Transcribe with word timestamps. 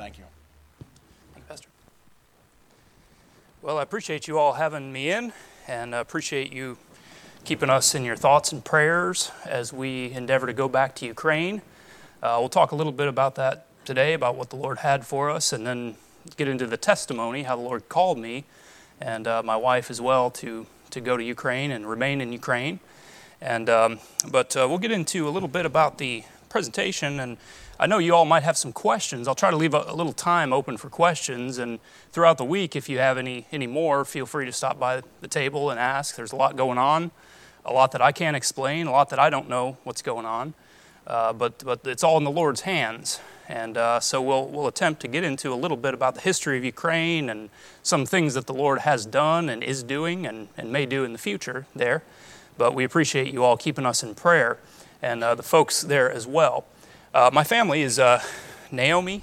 Thank 0.00 0.16
you. 0.16 0.24
Thank 1.34 1.44
you, 1.44 1.48
Pastor. 1.50 1.68
Well, 3.60 3.76
I 3.76 3.82
appreciate 3.82 4.26
you 4.26 4.38
all 4.38 4.54
having 4.54 4.90
me 4.90 5.10
in, 5.10 5.34
and 5.68 5.94
appreciate 5.94 6.54
you 6.54 6.78
keeping 7.44 7.68
us 7.68 7.94
in 7.94 8.02
your 8.02 8.16
thoughts 8.16 8.50
and 8.50 8.64
prayers 8.64 9.30
as 9.44 9.74
we 9.74 10.10
endeavor 10.12 10.46
to 10.46 10.54
go 10.54 10.70
back 10.70 10.94
to 10.96 11.06
Ukraine. 11.06 11.60
Uh, 12.22 12.38
we'll 12.40 12.48
talk 12.48 12.72
a 12.72 12.74
little 12.74 12.94
bit 12.94 13.08
about 13.08 13.34
that 13.34 13.66
today, 13.84 14.14
about 14.14 14.36
what 14.36 14.48
the 14.48 14.56
Lord 14.56 14.78
had 14.78 15.06
for 15.06 15.28
us, 15.28 15.52
and 15.52 15.66
then 15.66 15.96
get 16.38 16.48
into 16.48 16.66
the 16.66 16.78
testimony, 16.78 17.42
how 17.42 17.54
the 17.54 17.62
Lord 17.62 17.90
called 17.90 18.16
me 18.16 18.44
and 19.02 19.28
uh, 19.28 19.42
my 19.42 19.56
wife 19.56 19.90
as 19.90 20.00
well 20.00 20.30
to, 20.30 20.66
to 20.92 21.02
go 21.02 21.18
to 21.18 21.22
Ukraine 21.22 21.70
and 21.70 21.86
remain 21.86 22.22
in 22.22 22.32
Ukraine. 22.32 22.80
And, 23.42 23.68
um, 23.68 23.98
but 24.30 24.56
uh, 24.56 24.66
we'll 24.66 24.78
get 24.78 24.92
into 24.92 25.28
a 25.28 25.30
little 25.30 25.48
bit 25.48 25.66
about 25.66 25.98
the 25.98 26.24
presentation 26.48 27.20
and 27.20 27.36
I 27.80 27.86
know 27.86 27.96
you 27.96 28.14
all 28.14 28.26
might 28.26 28.42
have 28.42 28.58
some 28.58 28.72
questions. 28.72 29.26
I'll 29.26 29.34
try 29.34 29.50
to 29.50 29.56
leave 29.56 29.72
a, 29.72 29.86
a, 29.88 29.94
little 29.94 30.12
time 30.12 30.52
open 30.52 30.76
for 30.76 30.90
questions. 30.90 31.56
And 31.56 31.78
throughout 32.12 32.36
the 32.36 32.44
week, 32.44 32.76
if 32.76 32.90
you 32.90 32.98
have 32.98 33.16
any, 33.16 33.46
any 33.52 33.66
more, 33.66 34.04
feel 34.04 34.26
free 34.26 34.44
to 34.44 34.52
stop 34.52 34.78
by 34.78 35.00
the 35.22 35.28
table 35.28 35.70
and 35.70 35.80
ask. 35.80 36.14
There's 36.14 36.32
a 36.32 36.36
lot 36.36 36.56
going 36.56 36.76
on, 36.76 37.10
a 37.64 37.72
lot 37.72 37.92
that 37.92 38.02
I 38.02 38.12
can't 38.12 38.36
explain, 38.36 38.86
a 38.86 38.90
lot 38.90 39.08
that 39.08 39.18
I 39.18 39.30
don't 39.30 39.48
know 39.48 39.78
what's 39.84 40.02
going 40.02 40.26
on. 40.26 40.52
Uh, 41.06 41.32
but, 41.32 41.64
but 41.64 41.86
it's 41.86 42.04
all 42.04 42.18
in 42.18 42.24
the 42.24 42.30
Lord's 42.30 42.60
hands. 42.60 43.18
And 43.48 43.78
uh, 43.78 43.98
so 43.98 44.20
we'll, 44.20 44.48
we'll 44.48 44.66
attempt 44.66 45.00
to 45.00 45.08
get 45.08 45.24
into 45.24 45.50
a 45.50 45.56
little 45.56 45.78
bit 45.78 45.94
about 45.94 46.14
the 46.14 46.20
history 46.20 46.58
of 46.58 46.64
Ukraine 46.64 47.30
and 47.30 47.48
some 47.82 48.04
things 48.04 48.34
that 48.34 48.46
the 48.46 48.52
Lord 48.52 48.80
has 48.80 49.06
done 49.06 49.48
and 49.48 49.64
is 49.64 49.82
doing 49.82 50.26
and, 50.26 50.48
and 50.58 50.70
may 50.70 50.84
do 50.84 51.02
in 51.02 51.14
the 51.14 51.18
future 51.18 51.64
there. 51.74 52.02
But 52.58 52.74
we 52.74 52.84
appreciate 52.84 53.32
you 53.32 53.42
all 53.42 53.56
keeping 53.56 53.86
us 53.86 54.02
in 54.02 54.14
prayer 54.14 54.58
and 55.00 55.24
uh, 55.24 55.34
the 55.34 55.42
folks 55.42 55.80
there 55.80 56.12
as 56.12 56.26
well. 56.26 56.66
Uh, 57.12 57.28
my 57.32 57.42
family 57.42 57.82
is 57.82 57.98
uh, 57.98 58.22
Naomi. 58.70 59.22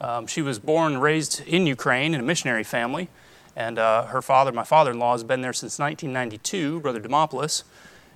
Um, 0.00 0.26
she 0.26 0.40
was 0.40 0.58
born 0.58 0.94
and 0.94 1.02
raised 1.02 1.42
in 1.46 1.66
Ukraine 1.66 2.14
in 2.14 2.20
a 2.20 2.22
missionary 2.22 2.64
family, 2.64 3.10
and 3.54 3.78
uh, 3.78 4.06
her 4.06 4.22
father, 4.22 4.52
my 4.52 4.64
father 4.64 4.92
in 4.92 4.98
law, 4.98 5.12
has 5.12 5.22
been 5.22 5.42
there 5.42 5.52
since 5.52 5.78
1992, 5.78 6.80
Brother 6.80 6.98
Demopoulos. 6.98 7.64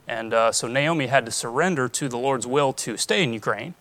And 0.08 0.32
uh, 0.32 0.52
so 0.52 0.68
Naomi 0.68 1.08
had 1.08 1.26
to 1.26 1.32
surrender 1.32 1.86
to 1.86 2.08
the 2.08 2.16
Lord's 2.16 2.46
will 2.46 2.72
to 2.72 2.96
stay 2.96 3.22
in 3.22 3.34
Ukraine. 3.34 3.74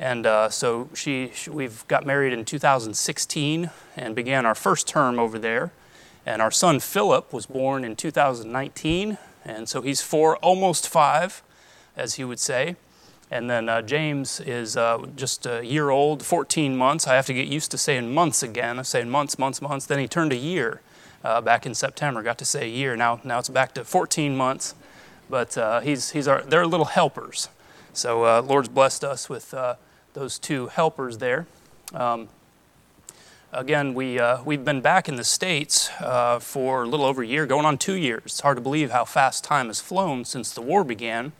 And 0.00 0.26
uh, 0.26 0.48
so 0.48 0.90
she, 0.94 1.30
she, 1.32 1.48
we've 1.48 1.86
got 1.86 2.04
married 2.04 2.32
in 2.32 2.44
2016 2.44 3.70
and 3.96 4.16
began 4.16 4.44
our 4.44 4.54
first 4.56 4.88
term 4.88 5.16
over 5.20 5.38
there. 5.38 5.70
And 6.26 6.42
our 6.42 6.50
son 6.50 6.80
Philip 6.80 7.32
was 7.32 7.46
born 7.46 7.84
in 7.84 7.94
2019, 7.94 9.16
and 9.44 9.68
so 9.68 9.80
he's 9.80 10.02
four, 10.02 10.38
almost 10.38 10.88
five, 10.88 11.44
as 11.96 12.14
he 12.14 12.24
would 12.24 12.40
say. 12.40 12.74
And 13.32 13.48
then 13.48 13.66
uh, 13.70 13.80
James 13.80 14.40
is 14.40 14.76
uh, 14.76 14.98
just 15.16 15.46
a 15.46 15.64
year 15.64 15.88
old, 15.88 16.22
14 16.22 16.76
months. 16.76 17.08
I 17.08 17.14
have 17.14 17.24
to 17.26 17.32
get 17.32 17.48
used 17.48 17.70
to 17.70 17.78
saying 17.78 18.12
months 18.12 18.42
again. 18.42 18.76
I'm 18.76 18.84
saying 18.84 19.08
months, 19.08 19.38
months, 19.38 19.62
months. 19.62 19.86
Then 19.86 19.98
he 19.98 20.06
turned 20.06 20.34
a 20.34 20.36
year 20.36 20.82
uh, 21.24 21.40
back 21.40 21.64
in 21.64 21.74
September. 21.74 22.22
Got 22.22 22.36
to 22.38 22.44
say 22.44 22.64
a 22.64 22.70
year. 22.70 22.94
Now, 22.94 23.22
now 23.24 23.38
it's 23.38 23.48
back 23.48 23.72
to 23.74 23.84
14 23.84 24.36
months. 24.36 24.74
But 25.30 25.56
uh, 25.56 25.80
he's, 25.80 26.10
he's 26.10 26.28
our, 26.28 26.42
they're 26.42 26.66
little 26.66 26.84
helpers. 26.84 27.48
So 27.94 28.24
uh, 28.24 28.42
Lord's 28.42 28.68
blessed 28.68 29.02
us 29.02 29.30
with 29.30 29.54
uh, 29.54 29.76
those 30.12 30.38
two 30.38 30.66
helpers 30.66 31.16
there. 31.16 31.46
Um, 31.94 32.28
again, 33.50 33.94
we, 33.94 34.20
we've 34.44 34.64
been 34.64 34.82
back 34.82 35.08
in 35.08 35.16
the 35.16 35.24
States 35.24 35.88
for 36.40 36.82
a 36.82 36.86
little 36.86 37.06
over 37.06 37.22
a 37.22 37.26
year, 37.26 37.46
going 37.46 37.64
on 37.64 37.78
two 37.78 37.94
years. 37.94 38.24
It's 38.26 38.40
hard 38.40 38.58
to 38.58 38.62
believe 38.62 38.90
how 38.90 39.06
fast 39.06 39.42
time 39.42 39.68
has 39.68 39.80
flown 39.80 40.26
since 40.26 40.52
the 40.52 40.60
war 40.60 40.84
began. 40.84 41.32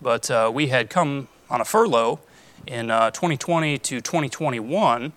But 0.00 0.30
uh, 0.30 0.50
we 0.52 0.68
had 0.68 0.90
come 0.90 1.28
on 1.50 1.60
a 1.60 1.64
furlough 1.64 2.20
in 2.66 2.90
uh, 2.90 3.10
2020 3.10 3.78
to 3.78 4.00
2021, 4.00 5.12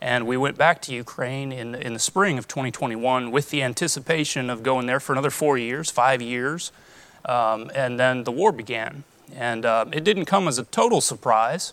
and 0.00 0.26
we 0.26 0.36
went 0.36 0.56
back 0.56 0.80
to 0.82 0.94
Ukraine 0.94 1.52
in, 1.52 1.74
in 1.74 1.92
the 1.92 1.98
spring 1.98 2.38
of 2.38 2.48
2021 2.48 3.30
with 3.30 3.50
the 3.50 3.62
anticipation 3.62 4.50
of 4.50 4.62
going 4.62 4.86
there 4.86 5.00
for 5.00 5.12
another 5.12 5.30
four 5.30 5.58
years, 5.58 5.90
five 5.90 6.22
years. 6.22 6.72
Um, 7.24 7.70
and 7.74 8.00
then 8.00 8.24
the 8.24 8.32
war 8.32 8.52
began. 8.52 9.04
And 9.34 9.64
uh, 9.64 9.86
it 9.92 10.04
didn't 10.04 10.24
come 10.24 10.48
as 10.48 10.58
a 10.58 10.64
total 10.64 11.00
surprise, 11.00 11.72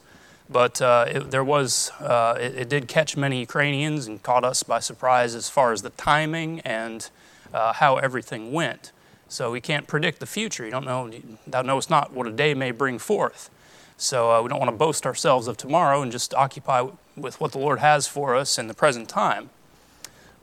but 0.49 0.81
uh, 0.81 1.05
it, 1.07 1.31
there 1.31 1.43
was, 1.43 1.91
uh, 1.99 2.35
it, 2.39 2.55
it, 2.55 2.69
did 2.69 2.87
catch 2.87 3.17
many 3.17 3.39
Ukrainians 3.39 4.07
and 4.07 4.21
caught 4.21 4.43
us 4.43 4.63
by 4.63 4.79
surprise 4.79 5.35
as 5.35 5.49
far 5.49 5.71
as 5.71 5.81
the 5.81 5.89
timing 5.91 6.59
and 6.61 7.09
uh, 7.53 7.73
how 7.73 7.97
everything 7.97 8.53
went. 8.53 8.91
So 9.29 9.51
we 9.51 9.61
can't 9.61 9.87
predict 9.87 10.19
the 10.19 10.25
future. 10.25 10.65
You 10.65 10.71
don't 10.71 10.85
know, 10.85 11.11
thou 11.47 11.61
knowest 11.61 11.89
not 11.89 12.13
what 12.13 12.27
a 12.27 12.31
day 12.31 12.53
may 12.53 12.71
bring 12.71 12.99
forth. 12.99 13.49
So 13.95 14.31
uh, 14.31 14.41
we 14.41 14.49
don't 14.49 14.59
want 14.59 14.71
to 14.71 14.77
boast 14.77 15.05
ourselves 15.05 15.47
of 15.47 15.55
tomorrow 15.55 16.01
and 16.01 16.11
just 16.11 16.33
occupy 16.33 16.87
with 17.15 17.39
what 17.39 17.51
the 17.51 17.59
Lord 17.59 17.79
has 17.79 18.07
for 18.07 18.35
us 18.35 18.57
in 18.57 18.67
the 18.67 18.73
present 18.73 19.07
time. 19.07 19.49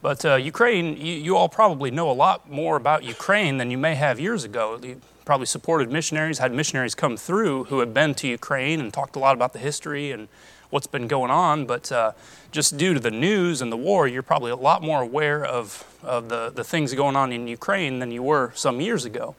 But 0.02 0.24
uh, 0.24 0.34
Ukraine, 0.36 0.96
you, 0.98 1.14
you, 1.14 1.36
all 1.36 1.48
probably 1.48 1.90
know 1.90 2.10
a 2.10 2.12
lot 2.12 2.50
more 2.50 2.76
about 2.76 3.02
Ukraine 3.02 3.56
than 3.58 3.70
you 3.70 3.78
may 3.78 3.94
have 3.94 4.20
years 4.20 4.44
ago. 4.44 4.78
You 4.82 5.00
probably 5.24 5.46
supported 5.46 5.90
missionaries, 5.90 6.38
had 6.38 6.52
missionaries 6.52 6.94
come 6.94 7.16
through 7.16 7.64
who 7.64 7.80
have 7.80 7.92
been 7.92 8.14
to 8.16 8.28
Ukraine 8.28 8.78
and 8.78 8.92
talked 8.92 9.16
a 9.16 9.18
lot 9.18 9.34
about 9.34 9.52
the 9.52 9.58
history 9.58 10.12
and 10.12 10.28
what's 10.70 10.86
been 10.86 11.08
going 11.08 11.30
on. 11.30 11.66
But 11.66 11.90
uh, 11.92 12.12
just 12.50 12.76
due 12.76 12.94
to 12.94 13.00
the 13.00 13.10
news 13.10 13.62
and 13.62 13.70
the 13.70 13.76
war, 13.76 14.06
you're 14.08 14.22
probably 14.22 14.50
a 14.50 14.56
lot 14.56 14.82
more 14.82 15.02
aware 15.02 15.44
of, 15.44 15.84
of 16.02 16.28
the, 16.28 16.50
the 16.50 16.64
things 16.64 16.94
going 16.94 17.16
on 17.16 17.32
in 17.32 17.46
Ukraine 17.48 17.98
than 17.98 18.10
you 18.10 18.22
were 18.22 18.52
some 18.54 18.80
years 18.80 19.04
ago. 19.04 19.34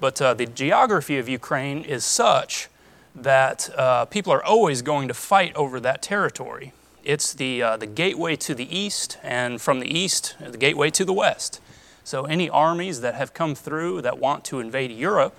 But 0.00 0.20
uh, 0.22 0.34
the 0.34 0.46
geography 0.46 1.18
of 1.18 1.28
Ukraine 1.28 1.82
is 1.82 2.04
such 2.04 2.68
that 3.14 3.70
uh, 3.76 4.04
people 4.04 4.32
are 4.32 4.44
always 4.44 4.82
going 4.82 5.08
to 5.08 5.14
fight 5.14 5.54
over 5.56 5.80
that 5.80 6.02
territory. 6.02 6.72
It's 7.04 7.32
the, 7.32 7.62
uh, 7.62 7.76
the 7.76 7.86
gateway 7.86 8.36
to 8.36 8.54
the 8.54 8.76
east, 8.76 9.18
and 9.22 9.60
from 9.60 9.80
the 9.80 9.92
east, 9.92 10.36
the 10.38 10.58
gateway 10.58 10.90
to 10.90 11.04
the 11.04 11.12
west. 11.12 11.60
So, 12.04 12.24
any 12.24 12.48
armies 12.48 13.00
that 13.00 13.14
have 13.14 13.34
come 13.34 13.54
through 13.54 14.02
that 14.02 14.18
want 14.18 14.44
to 14.46 14.60
invade 14.60 14.90
Europe, 14.90 15.34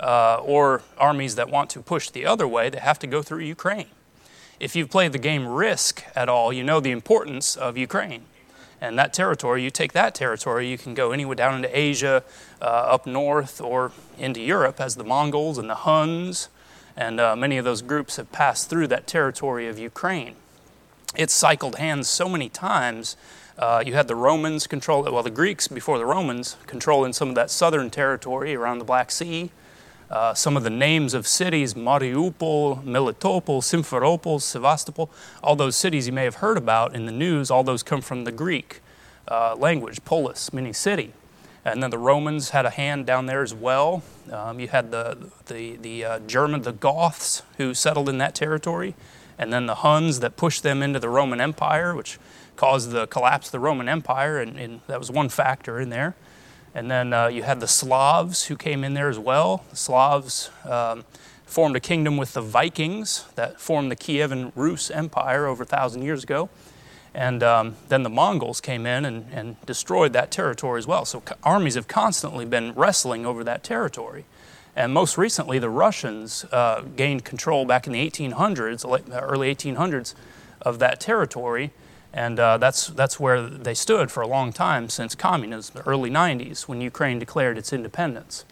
uh, 0.00 0.40
or 0.44 0.82
armies 0.96 1.34
that 1.34 1.50
want 1.50 1.70
to 1.70 1.80
push 1.80 2.10
the 2.10 2.24
other 2.24 2.46
way, 2.46 2.70
they 2.70 2.78
have 2.78 2.98
to 3.00 3.06
go 3.06 3.22
through 3.22 3.40
Ukraine 3.40 3.88
if 4.60 4.74
you've 4.74 4.90
played 4.90 5.12
the 5.12 5.18
game 5.18 5.46
Risk 5.46 6.04
at 6.14 6.28
all, 6.28 6.52
you 6.52 6.64
know 6.64 6.80
the 6.80 6.90
importance 6.90 7.56
of 7.56 7.76
Ukraine. 7.76 8.24
And 8.80 8.98
that 8.98 9.12
territory, 9.12 9.62
you 9.62 9.70
take 9.70 9.92
that 9.92 10.14
territory, 10.14 10.68
you 10.68 10.78
can 10.78 10.94
go 10.94 11.10
anywhere 11.10 11.34
down 11.34 11.56
into 11.56 11.76
Asia, 11.76 12.22
uh, 12.62 12.64
up 12.64 13.06
north, 13.06 13.60
or 13.60 13.92
into 14.18 14.40
Europe 14.40 14.80
as 14.80 14.94
the 14.94 15.04
Mongols 15.04 15.58
and 15.58 15.68
the 15.68 15.74
Huns. 15.74 16.48
And 16.96 17.18
uh, 17.18 17.34
many 17.34 17.58
of 17.58 17.64
those 17.64 17.82
groups 17.82 18.16
have 18.16 18.30
passed 18.30 18.70
through 18.70 18.86
that 18.88 19.06
territory 19.06 19.68
of 19.68 19.78
Ukraine. 19.78 20.36
It's 21.16 21.34
cycled 21.34 21.76
hands 21.76 22.08
so 22.08 22.28
many 22.28 22.48
times. 22.48 23.16
Uh, 23.58 23.82
you 23.84 23.94
had 23.94 24.06
the 24.06 24.14
Romans 24.14 24.68
control, 24.68 25.06
it, 25.06 25.12
well, 25.12 25.22
the 25.24 25.30
Greeks 25.30 25.66
before 25.66 25.98
the 25.98 26.06
Romans 26.06 26.56
controlling 26.66 27.12
some 27.12 27.28
of 27.28 27.34
that 27.34 27.50
southern 27.50 27.90
territory 27.90 28.54
around 28.54 28.78
the 28.78 28.84
Black 28.84 29.10
Sea. 29.10 29.50
Uh, 30.10 30.32
some 30.32 30.56
of 30.56 30.62
the 30.62 30.70
names 30.70 31.12
of 31.12 31.26
cities, 31.26 31.74
Mariupol, 31.74 32.82
Melitopol, 32.82 33.60
Simferopol, 33.60 34.40
Sevastopol, 34.40 35.10
all 35.42 35.54
those 35.54 35.76
cities 35.76 36.06
you 36.06 36.12
may 36.14 36.24
have 36.24 36.36
heard 36.36 36.56
about 36.56 36.94
in 36.94 37.04
the 37.04 37.12
news, 37.12 37.50
all 37.50 37.62
those 37.62 37.82
come 37.82 38.00
from 38.00 38.24
the 38.24 38.32
Greek 38.32 38.80
uh, 39.28 39.54
language, 39.56 40.02
polis, 40.06 40.50
meaning 40.52 40.72
city. 40.72 41.12
And 41.64 41.82
then 41.82 41.90
the 41.90 41.98
Romans 41.98 42.50
had 42.50 42.64
a 42.64 42.70
hand 42.70 43.04
down 43.04 43.26
there 43.26 43.42
as 43.42 43.52
well. 43.52 44.02
Um, 44.32 44.58
you 44.58 44.68
had 44.68 44.90
the, 44.90 45.30
the, 45.46 45.76
the 45.76 46.04
uh, 46.04 46.18
German, 46.20 46.62
the 46.62 46.72
Goths, 46.72 47.42
who 47.58 47.74
settled 47.74 48.08
in 48.08 48.16
that 48.18 48.34
territory, 48.34 48.94
and 49.38 49.52
then 49.52 49.66
the 49.66 49.76
Huns 49.76 50.20
that 50.20 50.36
pushed 50.36 50.62
them 50.62 50.82
into 50.82 50.98
the 50.98 51.10
Roman 51.10 51.40
Empire, 51.40 51.94
which 51.94 52.18
caused 52.56 52.90
the 52.90 53.06
collapse 53.08 53.48
of 53.48 53.52
the 53.52 53.60
Roman 53.60 53.88
Empire, 53.88 54.40
and, 54.40 54.58
and 54.58 54.80
that 54.86 54.98
was 54.98 55.10
one 55.10 55.28
factor 55.28 55.78
in 55.78 55.90
there. 55.90 56.16
And 56.78 56.88
then 56.88 57.12
uh, 57.12 57.26
you 57.26 57.42
had 57.42 57.58
the 57.58 57.66
Slavs 57.66 58.44
who 58.44 58.56
came 58.56 58.84
in 58.84 58.94
there 58.94 59.08
as 59.08 59.18
well. 59.18 59.64
The 59.70 59.76
Slavs 59.76 60.48
um, 60.64 61.04
formed 61.44 61.74
a 61.74 61.80
kingdom 61.80 62.16
with 62.16 62.34
the 62.34 62.40
Vikings 62.40 63.24
that 63.34 63.60
formed 63.60 63.90
the 63.90 63.96
Kievan 63.96 64.52
Rus 64.54 64.88
Empire 64.88 65.46
over 65.46 65.64
a 65.64 65.66
thousand 65.66 66.02
years 66.02 66.22
ago. 66.22 66.48
And 67.12 67.42
um, 67.42 67.74
then 67.88 68.04
the 68.04 68.08
Mongols 68.08 68.60
came 68.60 68.86
in 68.86 69.04
and, 69.04 69.26
and 69.32 69.56
destroyed 69.66 70.12
that 70.12 70.30
territory 70.30 70.78
as 70.78 70.86
well. 70.86 71.04
So 71.04 71.20
armies 71.42 71.74
have 71.74 71.88
constantly 71.88 72.44
been 72.44 72.72
wrestling 72.74 73.26
over 73.26 73.42
that 73.42 73.64
territory. 73.64 74.24
And 74.76 74.92
most 74.92 75.18
recently, 75.18 75.58
the 75.58 75.70
Russians 75.70 76.44
uh, 76.52 76.82
gained 76.94 77.24
control 77.24 77.64
back 77.64 77.88
in 77.88 77.92
the 77.92 78.08
1800s, 78.08 78.84
early 79.20 79.52
1800s, 79.52 80.14
of 80.62 80.78
that 80.78 81.00
territory. 81.00 81.72
And 82.12 82.40
uh, 82.40 82.56
that's, 82.58 82.88
that's 82.88 83.20
where 83.20 83.42
they 83.42 83.74
stood 83.74 84.10
for 84.10 84.22
a 84.22 84.26
long 84.26 84.52
time 84.52 84.88
since 84.88 85.14
communism, 85.14 85.74
the 85.76 85.88
early 85.88 86.10
90s, 86.10 86.62
when 86.62 86.80
Ukraine 86.80 87.18
declared 87.18 87.58
its 87.58 87.72
independence. 87.72 88.44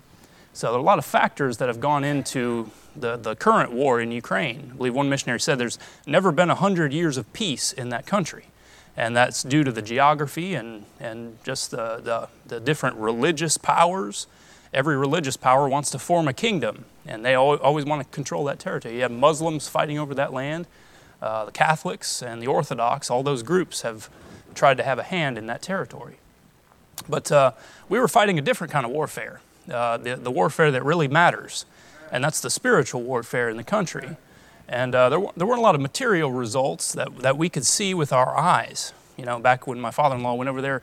So 0.53 0.69
there 0.69 0.77
are 0.77 0.81
a 0.81 0.83
lot 0.83 0.99
of 0.99 1.05
factors 1.05 1.59
that 1.59 1.69
have 1.69 1.81
gone 1.81 2.05
into 2.05 2.71
the, 2.95 3.17
the 3.17 3.37
current 3.37 3.73
war 3.73 4.01
in 4.01 4.11
Ukraine. 4.11 4.71
I 4.73 4.77
believe 4.77 4.95
one 4.95 5.09
missionary 5.09 5.41
said 5.41 5.59
there's 5.59 5.79
never 6.07 6.33
been 6.33 6.49
100 6.49 6.93
years 6.93 7.17
of 7.17 7.31
peace 7.33 7.73
in 7.73 7.91
that 7.91 8.07
country. 8.07 8.47
And 8.97 9.15
that's 9.15 9.43
due 9.43 9.65
to 9.65 9.73
the 9.73 9.83
geography 9.83 10.55
and, 10.55 10.85
and 10.99 11.37
just 11.45 11.71
the, 11.71 12.01
the, 12.03 12.29
the 12.47 12.61
different 12.61 12.97
religious 12.97 13.59
powers. 13.59 14.27
Every 14.73 14.97
religious 14.97 15.37
power 15.37 15.69
wants 15.69 15.91
to 15.91 15.99
form 15.99 16.29
a 16.29 16.33
kingdom, 16.33 16.87
and 17.07 17.25
they 17.25 17.35
always 17.35 17.85
want 17.85 18.03
to 18.03 18.09
control 18.09 18.45
that 18.45 18.59
territory. 18.59 18.97
You 18.97 19.03
have 19.03 19.13
Muslims 19.13 19.69
fighting 19.69 19.99
over 19.99 20.15
that 20.15 20.33
land. 20.33 20.67
Uh, 21.27 21.37
uh, 21.37 21.45
the 21.45 21.51
Catholics 21.51 22.23
and 22.23 22.41
the 22.41 22.47
Orthodox, 22.47 23.11
all 23.11 23.25
those 23.25 23.43
groups 23.43 23.83
have 23.83 24.09
tried 24.55 24.77
to 24.77 24.85
have 24.85 25.01
a 25.01 25.03
hand 25.03 25.37
in 25.37 25.47
that 25.47 25.61
territory. 25.61 26.19
But 27.09 27.33
uh, 27.33 27.51
we 27.89 27.99
were 27.99 28.07
fighting 28.07 28.39
a 28.39 28.43
different 28.43 28.73
kind 28.73 28.87
of 28.87 28.93
warfare, 28.93 29.41
uh, 29.69 29.97
the, 29.97 30.15
the 30.15 30.31
warfare 30.31 30.71
that 30.71 30.85
really 30.85 31.09
matters, 31.09 31.67
and 32.13 32.23
that's 32.23 32.41
the 32.41 32.49
spiritual 32.49 33.03
warfare 33.03 33.49
in 33.49 33.57
the 33.57 33.65
country. 33.65 34.17
And 34.69 34.95
uh, 34.95 35.09
there, 35.09 35.21
there 35.37 35.47
weren't 35.49 35.59
a 35.59 35.63
lot 35.63 35.75
of 35.75 35.81
material 35.81 36.31
results 36.31 36.93
that, 36.93 37.19
that 37.19 37.37
we 37.37 37.49
could 37.49 37.67
see 37.67 37.93
with 37.93 38.13
our 38.13 38.37
eyes. 38.37 38.93
You 39.17 39.25
know, 39.25 39.41
back 39.41 39.67
when 39.67 39.81
my 39.81 39.91
father 39.91 40.15
in 40.15 40.23
law 40.23 40.35
went 40.35 40.49
over 40.49 40.63
there, 40.63 40.83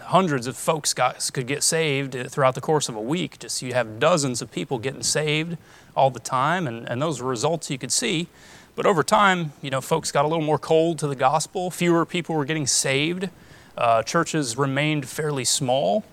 hundreds 0.00 0.46
of 0.46 0.56
folks 0.56 0.94
got, 0.94 1.30
could 1.34 1.46
get 1.46 1.62
saved 1.62 2.16
throughout 2.30 2.54
the 2.54 2.62
course 2.62 2.88
of 2.88 2.96
a 2.96 3.00
week. 3.00 3.38
Just 3.38 3.60
you 3.60 3.74
have 3.74 4.00
dozens 4.00 4.40
of 4.40 4.50
people 4.50 4.78
getting 4.78 5.02
saved 5.02 5.58
all 5.94 6.10
the 6.10 6.20
time, 6.20 6.66
and, 6.66 6.88
and 6.88 7.02
those 7.02 7.20
results 7.20 7.70
you 7.70 7.76
could 7.78 7.92
see. 7.92 8.28
But 8.76 8.84
over 8.84 9.02
time, 9.02 9.52
you 9.62 9.70
know, 9.70 9.80
folks 9.80 10.12
got 10.12 10.26
a 10.26 10.28
little 10.28 10.44
more 10.44 10.58
cold 10.58 10.98
to 10.98 11.08
the 11.08 11.16
gospel. 11.16 11.70
Fewer 11.70 12.04
people 12.04 12.34
were 12.34 12.44
getting 12.44 12.66
saved. 12.66 13.30
Uh, 13.76 14.02
churches 14.02 14.58
remained 14.58 15.08
fairly 15.08 15.46
small, 15.46 16.04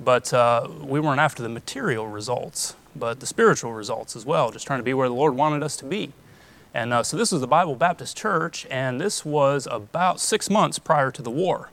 but 0.00 0.32
uh, 0.32 0.66
we 0.80 0.98
weren't 0.98 1.20
after 1.20 1.42
the 1.42 1.50
material 1.50 2.06
results, 2.06 2.74
but 2.96 3.20
the 3.20 3.26
spiritual 3.26 3.74
results 3.74 4.16
as 4.16 4.24
well, 4.24 4.50
just 4.50 4.66
trying 4.66 4.78
to 4.78 4.82
be 4.82 4.94
where 4.94 5.08
the 5.08 5.14
Lord 5.14 5.36
wanted 5.36 5.62
us 5.62 5.76
to 5.76 5.84
be. 5.84 6.12
And 6.72 6.94
uh, 6.94 7.02
so 7.02 7.18
this 7.18 7.32
was 7.32 7.42
the 7.42 7.46
Bible 7.46 7.74
Baptist 7.74 8.16
Church, 8.16 8.66
and 8.70 8.98
this 8.98 9.24
was 9.24 9.68
about 9.70 10.18
six 10.18 10.48
months 10.48 10.78
prior 10.78 11.10
to 11.10 11.20
the 11.20 11.30
war. 11.30 11.70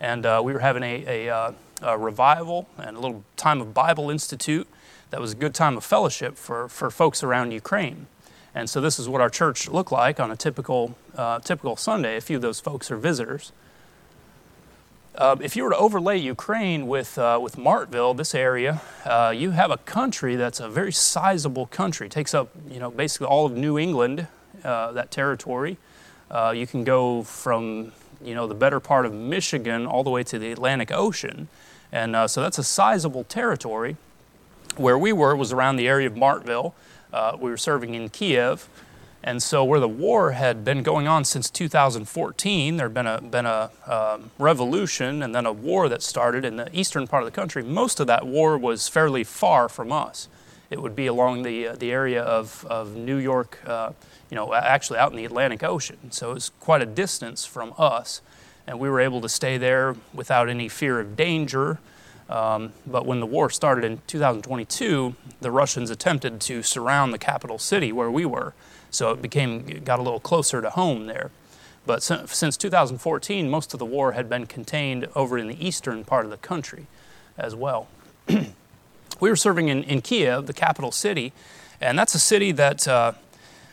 And 0.00 0.26
uh, 0.26 0.42
we 0.44 0.52
were 0.52 0.60
having 0.60 0.82
a, 0.82 1.26
a, 1.26 1.34
uh, 1.34 1.52
a, 1.82 1.98
revival 1.98 2.68
and 2.78 2.96
a 2.96 3.00
little 3.00 3.24
time 3.36 3.60
of 3.60 3.74
Bible 3.74 4.10
Institute 4.10 4.66
that 5.10 5.20
was 5.20 5.32
a 5.32 5.36
good 5.36 5.54
time 5.54 5.76
of 5.76 5.84
fellowship 5.84 6.36
for, 6.36 6.68
for 6.68 6.90
folks 6.90 7.22
around 7.22 7.52
Ukraine. 7.52 8.06
And 8.54 8.68
so 8.68 8.80
this 8.80 8.98
is 8.98 9.08
what 9.08 9.20
our 9.20 9.30
church 9.30 9.68
looked 9.68 9.92
like 9.92 10.18
on 10.18 10.30
a 10.30 10.36
typical, 10.36 10.96
uh, 11.16 11.38
typical 11.40 11.76
Sunday. 11.76 12.16
A 12.16 12.20
few 12.20 12.36
of 12.36 12.42
those 12.42 12.60
folks 12.60 12.90
are 12.90 12.96
visitors. 12.96 13.52
Uh, 15.14 15.36
if 15.40 15.56
you 15.56 15.64
were 15.64 15.70
to 15.70 15.76
overlay 15.76 16.16
Ukraine 16.16 16.86
with, 16.86 17.18
uh, 17.18 17.40
with 17.42 17.56
Martville, 17.56 18.16
this 18.16 18.34
area, 18.34 18.80
uh, 19.04 19.34
you 19.36 19.50
have 19.50 19.70
a 19.70 19.78
country 19.78 20.36
that's 20.36 20.60
a 20.60 20.68
very 20.68 20.92
sizable 20.92 21.66
country. 21.66 22.06
It 22.06 22.12
takes 22.12 22.34
up, 22.34 22.50
you 22.70 22.78
know, 22.78 22.90
basically 22.90 23.26
all 23.26 23.44
of 23.44 23.52
New 23.52 23.78
England, 23.78 24.28
uh, 24.62 24.92
that 24.92 25.10
territory. 25.10 25.76
Uh, 26.30 26.52
you 26.54 26.66
can 26.68 26.84
go 26.84 27.24
from, 27.24 27.92
you 28.22 28.34
know, 28.34 28.46
the 28.46 28.54
better 28.54 28.78
part 28.78 29.06
of 29.06 29.12
Michigan 29.12 29.86
all 29.86 30.04
the 30.04 30.10
way 30.10 30.22
to 30.22 30.38
the 30.38 30.52
Atlantic 30.52 30.92
Ocean. 30.92 31.48
And 31.90 32.14
uh, 32.14 32.28
so 32.28 32.40
that's 32.40 32.58
a 32.58 32.64
sizable 32.64 33.24
territory. 33.24 33.96
Where 34.76 34.98
we 34.98 35.12
were 35.12 35.34
was 35.34 35.52
around 35.52 35.76
the 35.76 35.88
area 35.88 36.06
of 36.06 36.14
Martville. 36.14 36.74
We 37.12 37.50
were 37.50 37.56
serving 37.56 37.94
in 37.94 38.08
Kiev. 38.08 38.68
And 39.22 39.42
so, 39.42 39.64
where 39.64 39.80
the 39.80 39.88
war 39.88 40.32
had 40.32 40.64
been 40.64 40.82
going 40.82 41.08
on 41.08 41.24
since 41.24 41.50
2014, 41.50 42.76
there 42.76 42.86
had 42.86 42.94
been 42.94 43.06
a, 43.06 43.20
been 43.20 43.46
a 43.46 43.70
um, 43.86 44.30
revolution 44.38 45.22
and 45.22 45.34
then 45.34 45.44
a 45.44 45.52
war 45.52 45.88
that 45.88 46.02
started 46.02 46.44
in 46.44 46.56
the 46.56 46.68
eastern 46.72 47.08
part 47.08 47.24
of 47.24 47.26
the 47.26 47.34
country. 47.34 47.64
Most 47.64 47.98
of 47.98 48.06
that 48.06 48.26
war 48.26 48.56
was 48.56 48.86
fairly 48.86 49.24
far 49.24 49.68
from 49.68 49.90
us. 49.90 50.28
It 50.70 50.80
would 50.80 50.94
be 50.94 51.06
along 51.08 51.42
the, 51.42 51.68
uh, 51.68 51.76
the 51.76 51.90
area 51.90 52.22
of, 52.22 52.64
of 52.70 52.94
New 52.94 53.16
York, 53.16 53.58
uh, 53.66 53.92
you 54.30 54.36
know, 54.36 54.54
actually 54.54 54.98
out 54.98 55.10
in 55.10 55.16
the 55.16 55.24
Atlantic 55.24 55.64
Ocean. 55.64 56.12
So, 56.12 56.30
it 56.30 56.34
was 56.34 56.50
quite 56.60 56.82
a 56.82 56.86
distance 56.86 57.44
from 57.44 57.74
us. 57.76 58.22
And 58.68 58.78
we 58.78 58.88
were 58.88 59.00
able 59.00 59.20
to 59.22 59.28
stay 59.28 59.58
there 59.58 59.96
without 60.14 60.48
any 60.48 60.68
fear 60.68 61.00
of 61.00 61.16
danger. 61.16 61.78
Um, 62.28 62.72
but 62.86 63.06
when 63.06 63.20
the 63.20 63.26
war 63.26 63.48
started 63.48 63.84
in 63.84 64.00
2022, 64.06 65.14
the 65.40 65.50
Russians 65.50 65.90
attempted 65.90 66.40
to 66.42 66.62
surround 66.62 67.12
the 67.12 67.18
capital 67.18 67.58
city 67.58 67.90
where 67.90 68.10
we 68.10 68.24
were. 68.24 68.54
So 68.90 69.12
it 69.12 69.22
became 69.22 69.82
got 69.84 69.98
a 69.98 70.02
little 70.02 70.20
closer 70.20 70.60
to 70.60 70.70
home 70.70 71.06
there. 71.06 71.30
But 71.86 72.02
since 72.02 72.58
2014, 72.58 73.48
most 73.48 73.72
of 73.72 73.78
the 73.78 73.86
war 73.86 74.12
had 74.12 74.28
been 74.28 74.44
contained 74.44 75.08
over 75.14 75.38
in 75.38 75.46
the 75.46 75.66
eastern 75.66 76.04
part 76.04 76.26
of 76.26 76.30
the 76.30 76.36
country 76.36 76.86
as 77.38 77.54
well. 77.54 77.88
we 78.28 79.30
were 79.30 79.36
serving 79.36 79.68
in, 79.68 79.82
in 79.84 80.02
Kiev, 80.02 80.46
the 80.46 80.52
capital 80.52 80.92
city, 80.92 81.32
and 81.80 81.98
that's 81.98 82.14
a 82.14 82.18
city 82.18 82.52
that 82.52 82.86
uh, 82.86 83.12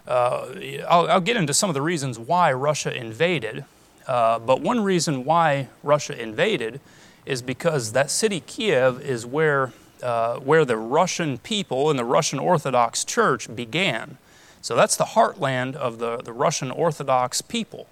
uh, 0.07 0.47
I'll, 0.87 1.07
I'll, 1.07 1.21
get 1.21 1.35
into 1.35 1.53
some 1.53 1.69
of 1.69 1.73
the 1.73 1.81
reasons 1.81 2.17
why 2.17 2.53
Russia 2.53 2.95
invaded. 2.95 3.65
Uh, 4.07 4.39
but 4.39 4.61
one 4.61 4.81
reason 4.83 5.25
why 5.25 5.67
Russia 5.83 6.17
invaded 6.17 6.79
is 7.25 7.41
because 7.41 7.91
that 7.93 8.11
city, 8.11 8.39
Kiev, 8.39 9.01
is 9.01 9.25
where, 9.25 9.73
uh, 10.03 10.37
where 10.37 10.65
the 10.65 10.77
Russian 10.77 11.37
people 11.39 11.89
and 11.89 11.97
the 11.97 12.05
Russian 12.05 12.39
Orthodox 12.39 13.03
Church 13.03 13.53
began. 13.55 14.17
So 14.61 14.75
that's 14.75 14.95
the 14.95 15.05
heartland 15.05 15.75
of 15.75 15.99
the, 15.99 16.17
the 16.17 16.33
Russian 16.33 16.71
Orthodox 16.71 17.41
people. 17.41 17.87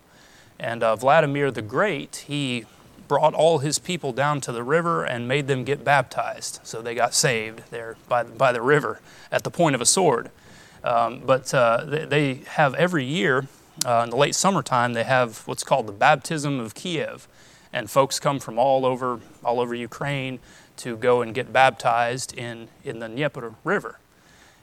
And 0.60 0.84
uh, 0.84 0.96
Vladimir 0.96 1.52
the 1.52 1.62
Great, 1.62 2.26
he 2.28 2.66
brought 3.08 3.34
all 3.34 3.60
his 3.60 3.80
people 3.80 4.12
down 4.12 4.42
to 4.42 4.52
the 4.52 4.64
river 4.64 5.04
and 5.04 5.28
made 5.28 5.48
them 5.48 5.64
get 5.64 5.84
baptized. 5.84 6.60
So 6.64 6.82
they 6.82 6.96
got 6.96 7.14
saved 7.14 7.70
there 7.70 7.98
by, 8.08 8.24
by 8.24 8.52
the 8.52 8.62
river 8.62 9.02
at 9.32 9.44
the 9.44 9.52
point 9.52 9.76
of 9.76 9.82
a 9.82 9.86
sword. 9.86 10.32
Um, 10.84 11.22
but 11.26 11.54
uh, 11.54 11.86
they, 11.86 12.06
they, 12.06 12.34
have 12.48 12.74
every 12.76 13.06
year, 13.06 13.48
uh, 13.86 14.02
in 14.04 14.10
the 14.10 14.16
late 14.16 14.36
summertime, 14.36 14.94
they 14.94 15.04
have 15.04 15.48
what's 15.48 15.64
called 15.64 15.88
the 15.88 15.94
baptism 15.94 16.60
of 16.60 16.76
Kiev. 16.76 17.28
And 17.74 17.90
folks 17.90 18.20
come 18.20 18.40
from 18.40 18.58
all 18.60 18.86
over, 18.86 19.20
all 19.44 19.60
over 19.60 19.74
Ukraine 19.74 20.40
to 20.78 20.96
go 20.96 21.22
and 21.22 21.34
get 21.34 21.52
baptized 21.52 22.38
in, 22.38 22.68
in 22.84 23.00
the 23.00 23.08
Dnieper 23.08 23.56
River. 23.64 24.00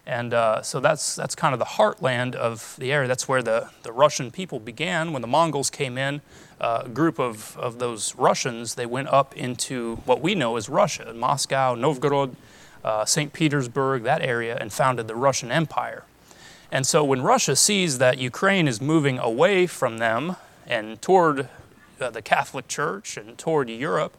And 0.06 0.32
uh, 0.32 0.62
so 0.62 0.80
that's, 0.80 1.14
that's 1.14 1.34
kind 1.34 1.52
of 1.52 1.58
the 1.58 1.66
heartland 1.66 2.34
of 2.34 2.74
the 2.78 2.92
area. 2.92 3.06
That's 3.06 3.28
where 3.28 3.42
the, 3.42 3.70
the 3.82 3.92
Russian 3.92 4.30
people 4.30 4.58
began. 4.58 5.12
When 5.12 5.22
the 5.22 5.28
Mongols 5.28 5.70
came 5.70 5.98
in, 5.98 6.20
uh, 6.60 6.82
a 6.86 6.88
group 6.88 7.18
of, 7.18 7.56
of 7.56 7.78
those 7.78 8.14
Russians, 8.16 8.74
they 8.74 8.86
went 8.86 9.08
up 9.08 9.36
into 9.36 9.96
what 10.06 10.20
we 10.20 10.34
know 10.34 10.56
as 10.56 10.68
Russia, 10.68 11.12
Moscow, 11.14 11.74
Novgorod, 11.74 12.34
uh, 12.84 13.04
St. 13.04 13.32
Petersburg, 13.32 14.02
that 14.04 14.22
area, 14.22 14.56
and 14.58 14.72
founded 14.72 15.06
the 15.06 15.14
Russian 15.14 15.52
Empire. 15.52 16.04
And 16.72 16.86
so 16.86 17.04
when 17.04 17.22
Russia 17.22 17.56
sees 17.56 17.98
that 17.98 18.18
Ukraine 18.18 18.68
is 18.68 18.80
moving 18.80 19.18
away 19.18 19.66
from 19.66 19.98
them 19.98 20.36
and 20.66 21.00
toward 21.02 21.48
uh, 22.00 22.10
the 22.10 22.22
Catholic 22.22 22.68
Church 22.68 23.16
and 23.16 23.36
toward 23.36 23.68
Europe, 23.68 24.16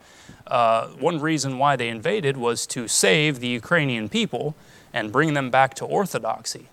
uh, 0.47 0.87
one 0.87 1.19
reason 1.19 1.57
why 1.57 1.75
they 1.75 1.89
invaded 1.89 2.37
was 2.37 2.65
to 2.67 2.87
save 2.87 3.39
the 3.39 3.47
Ukrainian 3.47 4.09
people 4.09 4.55
and 4.93 5.11
bring 5.11 5.33
them 5.33 5.49
back 5.49 5.73
to 5.75 5.85
orthodoxy. 5.85 6.67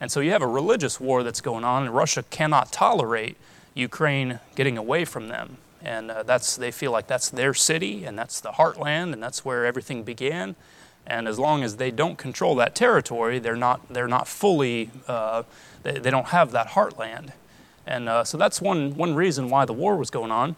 And 0.00 0.10
so 0.10 0.20
you 0.20 0.30
have 0.30 0.42
a 0.42 0.46
religious 0.46 0.98
war 0.98 1.22
that's 1.22 1.40
going 1.40 1.64
on, 1.64 1.84
and 1.84 1.94
Russia 1.94 2.24
cannot 2.30 2.72
tolerate 2.72 3.36
Ukraine 3.74 4.40
getting 4.54 4.78
away 4.78 5.04
from 5.04 5.28
them. 5.28 5.58
And 5.82 6.10
uh, 6.10 6.22
that's, 6.22 6.56
they 6.56 6.70
feel 6.70 6.90
like 6.90 7.06
that's 7.06 7.28
their 7.28 7.54
city, 7.54 8.04
and 8.04 8.18
that's 8.18 8.40
the 8.40 8.52
heartland, 8.52 9.12
and 9.12 9.22
that's 9.22 9.44
where 9.44 9.64
everything 9.66 10.02
began. 10.02 10.56
And 11.06 11.26
as 11.26 11.38
long 11.38 11.62
as 11.62 11.76
they 11.76 11.90
don't 11.90 12.18
control 12.18 12.54
that 12.56 12.74
territory, 12.74 13.38
they're 13.38 13.56
not, 13.56 13.88
they're 13.88 14.08
not 14.08 14.28
fully, 14.28 14.90
uh, 15.08 15.42
they, 15.82 15.98
they, 15.98 16.10
don't 16.10 16.28
have 16.28 16.52
that 16.52 16.68
heartland. 16.68 17.32
And 17.90 18.08
uh, 18.08 18.22
so 18.22 18.38
that's 18.38 18.62
one, 18.62 18.94
one 18.94 19.16
reason 19.16 19.50
why 19.50 19.64
the 19.64 19.72
war 19.72 19.96
was 19.96 20.10
going 20.10 20.30
on. 20.30 20.54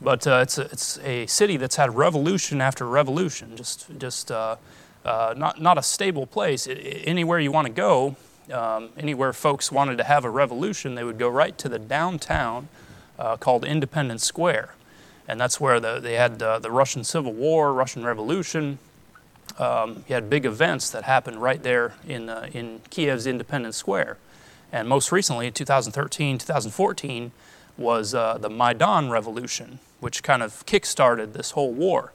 But 0.00 0.26
uh, 0.26 0.40
it's, 0.42 0.58
a, 0.58 0.62
it's 0.62 0.98
a 0.98 1.26
city 1.26 1.56
that's 1.56 1.76
had 1.76 1.94
revolution 1.94 2.60
after 2.60 2.86
revolution, 2.86 3.56
just, 3.56 3.86
just 3.98 4.32
uh, 4.32 4.56
uh, 5.04 5.32
not, 5.36 5.60
not 5.60 5.78
a 5.78 5.82
stable 5.82 6.26
place. 6.26 6.66
anywhere 6.68 7.38
you 7.38 7.52
want 7.52 7.68
to 7.68 7.72
go, 7.72 8.16
um, 8.52 8.88
anywhere 8.98 9.32
folks 9.32 9.70
wanted 9.70 9.96
to 9.98 10.04
have 10.04 10.24
a 10.24 10.30
revolution, 10.30 10.96
they 10.96 11.04
would 11.04 11.18
go 11.18 11.28
right 11.28 11.56
to 11.58 11.68
the 11.68 11.78
downtown 11.78 12.68
uh, 13.16 13.36
called 13.36 13.64
Independence 13.64 14.24
Square. 14.24 14.74
And 15.28 15.40
that's 15.40 15.60
where 15.60 15.78
the, 15.78 16.00
they 16.00 16.14
had 16.14 16.40
the 16.40 16.70
Russian 16.70 17.04
Civil 17.04 17.32
War, 17.32 17.72
Russian 17.72 18.04
Revolution. 18.04 18.80
Um, 19.56 20.04
you 20.08 20.16
had 20.16 20.28
big 20.28 20.44
events 20.44 20.90
that 20.90 21.04
happened 21.04 21.40
right 21.40 21.62
there 21.62 21.94
in, 22.08 22.28
uh, 22.28 22.48
in 22.52 22.80
Kiev's 22.90 23.28
Independence 23.28 23.76
Square. 23.76 24.18
And 24.72 24.88
most 24.88 25.12
recently, 25.12 25.46
in 25.46 25.52
2013, 25.52 26.38
2014, 26.38 27.32
was 27.76 28.14
uh, 28.14 28.38
the 28.38 28.48
Maidan 28.48 29.10
Revolution, 29.10 29.78
which 30.00 30.22
kind 30.22 30.42
of 30.42 30.64
kick-started 30.66 31.34
this 31.34 31.52
whole 31.52 31.72
war 31.72 32.12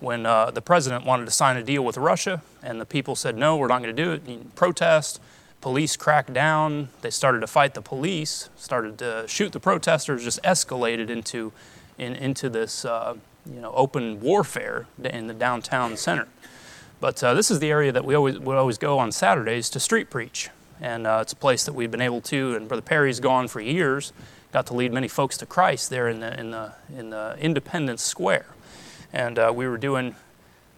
when 0.00 0.26
uh, 0.26 0.50
the 0.50 0.60
president 0.60 1.04
wanted 1.04 1.24
to 1.24 1.30
sign 1.30 1.56
a 1.56 1.62
deal 1.62 1.84
with 1.84 1.96
Russia, 1.96 2.42
and 2.62 2.80
the 2.80 2.86
people 2.86 3.16
said, 3.16 3.36
no, 3.36 3.56
we're 3.56 3.68
not 3.68 3.82
going 3.82 3.94
to 3.94 4.02
do 4.02 4.12
it. 4.12 4.28
You 4.28 4.44
protest. 4.54 5.20
Police 5.60 5.96
cracked 5.96 6.34
down. 6.34 6.90
They 7.00 7.10
started 7.10 7.40
to 7.40 7.46
fight 7.46 7.72
the 7.72 7.80
police, 7.80 8.50
started 8.54 8.98
to 8.98 9.24
shoot 9.26 9.52
the 9.52 9.60
protesters, 9.60 10.22
just 10.22 10.42
escalated 10.42 11.08
into, 11.08 11.52
in, 11.96 12.14
into 12.16 12.50
this 12.50 12.84
uh, 12.84 13.14
you 13.50 13.60
know, 13.60 13.72
open 13.72 14.20
warfare 14.20 14.86
in 15.02 15.26
the 15.26 15.34
downtown 15.34 15.96
center. 15.96 16.28
But 17.00 17.22
uh, 17.24 17.32
this 17.32 17.50
is 17.50 17.60
the 17.60 17.70
area 17.70 17.92
that 17.92 18.04
we 18.04 18.14
always, 18.14 18.38
we 18.38 18.54
always 18.54 18.76
go 18.76 18.98
on 18.98 19.10
Saturdays 19.10 19.70
to 19.70 19.80
street 19.80 20.10
preach. 20.10 20.50
And 20.84 21.06
uh, 21.06 21.20
it's 21.22 21.32
a 21.32 21.36
place 21.36 21.64
that 21.64 21.72
we've 21.72 21.90
been 21.90 22.06
able 22.10 22.20
to, 22.22 22.54
and 22.56 22.68
Brother 22.68 22.82
Perry's 22.82 23.20
gone 23.20 23.48
for 23.48 23.60
years, 23.60 24.12
got 24.52 24.66
to 24.66 24.74
lead 24.74 24.92
many 24.92 25.08
folks 25.08 25.36
to 25.38 25.46
Christ 25.46 25.88
there 25.88 26.08
in 26.08 26.20
the, 26.20 26.38
in 26.38 26.50
the, 26.50 26.72
in 26.98 27.10
the 27.10 27.36
Independence 27.40 28.02
Square 28.02 28.54
and 29.14 29.38
uh, 29.38 29.52
we 29.54 29.66
were 29.68 29.78
doing 29.78 30.16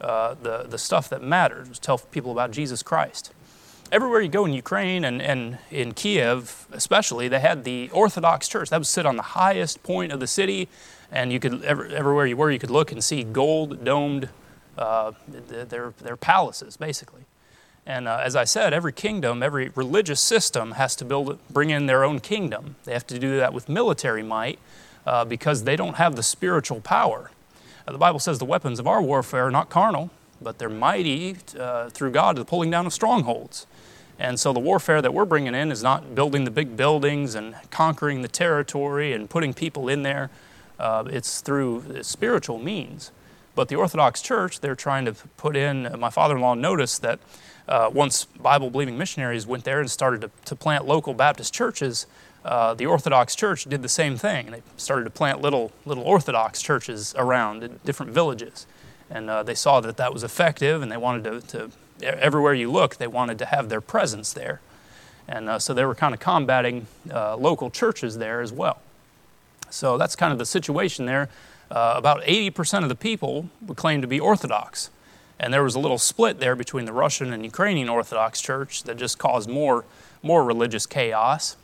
uh, 0.01 0.35
the, 0.35 0.65
the 0.69 0.79
stuff 0.79 1.09
that 1.09 1.23
mattered, 1.23 1.69
was 1.69 1.79
tell 1.79 1.99
people 1.99 2.31
about 2.31 2.51
Jesus 2.51 2.83
Christ. 2.83 3.33
everywhere 3.91 4.21
you 4.21 4.29
go 4.29 4.45
in 4.45 4.53
Ukraine 4.53 5.05
and, 5.05 5.23
and 5.23 5.59
in 5.71 5.95
Kiev, 5.95 6.67
especially, 6.71 7.29
they 7.29 7.41
had 7.41 7.65
the 7.65 7.89
Orthodox 7.93 8.47
Church. 8.47 8.69
That 8.69 8.79
would 8.79 8.87
sit 8.87 9.07
on 9.07 9.17
the 9.17 9.23
highest 9.23 9.83
point 9.83 10.13
of 10.13 10.21
the 10.21 10.27
city, 10.27 10.69
and 11.11 11.33
you 11.33 11.41
could 11.41 11.65
everywhere 11.65 12.27
you 12.27 12.37
were, 12.37 12.51
you 12.51 12.59
could 12.59 12.71
look 12.71 12.93
and 12.93 13.03
see 13.03 13.25
gold 13.25 13.85
domed 13.85 14.29
uh, 14.77 15.13
their 15.29 15.95
their 15.99 16.17
palaces, 16.17 16.77
basically. 16.77 17.23
And 17.87 18.09
uh, 18.09 18.21
as 18.23 18.35
I 18.35 18.45
said, 18.45 18.73
every 18.73 18.93
kingdom, 18.93 19.43
every 19.43 19.71
religious 19.77 20.21
system 20.21 20.73
has 20.73 20.97
to 20.97 21.05
build, 21.05 21.39
bring 21.49 21.71
in 21.71 21.87
their 21.87 22.03
own 22.03 22.19
kingdom. 22.19 22.75
They 22.85 22.93
have 22.93 23.07
to 23.07 23.19
do 23.19 23.37
that 23.37 23.55
with 23.55 23.69
military 23.69 24.25
might 24.25 24.59
uh, 25.07 25.25
because 25.25 25.63
they 25.63 25.77
don't 25.77 25.95
have 25.95 26.17
the 26.17 26.23
spiritual 26.23 26.81
power. 26.81 27.31
Uh, 27.87 27.93
the 27.93 27.99
Bible 27.99 28.19
says 28.19 28.41
the 28.41 28.45
weapons 28.45 28.81
of 28.81 28.89
our 28.89 29.01
warfare 29.01 29.47
are 29.47 29.51
not 29.53 29.71
carnal, 29.71 30.11
but 30.43 30.59
they're 30.59 30.69
mighty 30.69 31.37
uh, 31.59 31.89
through 31.91 32.11
God 32.11 32.35
to 32.37 32.43
the 32.43 32.47
pulling 32.47 32.71
down 32.71 32.87
of 32.87 32.93
strongholds. 32.93 33.67
And 34.19 34.41
so 34.41 34.53
the 34.53 34.61
warfare 34.61 35.01
that 35.01 35.15
we're 35.15 35.25
bringing 35.25 35.55
in 35.55 35.71
is 35.71 35.83
not 35.83 36.15
building 36.15 36.45
the 36.45 36.51
big 36.51 36.77
buildings 36.77 37.35
and 37.35 37.55
conquering 37.71 38.23
the 38.23 38.29
territory 38.29 39.13
and 39.13 39.31
putting 39.31 39.55
people 39.55 39.89
in 39.89 40.03
there. 40.03 40.31
Uh, 40.79 41.05
it's 41.07 41.41
through 41.41 42.03
spiritual 42.03 42.59
means. 42.59 43.13
But 43.55 43.69
the 43.69 43.77
Orthodox 43.77 44.21
Church, 44.21 44.61
they're 44.61 44.75
trying 44.75 45.05
to 45.05 45.13
put 45.37 45.57
in, 45.57 45.95
my 45.99 46.11
father 46.11 46.37
in 46.37 46.43
law 46.43 46.55
noticed 46.55 47.03
that 47.03 47.21
uh, 47.69 47.91
once 47.93 48.25
Bible 48.25 48.71
believing 48.71 48.97
missionaries 48.97 49.47
went 49.47 49.65
there 49.65 49.81
and 49.81 49.91
started 49.91 50.21
to, 50.23 50.31
to 50.45 50.57
plant 50.57 50.87
local 50.87 51.15
Baptist 51.15 51.53
churches, 51.53 52.07
uh, 52.45 52.75
the 52.75 52.87
Orthodox 52.87 53.35
Church 53.35 53.65
did 53.65 53.83
the 53.83 53.89
same 53.89 54.17
thing. 54.17 54.53
They 54.53 54.63
started 54.77 55.05
to 55.05 55.11
plant 55.11 55.41
little, 55.41 55.73
little 55.85 56.05
Orthodox 56.05 56.63
churches 56.63 57.15
around 57.19 57.65
in 57.65 57.81
different 57.85 58.13
villages. 58.13 58.67
And 59.11 59.29
uh, 59.29 59.43
they 59.43 59.55
saw 59.55 59.81
that 59.81 59.97
that 59.97 60.13
was 60.13 60.23
effective, 60.23 60.83
and 60.83 60.91
they 60.91 60.97
wanted 60.97 61.25
to, 61.25 61.71
to, 62.01 62.17
everywhere 62.23 62.55
you 62.55 62.71
look, 62.71 62.97
they 62.97 63.07
wanted 63.07 63.39
to 63.41 63.47
have 63.47 63.69
their 63.69 63.81
presence 63.81 64.33
there. 64.33 64.61
And 65.29 65.49
uh, 65.49 65.59
so 65.59 65.75
they 65.75 65.85
were 65.85 65.95
kind 65.95 66.15
of 66.15 66.21
combating 66.21 66.87
uh, 67.13 67.37
local 67.37 67.69
churches 67.69 68.19
there 68.19 68.41
as 68.41 68.53
well. 68.53 68.81
So 69.71 69.99
that's 69.99 70.15
kind 70.15 70.33
of 70.33 70.39
the 70.39 70.47
situation 70.47 71.07
there. 71.07 71.29
Uh, 71.69 71.95
about 71.97 72.23
80% 72.23 72.85
of 72.85 72.89
the 72.89 72.95
people 72.95 73.49
would 73.63 73.77
claim 73.77 74.01
to 74.03 74.07
be 74.07 74.21
Orthodox. 74.21 74.91
And 75.39 75.53
there 75.53 75.63
was 75.63 75.75
a 75.75 75.79
little 75.79 75.99
split 75.99 76.41
there 76.41 76.57
between 76.57 76.87
the 76.87 76.93
Russian 76.93 77.33
and 77.33 77.45
Ukrainian 77.45 77.89
Orthodox 77.89 78.41
Church 78.41 78.85
that 78.85 78.97
just 78.97 79.19
caused 79.19 79.49
more, 79.49 79.85
more 80.23 80.45
religious 80.45 80.87
chaos. 80.87 81.57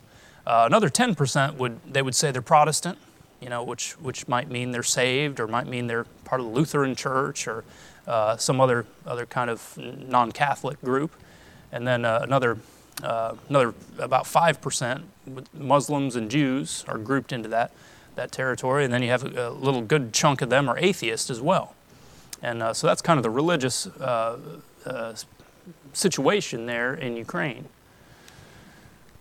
Uh, 0.46 0.64
another 0.66 0.88
10% 0.88 1.56
would 1.56 1.80
they 1.90 2.02
would 2.02 2.14
say 2.14 2.30
they're 2.30 2.42
Protestant, 2.42 2.98
you 3.40 3.48
know, 3.48 3.62
which 3.62 3.92
which 3.92 4.28
might 4.28 4.50
mean 4.50 4.72
they're 4.72 4.82
saved 4.82 5.40
or 5.40 5.46
might 5.46 5.66
mean 5.66 5.86
they're 5.86 6.06
part 6.24 6.40
of 6.40 6.48
the 6.48 6.52
Lutheran 6.52 6.94
Church 6.94 7.46
or 7.46 7.64
uh, 8.06 8.36
some 8.36 8.60
other 8.60 8.86
other 9.06 9.26
kind 9.26 9.48
of 9.48 9.78
non-Catholic 9.78 10.80
group, 10.82 11.12
and 11.70 11.86
then 11.86 12.04
uh, 12.04 12.20
another 12.22 12.58
uh, 13.02 13.34
another 13.48 13.74
about 13.98 14.26
five 14.26 14.60
percent 14.60 15.04
Muslims 15.54 16.16
and 16.16 16.30
Jews 16.30 16.84
are 16.88 16.98
grouped 16.98 17.32
into 17.32 17.48
that 17.50 17.70
that 18.16 18.32
territory, 18.32 18.84
and 18.84 18.92
then 18.92 19.02
you 19.02 19.08
have 19.10 19.24
a, 19.24 19.48
a 19.48 19.50
little 19.50 19.82
good 19.82 20.12
chunk 20.12 20.42
of 20.42 20.50
them 20.50 20.68
are 20.68 20.78
atheists 20.78 21.30
as 21.30 21.40
well. 21.40 21.74
And 22.42 22.62
uh, 22.62 22.74
so 22.74 22.86
that's 22.86 23.00
kind 23.00 23.18
of 23.18 23.22
the 23.22 23.30
religious 23.30 23.86
uh, 23.86 24.38
uh, 24.84 25.14
situation 25.92 26.66
there 26.66 26.94
in 26.94 27.16
Ukraine. 27.16 27.68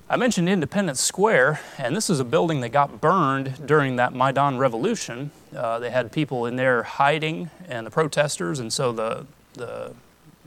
I 0.10 0.18
mentioned 0.18 0.50
Independence 0.50 1.00
Square, 1.00 1.62
and 1.78 1.96
this 1.96 2.10
is 2.10 2.20
a 2.20 2.26
building 2.26 2.60
that 2.62 2.70
got 2.70 3.00
burned 3.00 3.66
during 3.66 3.96
that 3.96 4.14
Maidan 4.14 4.58
revolution. 4.58 5.32
Uh, 5.56 5.80
they 5.80 5.90
had 5.90 6.12
people 6.12 6.46
in 6.46 6.58
there 6.58 6.84
hiding 6.84 7.50
and 7.70 7.88
the 7.88 7.92
protesters, 7.92 8.60
and 8.60 8.74
so 8.74 8.92
the, 8.92 9.26
the 9.54 9.94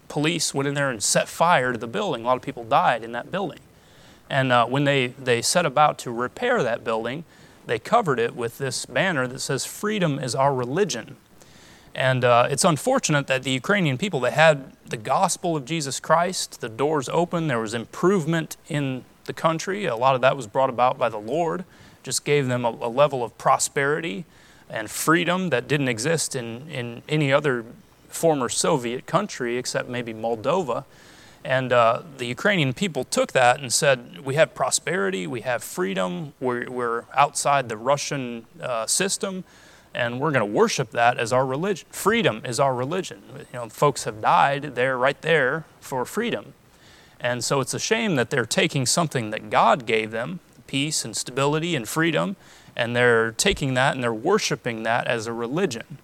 police 0.09 0.53
went 0.53 0.69
in 0.69 0.75
there 0.75 0.91
and 0.91 1.03
set 1.03 1.29
fire 1.29 1.73
to 1.73 1.79
the 1.79 1.87
building. 1.87 2.25
A 2.25 2.27
lot 2.27 2.37
of 2.37 2.43
people 2.43 2.65
died 2.65 3.03
in 3.03 3.13
that 3.13 3.31
building. 3.31 3.61
And 4.29 4.53
uh, 4.53 4.67
when 4.67 4.85
they, 4.85 5.09
they 5.09 5.41
set 5.41 5.65
about 5.65 5.99
to 6.01 6.11
repair 6.11 6.63
that 6.63 6.85
building, 6.85 7.25
they 7.67 7.79
covered 7.79 8.19
it 8.19 8.37
with 8.37 8.59
this 8.59 8.85
banner 8.85 9.27
that 9.27 9.39
says, 9.39 9.65
Freedom 9.65 10.19
is 10.19 10.35
our 10.35 10.55
religion. 10.55 11.17
And 11.95 12.25
uh, 12.25 12.49
it's 12.51 12.65
unfortunate 12.65 13.29
that 13.29 13.45
the 13.45 13.53
Ukrainian 13.53 13.99
people, 13.99 14.19
they 14.19 14.33
had 14.33 14.73
the 14.87 14.97
gospel 14.97 15.57
of 15.57 15.65
Jesus 15.65 16.01
Christ, 16.01 16.61
the 16.61 16.69
doors 16.69 17.09
open, 17.09 17.47
there 17.47 17.61
was 17.61 17.75
improvement 17.75 18.57
in 18.69 19.05
the 19.27 19.33
country. 19.33 19.87
A 19.87 19.97
lot 19.97 20.15
of 20.15 20.21
that 20.23 20.37
was 20.37 20.47
brought 20.47 20.71
about 20.71 20.99
by 20.99 21.09
the 21.09 21.19
Lord, 21.19 21.65
just 22.03 22.25
gave 22.25 22.49
them 22.49 22.65
a, 22.65 22.71
a 22.71 22.89
level 22.89 23.23
of 23.23 23.37
prosperity 23.39 24.25
and 24.69 24.91
freedom 24.91 25.51
that 25.51 25.69
didn't 25.69 25.89
exist 25.89 26.35
in, 26.35 26.69
in 26.69 27.03
any 27.09 27.33
other 27.33 27.65
former 28.09 28.49
Soviet 28.49 29.07
country 29.07 29.57
except 29.57 29.89
maybe 29.89 30.13
Moldova. 30.13 30.85
And 31.45 31.73
uh, 31.73 32.03
the 32.17 32.27
Ukrainian 32.27 32.73
people 32.73 33.05
took 33.05 33.33
that 33.33 33.61
and 33.61 33.73
said, 33.73 34.25
We 34.25 34.35
have 34.35 34.55
prosperity, 34.55 35.27
we 35.27 35.43
have 35.43 35.63
freedom, 35.63 36.33
we're, 36.41 36.71
we're 36.71 37.05
outside 37.15 37.69
the 37.69 37.77
Russian 37.77 38.47
uh, 38.61 38.87
system 38.87 39.45
and 39.95 40.21
we're 40.21 40.33
going 40.33 40.47
to 40.47 40.59
worship 40.59 40.91
that 40.91 41.19
as 41.19 41.33
our 41.33 41.47
religion. 41.47 41.87
Freedom 41.91 42.43
is 42.45 42.59
our 42.59 42.75
religion. 42.75 43.23
You 43.53 43.61
know, 43.61 43.69
folks 43.69 44.05
have 44.05 44.21
died 44.21 44.75
there, 44.75 44.99
right 44.99 45.21
there, 45.23 45.65
for 45.81 46.05
freedom. 46.05 46.55
And 47.21 47.45
so 47.45 47.61
it's 47.61 47.73
a 47.73 47.79
shame 47.79 48.17
that 48.17 48.31
they're 48.31 48.45
taking 48.45 48.87
something 48.87 49.31
that 49.31 49.51
God 49.51 49.87
gave 49.87 50.11
them, 50.11 50.41
peace 50.67 51.05
and 51.05 51.17
stability 51.17 51.77
and 51.77 51.89
freedom, 51.89 52.37
and 52.77 52.95
they're 52.97 53.33
taking 53.33 53.75
that 53.75 53.95
and 53.95 54.03
they're 54.03 54.13
worshiping 54.13 54.83
that 54.83 55.07
as 55.07 55.27
a 55.27 55.33
religion. 55.33 55.99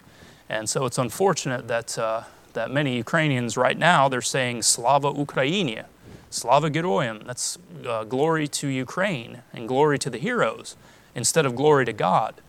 And 0.49 0.69
so 0.69 0.87
it's 0.87 0.99
unfortunate 0.99 1.69
that, 1.69 1.99
uh, 1.99 2.23
that 2.53 2.71
many 2.71 2.97
Ukrainians 2.97 3.57
right 3.57 3.79
now, 3.79 4.09
they're 4.09 4.23
saying 4.23 4.63
Slava 4.63 5.13
Ukrainia, 5.13 5.87
Slava 6.31 6.71
Geroyam, 6.71 7.27
that's 7.27 7.59
uh, 7.87 8.05
glory 8.05 8.47
to 8.49 8.69
Ukraine 8.69 9.43
and 9.53 9.67
glory 9.67 9.99
to 9.99 10.11
the 10.11 10.19
heroes, 10.19 10.77
instead 11.15 11.45
of 11.45 11.57
glory 11.57 11.85
to 11.85 11.93
God. 11.93 12.41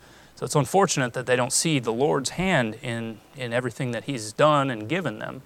So 0.42 0.46
it's 0.46 0.56
unfortunate 0.56 1.14
that 1.14 1.28
they 1.28 1.36
don't 1.36 1.54
see 1.54 1.78
the 1.78 1.94
Lord's 1.94 2.32
hand 2.32 2.76
in, 2.82 3.20
in 3.38 3.54
everything 3.54 3.92
that 3.92 4.06
He's 4.06 4.34
done 4.34 4.72
and 4.72 4.90
given 4.90 5.20
them. 5.20 5.44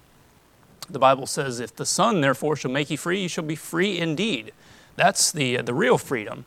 The 0.88 0.98
Bible 0.98 1.26
says, 1.26 1.60
If 1.60 1.76
the 1.76 1.84
Son 1.84 2.22
therefore 2.22 2.56
shall 2.56 2.70
make 2.70 2.88
you 2.88 2.96
free, 2.96 3.20
you 3.20 3.28
shall 3.28 3.44
be 3.44 3.56
free 3.56 3.98
indeed. 3.98 4.52
That's 4.96 5.30
the, 5.30 5.58
the 5.58 5.74
real 5.74 5.98
freedom. 5.98 6.46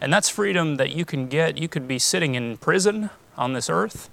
And 0.00 0.12
that's 0.12 0.28
freedom 0.28 0.74
that 0.74 0.90
you 0.90 1.04
can 1.04 1.28
get. 1.28 1.56
You 1.56 1.68
could 1.68 1.86
be 1.86 2.00
sitting 2.00 2.34
in 2.34 2.56
prison 2.56 3.10
on 3.36 3.52
this 3.52 3.70
earth, 3.70 4.10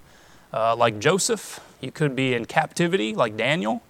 uh, 0.54 0.76
like 0.76 1.00
Joseph. 1.00 1.60
You 1.80 1.92
could 1.92 2.16
be 2.16 2.36
in 2.36 2.46
captivity, 2.46 3.16
like 3.16 3.36
Daniel. 3.36 3.82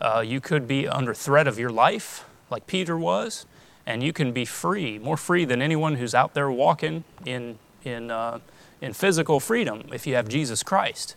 Uh, 0.00 0.24
you 0.26 0.40
could 0.40 0.66
be 0.66 0.88
under 0.88 1.14
threat 1.14 1.46
of 1.46 1.60
your 1.60 1.70
life, 1.70 2.24
like 2.50 2.66
Peter 2.66 2.98
was. 2.98 3.46
And 3.86 4.02
you 4.02 4.12
can 4.12 4.32
be 4.32 4.44
free, 4.44 4.98
more 4.98 5.16
free 5.16 5.44
than 5.44 5.62
anyone 5.62 5.94
who's 5.94 6.12
out 6.12 6.34
there 6.34 6.50
walking 6.50 7.04
in, 7.24 7.60
in 7.84 8.10
uh, 8.10 8.40
in 8.81 8.93
physical 8.93 9.39
freedom 9.39 9.83
if 9.93 10.05
you 10.05 10.15
have 10.15 10.27
Jesus 10.27 10.63
Christ. 10.63 11.15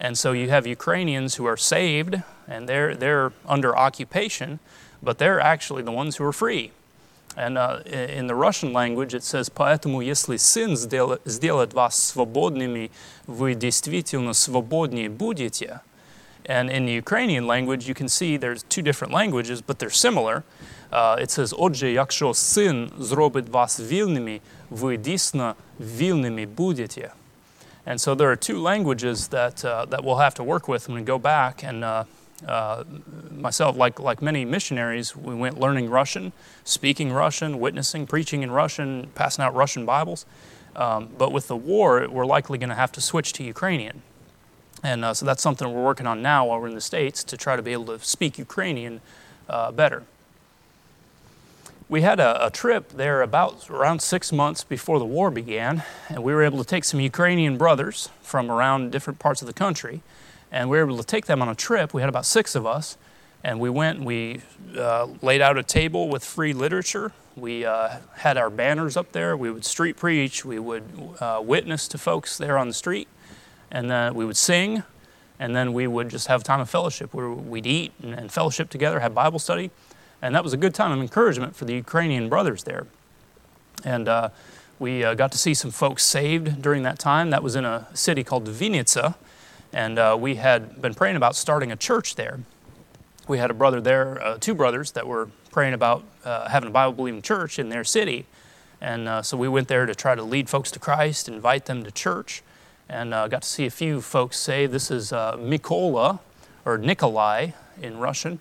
And 0.00 0.18
so 0.18 0.32
you 0.32 0.48
have 0.50 0.66
Ukrainians 0.66 1.36
who 1.36 1.44
are 1.46 1.56
saved 1.56 2.22
and 2.48 2.68
they're, 2.68 2.94
they're 2.94 3.32
under 3.46 3.76
occupation, 3.76 4.58
but 5.02 5.18
they're 5.18 5.40
actually 5.40 5.82
the 5.82 5.92
ones 5.92 6.16
who 6.16 6.24
are 6.24 6.32
free. 6.32 6.72
And 7.36 7.56
uh, 7.56 7.80
in 7.86 8.26
the 8.26 8.34
Russian 8.34 8.72
language, 8.72 9.14
it 9.14 9.22
says, 9.22 9.48
«Поэтому, 9.48 10.04
если 10.04 10.36
Сын 10.36 10.76
сделает 10.76 11.72
вас 11.72 11.96
свободными, 11.96 12.90
вы 13.26 13.54
действительно 13.54 14.34
свободнее 14.34 15.08
будете». 15.08 15.80
And 16.44 16.68
in 16.70 16.86
the 16.86 16.92
Ukrainian 16.92 17.46
language, 17.46 17.86
you 17.86 17.94
can 17.94 18.08
see 18.08 18.36
there's 18.36 18.64
two 18.64 18.82
different 18.82 19.12
languages, 19.12 19.62
but 19.62 19.78
they're 19.78 19.90
similar. 19.90 20.44
Uh, 20.92 21.16
it 21.18 21.30
says, 21.30 21.54
«Отже, 21.58 21.92
якщо 21.92 22.34
Син 22.34 22.90
зробить 22.98 23.48
вас 23.48 23.80
вільними, 23.80 24.40
ви 24.70 24.96
дійсно 24.96 25.54
вільними 25.80 26.46
будете. 26.46 27.12
And 27.86 28.00
so 28.00 28.14
there 28.14 28.30
are 28.30 28.36
two 28.36 28.58
languages 28.58 29.28
that, 29.28 29.64
uh, 29.64 29.84
that 29.86 30.04
we'll 30.04 30.18
have 30.18 30.34
to 30.34 30.44
work 30.44 30.68
with 30.68 30.88
when 30.88 30.96
we 30.96 31.02
go 31.02 31.18
back. 31.18 31.64
And 31.64 31.82
uh, 31.84 32.04
uh, 32.46 32.84
myself, 33.30 33.76
like, 33.76 33.98
like 33.98 34.22
many 34.22 34.44
missionaries, 34.44 35.16
we 35.16 35.34
went 35.34 35.58
learning 35.58 35.90
Russian, 35.90 36.32
speaking 36.64 37.12
Russian, 37.12 37.58
witnessing, 37.58 38.06
preaching 38.06 38.42
in 38.42 38.50
Russian, 38.52 39.08
passing 39.14 39.44
out 39.44 39.54
Russian 39.54 39.84
Bibles. 39.84 40.26
Um, 40.76 41.08
but 41.18 41.32
with 41.32 41.48
the 41.48 41.56
war, 41.56 42.06
we're 42.08 42.24
likely 42.24 42.56
going 42.56 42.70
to 42.70 42.76
have 42.76 42.92
to 42.92 43.00
switch 43.00 43.32
to 43.34 43.44
Ukrainian. 43.44 44.02
And 44.84 45.04
uh, 45.04 45.14
so 45.14 45.26
that's 45.26 45.42
something 45.42 45.72
we're 45.72 45.84
working 45.84 46.06
on 46.06 46.22
now 46.22 46.46
while 46.46 46.60
we're 46.60 46.68
in 46.68 46.74
the 46.74 46.80
States 46.80 47.24
to 47.24 47.36
try 47.36 47.56
to 47.56 47.62
be 47.62 47.72
able 47.72 47.86
to 47.86 47.98
speak 48.04 48.38
Ukrainian 48.38 49.00
uh, 49.48 49.72
better 49.72 50.04
we 51.89 52.01
had 52.01 52.19
a, 52.19 52.45
a, 52.47 52.49
trip 52.49 52.89
there 52.89 53.21
about 53.21 53.69
around 53.69 54.01
six 54.01 54.33
months 54.33 54.63
before 54.63 54.99
the 54.99 55.05
war 55.05 55.31
began, 55.31 55.83
and 56.09 56.21
we 56.21 56.33
were 56.33 56.43
able 56.43 56.57
to 56.57 56.65
take 56.65 56.83
some 56.83 56.99
Ukrainian 56.99 57.57
brothers 57.57 58.09
from 58.21 58.51
around 58.51 58.91
different 58.91 59.19
parts 59.19 59.41
of 59.41 59.47
the 59.47 59.53
country, 59.53 60.01
and 60.51 60.69
we 60.69 60.77
were 60.77 60.83
able 60.83 60.97
to 60.97 61.05
take 61.05 61.27
them 61.27 61.41
on 61.41 61.47
a 61.47 61.55
trip. 61.55 61.93
We 61.93 62.01
had 62.01 62.09
about 62.09 62.25
six 62.25 62.55
of 62.55 62.65
us, 62.65 62.97
and 63.41 63.59
we 63.59 63.69
went 63.69 63.99
and 63.99 64.05
we 64.05 64.41
uh, 64.77 65.07
laid 65.21 65.39
out 65.41 65.57
a 65.57 65.63
table 65.63 66.09
with 66.09 66.25
free 66.25 66.51
literature. 66.51 67.13
We 67.37 67.63
uh, 67.63 67.99
had 68.15 68.35
our 68.35 68.49
banners 68.49 68.97
up 68.97 69.13
there. 69.13 69.37
We 69.37 69.49
would 69.49 69.63
street 69.63 69.95
preach. 69.95 70.43
We 70.43 70.59
would 70.59 70.83
uh, 71.21 71.41
witness 71.41 71.87
to 71.89 71.97
folks 71.97 72.37
there 72.37 72.57
on 72.57 72.67
the 72.67 72.73
street, 72.73 73.07
and 73.71 73.89
then 73.89 74.13
we 74.13 74.25
would 74.25 74.37
sing, 74.37 74.83
and 75.39 75.55
then 75.55 75.71
we 75.71 75.87
would 75.87 76.09
just 76.09 76.27
have 76.27 76.43
time 76.43 76.59
of 76.59 76.69
fellowship 76.69 77.13
where 77.13 77.29
we'd 77.29 77.67
eat 77.67 77.93
and, 78.03 78.13
and 78.13 78.29
fellowship 78.29 78.69
together, 78.69 78.99
have 78.99 79.13
Bible 79.13 79.39
study. 79.39 79.71
And 80.21 80.33
that 80.33 80.43
was 80.43 80.53
a 80.53 80.57
good 80.57 80.73
time 80.73 80.91
of 80.91 80.99
encouragement 80.99 81.55
for 81.55 81.65
the 81.65 81.73
Ukrainian 81.73 82.27
brothers 82.27 82.63
there. 82.63 82.87
And 83.83 84.09
uh, 84.09 84.29
we 84.79 85.03
uh, 85.03 85.13
got 85.13 85.31
to 85.31 85.37
see 85.37 85.53
some 85.53 85.71
folks 85.71 86.03
saved 86.03 86.61
during 86.61 86.83
that 86.83 86.97
time. 86.97 87.29
That 87.29 87.43
was 87.43 87.55
in 87.55 87.65
a 87.65 87.87
city 87.93 88.23
called 88.23 88.45
Vinnytsia. 88.45 89.15
And 89.71 89.99
uh, 89.99 90.17
we 90.19 90.35
had 90.35 90.81
been 90.81 90.93
praying 90.93 91.17
about 91.17 91.35
starting 91.35 91.71
a 91.71 91.75
church 91.75 92.15
there. 92.15 92.39
We 93.27 93.37
had 93.37 93.51
a 93.51 93.53
brother 93.53 93.81
there, 93.81 94.23
uh, 94.23 94.37
two 94.39 94.55
brothers, 94.55 94.91
that 94.91 95.05
were 95.05 95.29
praying 95.51 95.73
about 95.73 96.03
uh, 96.23 96.49
having 96.49 96.69
a 96.69 96.71
Bible 96.71 96.93
believing 96.93 97.21
church 97.21 97.59
in 97.59 97.69
their 97.69 97.83
city. 97.83 98.25
And 98.79 99.07
uh, 99.07 99.21
so 99.21 99.37
we 99.37 99.47
went 99.47 99.67
there 99.67 99.85
to 99.85 99.93
try 99.93 100.15
to 100.15 100.23
lead 100.23 100.49
folks 100.49 100.71
to 100.71 100.79
Christ, 100.79 101.27
invite 101.27 101.65
them 101.65 101.83
to 101.83 101.91
church, 101.91 102.41
and 102.87 103.11
got 103.11 103.41
to 103.41 103.47
see 103.47 103.65
a 103.65 103.71
few 103.71 104.01
folks 104.01 104.37
saved. 104.37 104.71
This 104.71 104.89
is 104.89 105.11
Mikola, 105.11 106.19
or 106.63 106.77
Nikolai 106.77 107.51
in 107.81 107.97
Russian. 107.97 108.39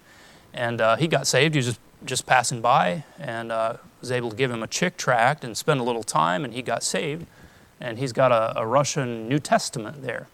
And 0.56 0.80
he 0.98 1.06
got 1.06 1.26
saved. 1.26 1.54
He 1.54 1.58
was 1.58 1.66
just, 1.66 1.80
just 2.04 2.26
passing 2.26 2.60
by, 2.60 3.04
and 3.18 3.52
was 4.00 4.10
able 4.10 4.30
to 4.30 4.36
give 4.36 4.50
him 4.50 4.62
a 4.62 4.66
chick 4.66 4.96
tract 4.96 5.44
and 5.44 5.56
spend 5.56 5.80
a 5.80 5.82
little 5.82 6.02
time, 6.02 6.44
and 6.44 6.54
he 6.54 6.62
got 6.62 6.82
saved. 6.82 7.26
And 7.80 7.98
he's 7.98 8.12
got 8.12 8.32
a, 8.32 8.58
a 8.60 8.66
Russian 8.66 9.28
New 9.28 9.38
Testament 9.38 10.02
there. 10.02 10.28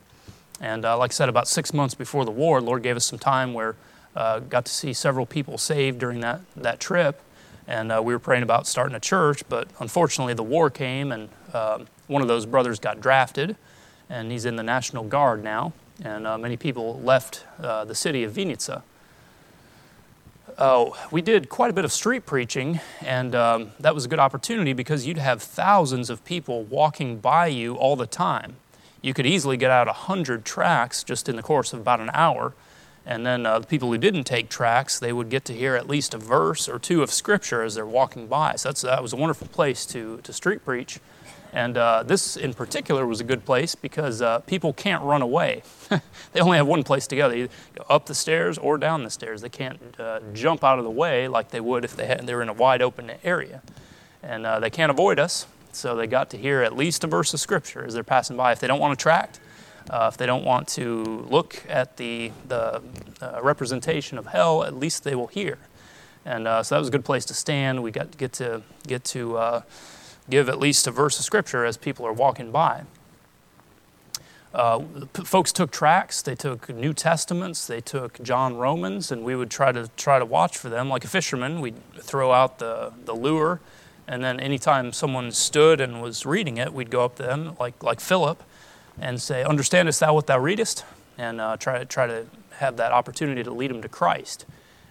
And 0.61 0.85
uh, 0.85 0.97
like 0.97 1.11
I 1.11 1.15
said, 1.15 1.29
about 1.29 1.49
six 1.49 1.75
months 1.75 1.95
before 1.95 2.25
the 2.25 2.31
war, 2.31 2.61
Lord 2.61 2.85
gave 2.85 2.95
us 2.95 3.05
some 3.05 3.19
time 3.19 3.53
where 3.53 3.75
uh, 4.15 4.39
got 4.39 4.65
to 4.67 4.73
see 4.73 4.93
several 4.93 5.27
people 5.27 5.59
saved 5.59 5.99
during 5.99 6.21
that, 6.21 6.41
that 6.55 6.79
trip. 6.79 7.21
And 7.67 7.91
uh, 7.91 8.01
we 8.03 8.13
were 8.13 8.21
praying 8.21 8.45
about 8.45 8.69
starting 8.69 8.95
a 8.95 9.01
church, 9.01 9.43
but 9.49 9.69
unfortunately 9.81 10.35
the 10.35 10.43
war 10.45 10.71
came, 10.71 11.11
and 11.11 11.29
um, 11.53 11.87
one 12.07 12.23
of 12.23 12.29
those 12.29 12.47
brothers 12.47 12.79
got 12.79 13.01
drafted, 13.01 13.57
and 14.09 14.31
he's 14.31 14.45
in 14.45 14.57
the 14.57 14.63
National 14.63 15.03
Guard 15.05 15.43
now. 15.43 15.73
And 16.05 16.27
uh, 16.27 16.39
many 16.39 16.57
people 16.57 17.01
left 17.01 17.45
uh, 17.61 17.85
the 17.85 17.95
city 17.95 18.23
of 18.23 18.33
Vinnytsia 18.33 18.83
uh, 20.59 20.91
we 21.11 21.23
did 21.23 21.49
quite 21.49 21.71
a 21.71 21.73
bit 21.73 21.85
of 21.85 21.93
street 21.93 22.27
preaching, 22.27 22.81
and 23.01 23.35
um, 23.35 23.73
that 23.81 23.95
was 23.95 24.05
a 24.05 24.09
good 24.09 24.19
opportunity 24.19 24.73
because 24.73 25.07
you'd 25.07 25.19
have 25.19 25.43
thousands 25.43 26.11
of 26.11 26.25
people 26.25 26.65
walking 26.65 27.19
by 27.19 27.47
you 27.47 27.75
all 27.75 27.97
the 27.97 28.07
time. 28.07 28.57
You 29.01 29.15
could 29.15 29.27
easily 29.27 29.57
get 29.57 29.71
out 29.71 29.87
100 29.87 30.45
tracks 30.45 31.03
just 31.03 31.29
in 31.29 31.37
the 31.37 31.43
course 31.43 31.73
of 31.73 31.81
about 31.81 32.01
an 32.01 32.11
hour. 32.15 32.55
And 33.05 33.27
then 33.27 33.47
uh, 33.47 33.59
the 33.59 33.67
people 33.67 33.91
who 33.91 33.99
didn't 33.99 34.25
take 34.25 34.49
tracks, 34.49 35.01
they 35.01 35.13
would 35.13 35.29
get 35.29 35.45
to 35.47 35.53
hear 35.53 35.75
at 35.75 35.89
least 35.89 36.15
a 36.15 36.19
verse 36.19 36.69
or 36.69 36.79
two 36.79 37.03
of 37.03 37.11
Scripture 37.11 37.63
as 37.63 37.75
they're 37.75 37.85
walking 37.85 38.29
by. 38.29 38.55
So 38.55 38.71
that 38.71 39.03
was 39.03 39.13
a 39.13 39.17
wonderful 39.17 39.49
place 39.49 39.85
to, 39.87 40.21
to 40.23 40.33
street 40.33 40.65
preach. 40.65 41.01
And 41.53 41.77
uh, 41.77 42.03
this 42.03 42.37
in 42.37 42.55
particular 42.55 43.07
was 43.07 43.21
a 43.21 43.25
good 43.25 43.45
place 43.45 43.75
because 43.75 44.23
uh, 44.23 44.39
people 44.41 44.73
can't 44.73 45.03
run 45.03 45.21
away. 45.21 45.63
they 46.33 46.41
only 46.41 46.57
have 46.57 46.67
one 46.67 46.83
place 46.83 47.07
to 47.09 47.17
go. 47.17 47.29
They 47.29 47.49
up 47.91 48.07
the 48.07 48.15
stairs 48.15 48.57
or 48.57 48.79
down 48.79 49.05
the 49.05 49.11
stairs. 49.11 49.43
They 49.43 49.51
can't 49.51 49.79
uh, 50.01 50.21
jump 50.33 50.65
out 50.65 50.79
of 50.79 50.85
the 50.85 50.91
way 50.91 51.29
like 51.29 51.51
they 51.51 51.61
would 51.61 51.85
if 51.85 51.95
they, 51.95 52.07
had, 52.07 52.27
they 52.27 52.35
were 52.35 52.43
in 52.43 52.49
a 52.49 52.55
wide 52.55 52.81
open 52.81 53.13
area. 53.23 53.61
And 54.23 54.47
uh, 54.47 54.61
they 54.61 54.71
can't 54.71 54.91
avoid 54.91 55.19
us, 55.19 55.47
so 55.73 55.95
they 55.95 56.07
got 56.07 56.31
to 56.31 56.39
hear 56.39 56.63
at 56.63 56.75
least 56.75 57.05
a 57.05 57.07
verse 57.07 57.35
of 57.35 57.41
Scripture 57.41 57.85
as 57.85 57.93
they're 57.93 58.05
passing 58.05 58.37
by. 58.37 58.53
If 58.53 58.61
they 58.61 58.67
don't 58.69 58.81
want 58.81 58.99
to 58.99 59.03
tract, 59.03 59.39
uh, 59.91 60.09
if 60.11 60.17
they 60.17 60.27
don't 60.27 60.45
want 60.45 60.69
to 60.69 61.27
look 61.29 61.63
at 61.69 61.99
the, 61.99 62.31
the 62.49 62.81
uh, 63.21 63.41
representation 63.43 64.17
of 64.17 64.27
hell, 64.27 64.63
at 64.65 64.75
least 64.75 65.05
they 65.05 65.15
will 65.15 65.27
hear. 65.27 65.59
And 66.25 66.45
so 66.45 66.77
that 66.77 66.79
was 66.79 66.87
a 66.87 66.93
good 66.93 67.05
place 67.05 67.25
to 67.27 67.35
stand. 67.35 67.83
We 67.83 67.91
got 67.91 68.13
to 68.13 68.17
get 68.17 68.33
to, 68.35 68.63
get 68.87 69.03
to 69.07 69.63
give 70.29 70.49
at 70.49 70.59
least 70.59 70.87
a 70.87 70.91
verse 70.91 71.19
of 71.19 71.25
scripture 71.25 71.65
as 71.65 71.77
people 71.77 72.07
are 72.07 72.13
walking 72.13 72.51
by. 72.51 72.85
Uh, 74.55 74.81
folks 75.25 75.51
took 75.51 75.71
tracts, 75.71 76.21
they 76.21 76.35
took 76.35 76.69
New 76.69 76.93
Testaments, 76.93 77.67
they 77.67 77.81
took 77.81 78.23
John 78.23 78.57
Romans, 78.57 79.11
and 79.11 79.25
we 79.25 79.35
would 79.35 79.51
try 79.51 79.73
to 79.73 79.89
try 79.97 80.19
to 80.19 80.27
watch 80.27 80.59
for 80.59 80.69
them 80.69 80.91
like 80.91 81.05
a 81.05 81.09
fisherman. 81.09 81.63
We'd 81.63 81.77
throw 81.95 82.33
out 82.33 82.59
the, 82.59 82.93
the 83.07 83.15
lure, 83.15 83.61
and 84.07 84.23
then 84.23 84.39
anytime 84.41 84.93
someone 84.93 85.33
stood 85.33 85.81
and 85.81 86.03
was 86.03 86.27
reading 86.27 86.59
it, 86.59 86.75
we'd 86.75 86.91
go 86.91 87.03
up 87.03 87.17
to 87.17 87.23
them 87.23 87.57
like 87.59 87.83
like 87.83 87.99
Philip, 87.99 88.43
and 89.01 89.23
say, 89.23 89.43
"Understandest 89.43 90.01
thou 90.01 90.13
what 90.13 90.27
thou 90.27 90.39
readest?" 90.39 90.85
and 91.17 91.41
uh, 91.41 91.57
try 91.57 91.85
try 91.85 92.07
to 92.07 92.27
have 92.57 92.77
that 92.77 92.93
opportunity 92.93 93.43
to 93.43 93.51
lead 93.51 93.71
them 93.71 93.81
to 93.81 93.89
Christ. 93.89 94.45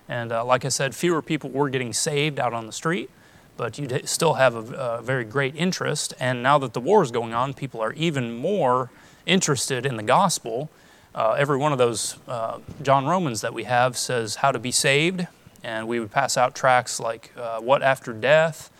And 0.09 0.31
uh, 0.31 0.43
like 0.43 0.65
I 0.65 0.69
said, 0.69 0.95
fewer 0.95 1.21
people 1.21 1.51
were 1.51 1.69
getting 1.69 1.93
saved 1.93 2.39
out 2.39 2.53
on 2.53 2.65
the 2.65 2.73
street 2.73 3.11
but 3.57 3.77
you 3.77 3.87
still 4.05 4.33
have 4.33 4.55
a, 4.55 4.75
a, 4.75 5.01
very 5.01 5.23
great 5.23 5.55
interest. 5.55 6.13
And 6.19 6.41
now 6.41 6.57
that 6.59 6.73
the 6.73 6.79
war 6.79 7.03
is 7.03 7.11
going 7.11 7.33
on, 7.33 7.53
people 7.53 7.79
are 7.81 7.93
even 7.93 8.35
more 8.35 8.89
interested 9.25 9.85
in 9.85 9.97
the 9.97 10.03
gospel. 10.03 10.69
Uh, 11.13 11.35
every 11.37 11.57
one 11.57 11.71
of 11.71 11.77
those 11.77 12.17
uh, 12.27 12.59
John 12.81 13.05
Romans 13.05 13.41
that 13.41 13.53
we 13.53 13.65
have 13.65 13.97
says 13.97 14.37
how 14.37 14.51
to 14.51 14.59
be 14.59 14.71
saved, 14.71 15.27
and 15.63 15.87
we 15.87 15.99
would 15.99 16.11
pass 16.11 16.37
out 16.37 16.55
tracts 16.55 16.99
like 16.99 17.31
uh, 17.37 17.59
What 17.59 17.83
After 17.83 18.13
Death 18.13 18.71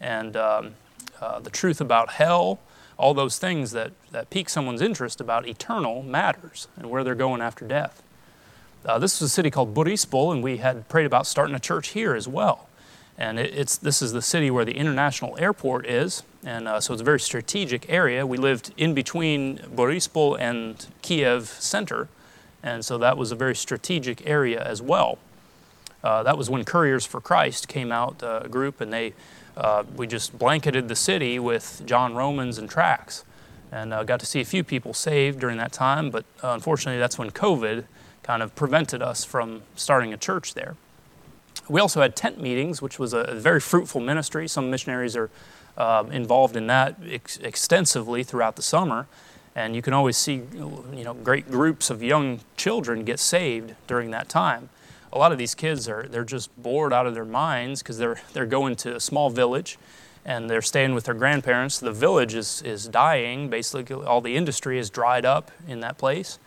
and 0.00 0.36
um, 0.36 0.74
uh, 1.20 1.40
the 1.40 1.50
truth 1.50 1.80
about 1.80 2.12
hell. 2.12 2.60
All 2.96 3.14
those 3.14 3.38
things 3.38 3.72
that, 3.72 3.92
that 4.12 4.30
pique 4.30 4.48
someone's 4.48 4.82
interest 4.82 5.20
about 5.20 5.48
eternal 5.48 6.02
matters 6.02 6.68
and 6.76 6.90
where 6.90 7.02
they're 7.02 7.14
going 7.14 7.40
after 7.40 7.66
death. 7.66 8.02
Uh, 8.84 8.98
this 8.98 9.20
was 9.20 9.30
a 9.30 9.34
city 9.34 9.50
called 9.50 9.74
Borispol, 9.74 10.32
and 10.32 10.42
we 10.42 10.58
had 10.58 10.88
prayed 10.88 11.06
about 11.06 11.26
starting 11.26 11.54
a 11.54 11.60
church 11.60 11.88
here 11.88 12.14
as 12.14 12.26
well 12.28 12.69
and 13.18 13.38
it, 13.38 13.54
it's 13.54 13.76
this 13.76 14.02
is 14.02 14.12
the 14.12 14.22
city 14.22 14.50
where 14.50 14.64
the 14.64 14.76
international 14.76 15.36
airport 15.38 15.86
is, 15.86 16.22
and 16.44 16.66
uh, 16.66 16.80
so 16.80 16.92
it's 16.92 17.02
a 17.02 17.04
very 17.04 17.20
strategic 17.20 17.88
area. 17.90 18.26
We 18.26 18.38
lived 18.38 18.72
in 18.76 18.94
between 18.94 19.58
Borispol 19.58 20.38
and 20.38 20.86
Kiev 21.02 21.48
center, 21.48 22.08
and 22.62 22.84
so 22.84 22.98
that 22.98 23.16
was 23.16 23.32
a 23.32 23.36
very 23.36 23.54
strategic 23.54 24.26
area 24.26 24.62
as 24.62 24.80
well. 24.80 25.18
Uh, 26.02 26.22
that 26.22 26.38
was 26.38 26.48
when 26.48 26.64
Couriers 26.64 27.04
for 27.04 27.20
Christ 27.20 27.68
came 27.68 27.92
out, 27.92 28.22
uh, 28.22 28.40
a 28.44 28.48
group, 28.48 28.80
and 28.80 28.92
they 28.92 29.12
uh, 29.56 29.84
we 29.96 30.06
just 30.06 30.38
blanketed 30.38 30.88
the 30.88 30.96
city 30.96 31.38
with 31.38 31.82
John 31.84 32.14
Romans 32.14 32.56
and 32.56 32.70
tracts, 32.70 33.24
and 33.70 33.92
uh, 33.92 34.02
got 34.04 34.20
to 34.20 34.26
see 34.26 34.40
a 34.40 34.44
few 34.44 34.64
people 34.64 34.94
saved 34.94 35.40
during 35.40 35.58
that 35.58 35.72
time. 35.72 36.10
But 36.10 36.24
uh, 36.42 36.52
unfortunately, 36.52 36.98
that's 36.98 37.18
when 37.18 37.30
COVID 37.30 37.84
kind 38.22 38.42
of 38.42 38.54
prevented 38.54 39.02
us 39.02 39.24
from 39.24 39.62
starting 39.76 40.12
a 40.12 40.16
church 40.16 40.54
there. 40.54 40.76
We 41.70 41.80
also 41.80 42.02
had 42.02 42.16
tent 42.16 42.40
meetings, 42.40 42.82
which 42.82 42.98
was 42.98 43.12
a 43.12 43.32
very 43.34 43.60
fruitful 43.60 44.00
ministry. 44.00 44.48
Some 44.48 44.70
missionaries 44.70 45.14
are 45.14 45.30
uh, 45.76 46.04
involved 46.10 46.56
in 46.56 46.66
that 46.66 46.96
ex- 47.08 47.36
extensively 47.38 48.24
throughout 48.24 48.56
the 48.56 48.62
summer. 48.62 49.06
And 49.54 49.76
you 49.76 49.82
can 49.82 49.92
always 49.92 50.16
see 50.16 50.42
you 50.52 51.04
know, 51.04 51.14
great 51.14 51.48
groups 51.48 51.88
of 51.88 52.02
young 52.02 52.40
children 52.56 53.04
get 53.04 53.20
saved 53.20 53.74
during 53.86 54.10
that 54.10 54.28
time. 54.28 54.68
A 55.12 55.18
lot 55.18 55.30
of 55.30 55.38
these 55.38 55.54
kids 55.54 55.88
are 55.88 56.08
they're 56.08 56.24
just 56.24 56.50
bored 56.60 56.92
out 56.92 57.06
of 57.06 57.14
their 57.14 57.24
minds 57.24 57.82
because 57.82 57.98
they're, 57.98 58.20
they're 58.32 58.46
going 58.46 58.74
to 58.76 58.96
a 58.96 59.00
small 59.00 59.30
village 59.30 59.78
and 60.24 60.50
they're 60.50 60.62
staying 60.62 60.94
with 60.94 61.04
their 61.04 61.14
grandparents. 61.14 61.78
The 61.78 61.92
village 61.92 62.34
is, 62.34 62.62
is 62.62 62.88
dying. 62.88 63.48
Basically, 63.48 63.94
all 63.94 64.20
the 64.20 64.36
industry 64.36 64.76
is 64.76 64.90
dried 64.90 65.24
up 65.24 65.52
in 65.68 65.78
that 65.80 65.98
place. 65.98 66.40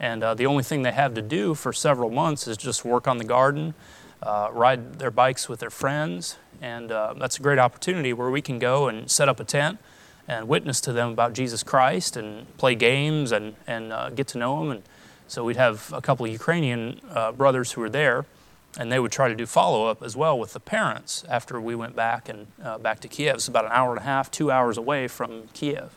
And 0.00 0.24
uh, 0.24 0.34
the 0.34 0.46
only 0.46 0.64
thing 0.64 0.82
they 0.82 0.92
have 0.92 1.14
to 1.14 1.22
do 1.22 1.54
for 1.54 1.72
several 1.72 2.10
months 2.10 2.48
is 2.48 2.56
just 2.56 2.84
work 2.84 3.06
on 3.06 3.18
the 3.18 3.24
garden, 3.24 3.74
uh, 4.24 4.48
ride 4.52 4.98
their 4.98 5.10
bikes 5.10 5.48
with 5.48 5.60
their 5.60 5.70
friends. 5.70 6.36
And 6.60 6.90
uh, 6.90 7.14
that's 7.18 7.38
a 7.38 7.42
great 7.42 7.58
opportunity 7.58 8.12
where 8.12 8.30
we 8.30 8.40
can 8.40 8.58
go 8.58 8.88
and 8.88 9.10
set 9.10 9.28
up 9.28 9.38
a 9.40 9.44
tent 9.44 9.78
and 10.26 10.48
witness 10.48 10.80
to 10.82 10.92
them 10.92 11.10
about 11.10 11.34
Jesus 11.34 11.62
Christ 11.62 12.16
and 12.16 12.56
play 12.56 12.74
games 12.74 13.32
and, 13.32 13.56
and 13.66 13.92
uh, 13.92 14.10
get 14.10 14.26
to 14.28 14.38
know 14.38 14.58
them. 14.60 14.70
And 14.70 14.82
so 15.28 15.44
we'd 15.44 15.56
have 15.56 15.92
a 15.92 16.00
couple 16.00 16.24
of 16.24 16.32
Ukrainian 16.32 17.00
uh, 17.10 17.32
brothers 17.32 17.72
who 17.72 17.80
were 17.80 17.90
there, 17.90 18.24
and 18.78 18.90
they 18.90 18.98
would 18.98 19.12
try 19.12 19.28
to 19.28 19.34
do 19.34 19.46
follow 19.46 19.86
up 19.86 20.02
as 20.02 20.16
well 20.16 20.38
with 20.38 20.52
the 20.52 20.60
parents 20.60 21.24
after 21.28 21.60
we 21.60 21.74
went 21.74 21.94
back 21.94 22.28
and 22.28 22.46
uh, 22.62 22.78
back 22.78 23.00
to 23.00 23.08
Kiev. 23.08 23.36
It's 23.36 23.48
about 23.48 23.66
an 23.66 23.72
hour 23.72 23.90
and 23.90 24.00
a 24.00 24.04
half, 24.04 24.30
two 24.30 24.50
hours 24.50 24.78
away 24.78 25.08
from 25.08 25.48
Kiev. 25.52 25.96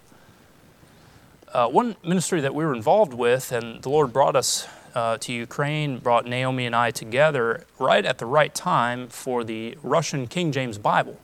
Uh, 1.53 1.67
one 1.69 1.95
ministry 2.03 2.41
that 2.41 2.53
we 2.53 2.65
were 2.65 2.75
involved 2.75 3.13
with, 3.13 3.51
and 3.51 3.81
the 3.81 3.89
Lord 3.89 4.11
brought 4.11 4.35
us 4.35 4.67
uh, 4.97 5.15
to 5.15 5.31
Ukraine 5.31 5.99
brought 5.99 6.25
Naomi 6.25 6.65
and 6.65 6.75
I 6.75 6.89
together 6.89 7.65
right 7.77 8.03
at 8.03 8.17
the 8.17 8.25
right 8.25 8.53
time 8.55 9.07
for 9.10 9.43
the 9.43 9.77
Russian 9.83 10.25
King 10.25 10.51
James 10.51 10.79
Bible. 10.79 11.19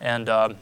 And 0.00 0.30
uh, 0.30 0.54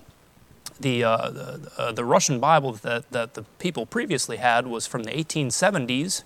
the, 0.80 1.04
uh, 1.04 1.30
the, 1.30 1.72
uh, 1.78 1.92
the, 1.92 2.04
Russian 2.04 2.40
Bible 2.40 2.72
that, 2.72 3.08
that 3.12 3.34
the 3.34 3.44
people 3.60 3.86
previously 3.86 4.38
had 4.38 4.66
was 4.66 4.84
from 4.84 5.04
the 5.04 5.12
1870s, 5.12 6.24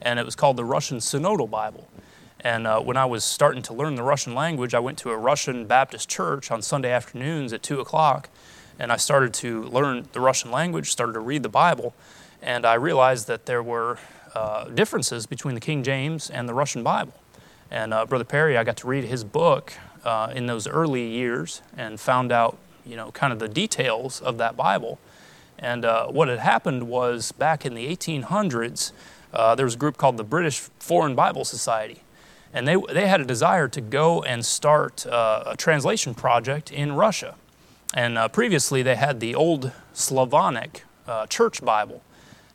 and 0.00 0.20
it 0.20 0.24
was 0.24 0.36
called 0.36 0.56
the 0.56 0.64
Russian 0.64 0.98
Synodal 0.98 1.50
Bible. 1.50 1.88
And 2.38 2.68
uh, 2.68 2.80
when 2.80 2.96
I 2.96 3.06
was 3.06 3.24
starting 3.24 3.62
to 3.62 3.74
learn 3.74 3.96
the 3.96 4.04
Russian 4.04 4.32
language, 4.32 4.74
I 4.74 4.78
went 4.78 4.98
to 4.98 5.10
a 5.10 5.16
Russian 5.16 5.66
Baptist 5.66 6.08
church 6.08 6.52
on 6.52 6.62
Sunday 6.62 6.92
afternoons 6.92 7.52
at 7.52 7.64
2 7.64 7.80
o'clock, 7.80 8.28
and 8.78 8.92
I 8.92 8.96
started 8.96 9.34
to 9.34 9.64
learn 9.64 10.06
the 10.12 10.20
Russian 10.20 10.52
language, 10.52 10.92
started 10.92 11.14
to 11.14 11.20
read 11.20 11.42
the 11.42 11.48
Bible, 11.48 11.96
and 12.40 12.64
I 12.64 12.74
realized 12.74 13.26
that 13.26 13.46
there 13.46 13.62
were 13.62 13.98
uh, 14.34 14.64
differences 14.64 15.26
between 15.26 15.54
the 15.54 15.60
King 15.60 15.84
James 15.84 16.28
and 16.28 16.48
the 16.48 16.54
Russian 16.54 16.82
Bible. 16.82 17.14
And 17.70 17.94
uh, 17.94 18.04
Brother 18.04 18.24
Perry, 18.24 18.56
I 18.58 18.64
got 18.64 18.76
to 18.78 18.86
read 18.86 19.04
his 19.04 19.22
book 19.22 19.72
uh, 20.04 20.32
in 20.34 20.46
those 20.46 20.66
early 20.66 21.06
years 21.06 21.62
and 21.76 22.00
found 22.00 22.32
out, 22.32 22.58
you 22.84 22.96
know, 22.96 23.10
kind 23.12 23.32
of 23.32 23.38
the 23.38 23.48
details 23.48 24.20
of 24.20 24.38
that 24.38 24.56
Bible. 24.56 24.98
And 25.58 25.84
uh, 25.84 26.08
what 26.08 26.28
had 26.28 26.40
happened 26.40 26.88
was 26.88 27.32
back 27.32 27.64
in 27.64 27.74
the 27.74 27.86
1800s, 27.86 28.92
uh, 29.32 29.54
there 29.54 29.64
was 29.64 29.76
a 29.76 29.78
group 29.78 29.96
called 29.96 30.16
the 30.16 30.24
British 30.24 30.60
Foreign 30.78 31.14
Bible 31.14 31.44
Society. 31.44 32.02
And 32.52 32.68
they, 32.68 32.76
they 32.92 33.06
had 33.06 33.20
a 33.20 33.24
desire 33.24 33.68
to 33.68 33.80
go 33.80 34.22
and 34.22 34.44
start 34.44 35.06
a 35.06 35.54
translation 35.56 36.14
project 36.14 36.70
in 36.72 36.92
Russia. 36.92 37.34
And 37.94 38.32
previously, 38.32 38.82
they 38.82 38.94
had 38.94 39.18
the 39.18 39.34
old 39.34 39.72
Slavonic 39.92 40.84
church 41.28 41.64
Bible. 41.64 42.02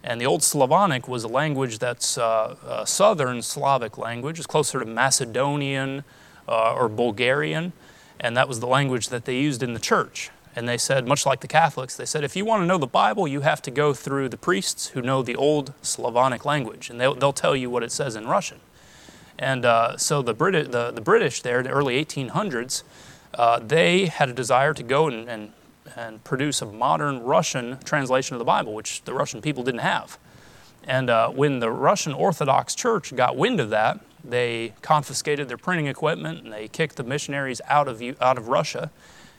And 0.03 0.19
the 0.21 0.25
Old 0.25 0.43
Slavonic 0.43 1.07
was 1.07 1.23
a 1.23 1.27
language 1.27 1.79
that's 1.79 2.17
uh, 2.17 2.55
a 2.65 2.87
southern 2.87 3.41
Slavic 3.41 3.97
language. 3.97 4.37
It's 4.37 4.47
closer 4.47 4.79
to 4.79 4.85
Macedonian 4.85 6.03
uh, 6.47 6.73
or 6.73 6.87
Bulgarian. 6.87 7.73
And 8.19 8.35
that 8.37 8.47
was 8.47 8.59
the 8.59 8.67
language 8.67 9.09
that 9.09 9.25
they 9.25 9.37
used 9.37 9.61
in 9.61 9.73
the 9.73 9.79
church. 9.79 10.29
And 10.55 10.67
they 10.67 10.77
said, 10.77 11.07
much 11.07 11.25
like 11.25 11.41
the 11.41 11.47
Catholics, 11.47 11.95
they 11.95 12.05
said, 12.05 12.23
if 12.23 12.35
you 12.35 12.43
want 12.43 12.63
to 12.63 12.65
know 12.65 12.77
the 12.77 12.87
Bible, 12.87 13.27
you 13.27 13.41
have 13.41 13.61
to 13.63 13.71
go 13.71 13.93
through 13.93 14.29
the 14.29 14.37
priests 14.37 14.87
who 14.89 15.01
know 15.01 15.21
the 15.21 15.35
Old 15.35 15.73
Slavonic 15.81 16.43
language. 16.43 16.89
And 16.89 16.99
they'll, 16.99 17.15
they'll 17.15 17.33
tell 17.33 17.55
you 17.55 17.69
what 17.69 17.83
it 17.83 17.91
says 17.91 18.15
in 18.15 18.27
Russian. 18.27 18.59
And 19.37 19.63
uh, 19.63 19.95
so 19.97 20.21
the, 20.21 20.33
Brit- 20.33 20.71
the, 20.71 20.91
the 20.91 21.01
British 21.01 21.41
there 21.41 21.59
in 21.59 21.65
the 21.65 21.71
early 21.71 22.03
1800s, 22.03 22.83
uh, 23.35 23.59
they 23.59 24.07
had 24.07 24.27
a 24.29 24.33
desire 24.33 24.73
to 24.73 24.83
go 24.83 25.07
and, 25.07 25.29
and 25.29 25.53
and 25.95 26.23
produce 26.23 26.61
a 26.61 26.65
modern 26.65 27.21
Russian 27.23 27.79
translation 27.83 28.35
of 28.35 28.39
the 28.39 28.45
Bible, 28.45 28.73
which 28.73 29.03
the 29.03 29.13
Russian 29.13 29.41
people 29.41 29.63
didn't 29.63 29.81
have. 29.81 30.17
And 30.83 31.09
uh, 31.09 31.29
when 31.29 31.59
the 31.59 31.71
Russian 31.71 32.13
Orthodox 32.13 32.75
Church 32.75 33.15
got 33.15 33.35
wind 33.35 33.59
of 33.59 33.69
that, 33.69 33.99
they 34.23 34.73
confiscated 34.81 35.47
their 35.47 35.57
printing 35.57 35.87
equipment 35.87 36.43
and 36.43 36.53
they 36.53 36.67
kicked 36.67 36.95
the 36.95 37.03
missionaries 37.03 37.61
out 37.67 37.87
of, 37.87 38.01
out 38.21 38.37
of 38.37 38.47
Russia. 38.47 38.91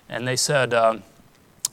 And 0.09 0.27
they 0.27 0.37
said, 0.37 0.73
um, 0.75 1.03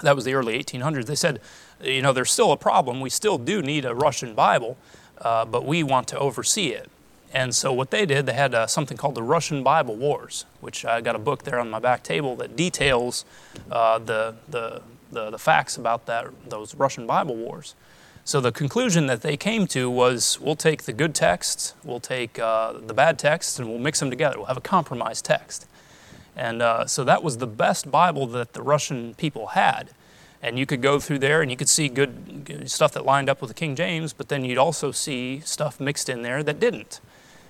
that 0.02 0.16
was 0.16 0.26
the 0.26 0.34
early 0.34 0.62
1800s, 0.62 1.06
they 1.06 1.16
said, 1.16 1.42
you 1.82 2.02
know, 2.02 2.14
there's 2.14 2.32
still 2.32 2.52
a 2.52 2.58
problem. 2.58 3.02
We 3.02 3.10
still 3.10 3.38
do 3.38 3.62
need 3.62 3.86
a 3.86 3.96
Russian 3.96 4.34
Bible, 4.34 4.78
uh, 5.20 5.46
but 5.46 5.66
we 5.66 5.84
want 5.84 6.08
to 6.10 6.20
oversee 6.20 6.70
it. 6.70 6.90
And 7.34 7.54
so 7.54 7.74
what 7.74 7.92
they 7.92 8.06
did, 8.06 8.26
they 8.26 8.34
had 8.34 8.56
uh, 8.56 8.68
something 8.68 8.98
called 8.98 9.16
the 9.16 9.24
Russian 9.24 9.62
Bible 9.64 9.96
Wars, 9.96 10.46
which 10.62 10.86
I 10.86 11.02
got 11.02 11.16
a 11.16 11.20
book 11.20 11.44
there 11.44 11.60
on 11.60 11.70
my 11.70 11.80
back 11.80 12.04
table 12.04 12.36
that 12.38 12.56
details 12.56 13.26
uh, 13.70 14.00
the, 14.00 14.36
the, 14.48 14.82
the, 15.12 15.32
the, 15.32 15.40
facts 15.40 15.76
about 15.78 16.06
that, 16.06 16.28
those 16.50 16.74
Russian 16.76 17.06
Bible 17.06 17.36
Wars. 17.36 17.76
So 18.24 18.40
the 18.42 18.52
conclusion 18.52 19.08
that 19.08 19.22
they 19.22 19.38
came 19.38 19.68
to 19.68 19.90
was 19.90 20.40
we'll 20.40 20.56
take 20.56 20.84
the 20.84 20.94
good 20.94 21.16
texts, 21.16 21.76
we'll 21.84 22.00
take 22.00 22.40
uh, 22.40 22.74
the 22.74 22.94
bad 22.94 23.20
texts, 23.20 23.60
and 23.60 23.70
we'll 23.70 23.80
mix 23.80 24.00
them 24.00 24.10
together. 24.10 24.38
We'll 24.38 24.48
have 24.48 24.58
a 24.58 24.62
compromise 24.62 25.22
text. 25.22 25.68
And 26.36 26.62
uh, 26.62 26.86
so 26.86 27.04
that 27.04 27.24
was 27.24 27.38
the 27.38 27.48
best 27.48 27.90
Bible 27.90 28.28
that 28.28 28.54
the 28.54 28.62
Russian 28.62 29.16
people 29.16 29.48
had. 29.48 29.90
And 30.42 30.60
you 30.60 30.66
could 30.66 30.82
go 30.82 31.00
through 31.00 31.20
there 31.20 31.42
and 31.42 31.50
you 31.50 31.58
could 31.58 31.68
see 31.68 31.90
good, 31.90 32.46
good 32.46 32.70
stuff 32.70 32.94
that 32.94 33.06
lined 33.06 33.28
up 33.28 33.42
with 33.42 33.50
the 33.50 33.54
King 33.56 33.76
James, 33.76 34.14
but 34.14 34.30
then 34.30 34.46
you'd 34.46 34.58
also 34.58 34.92
see 34.92 35.40
stuff 35.40 35.80
mixed 35.80 36.10
in 36.10 36.22
there 36.22 36.44
that 36.44 36.60
didn't. 36.60 37.02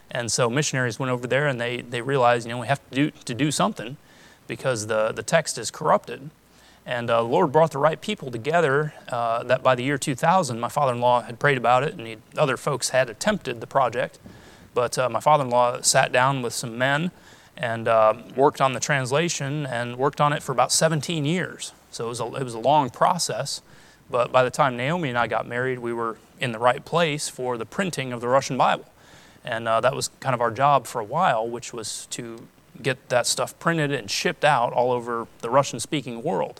And 0.09 0.31
so 0.31 0.49
missionaries 0.49 0.99
went 0.99 1.11
over 1.11 1.27
there 1.27 1.47
and 1.47 1.59
they, 1.59 1.81
they 1.81 2.01
realized, 2.01 2.47
you 2.47 2.53
know, 2.53 2.59
we 2.59 2.67
have 2.67 2.87
to 2.89 2.95
do, 2.95 3.11
to 3.25 3.33
do 3.33 3.51
something 3.51 3.97
because 4.47 4.87
the, 4.87 5.11
the 5.11 5.23
text 5.23 5.57
is 5.57 5.69
corrupted. 5.69 6.29
And 6.85 7.09
uh, 7.09 7.21
the 7.21 7.27
Lord 7.27 7.51
brought 7.51 7.71
the 7.71 7.79
right 7.79 7.99
people 7.99 8.31
together 8.31 8.93
uh, 9.09 9.43
that 9.43 9.61
by 9.61 9.75
the 9.75 9.83
year 9.83 9.97
2000, 9.97 10.59
my 10.59 10.69
father 10.69 10.93
in 10.93 11.01
law 11.01 11.21
had 11.21 11.37
prayed 11.37 11.57
about 11.57 11.83
it 11.83 11.95
and 11.95 12.21
other 12.37 12.55
folks 12.55 12.89
had 12.89 13.09
attempted 13.09 13.59
the 13.59 13.67
project. 13.67 14.19
But 14.73 14.97
uh, 14.97 15.09
my 15.09 15.19
father 15.19 15.43
in 15.43 15.49
law 15.49 15.81
sat 15.81 16.13
down 16.13 16.41
with 16.41 16.53
some 16.53 16.77
men 16.77 17.11
and 17.57 17.87
uh, 17.87 18.13
worked 18.35 18.61
on 18.61 18.73
the 18.73 18.79
translation 18.79 19.65
and 19.65 19.97
worked 19.97 20.21
on 20.21 20.31
it 20.31 20.41
for 20.41 20.53
about 20.53 20.71
17 20.71 21.25
years. 21.25 21.73
So 21.91 22.05
it 22.05 22.09
was, 22.09 22.19
a, 22.21 22.25
it 22.35 22.43
was 22.43 22.53
a 22.53 22.59
long 22.59 22.89
process. 22.89 23.61
But 24.09 24.31
by 24.31 24.43
the 24.43 24.51
time 24.51 24.77
Naomi 24.77 25.09
and 25.09 25.17
I 25.17 25.27
got 25.27 25.47
married, 25.47 25.79
we 25.79 25.91
were 25.91 26.17
in 26.39 26.51
the 26.51 26.59
right 26.59 26.85
place 26.85 27.27
for 27.27 27.57
the 27.57 27.65
printing 27.65 28.13
of 28.13 28.21
the 28.21 28.27
Russian 28.27 28.57
Bible. 28.57 28.85
And 29.47 29.65
uh, 29.65 29.79
that 29.79 29.95
was 29.95 30.09
kind 30.19 30.35
of 30.35 30.41
our 30.41 30.51
job 30.51 30.85
for 30.87 30.99
a 30.99 31.05
while, 31.05 31.47
which 31.47 31.71
was 31.71 32.05
to 32.07 32.45
get 32.83 33.07
that 33.07 33.25
stuff 33.25 33.57
printed 33.59 33.93
and 33.93 34.11
shipped 34.11 34.43
out 34.43 34.73
all 34.73 34.91
over 34.91 35.25
the 35.39 35.49
Russian 35.49 35.79
speaking 35.79 36.21
world. 36.21 36.59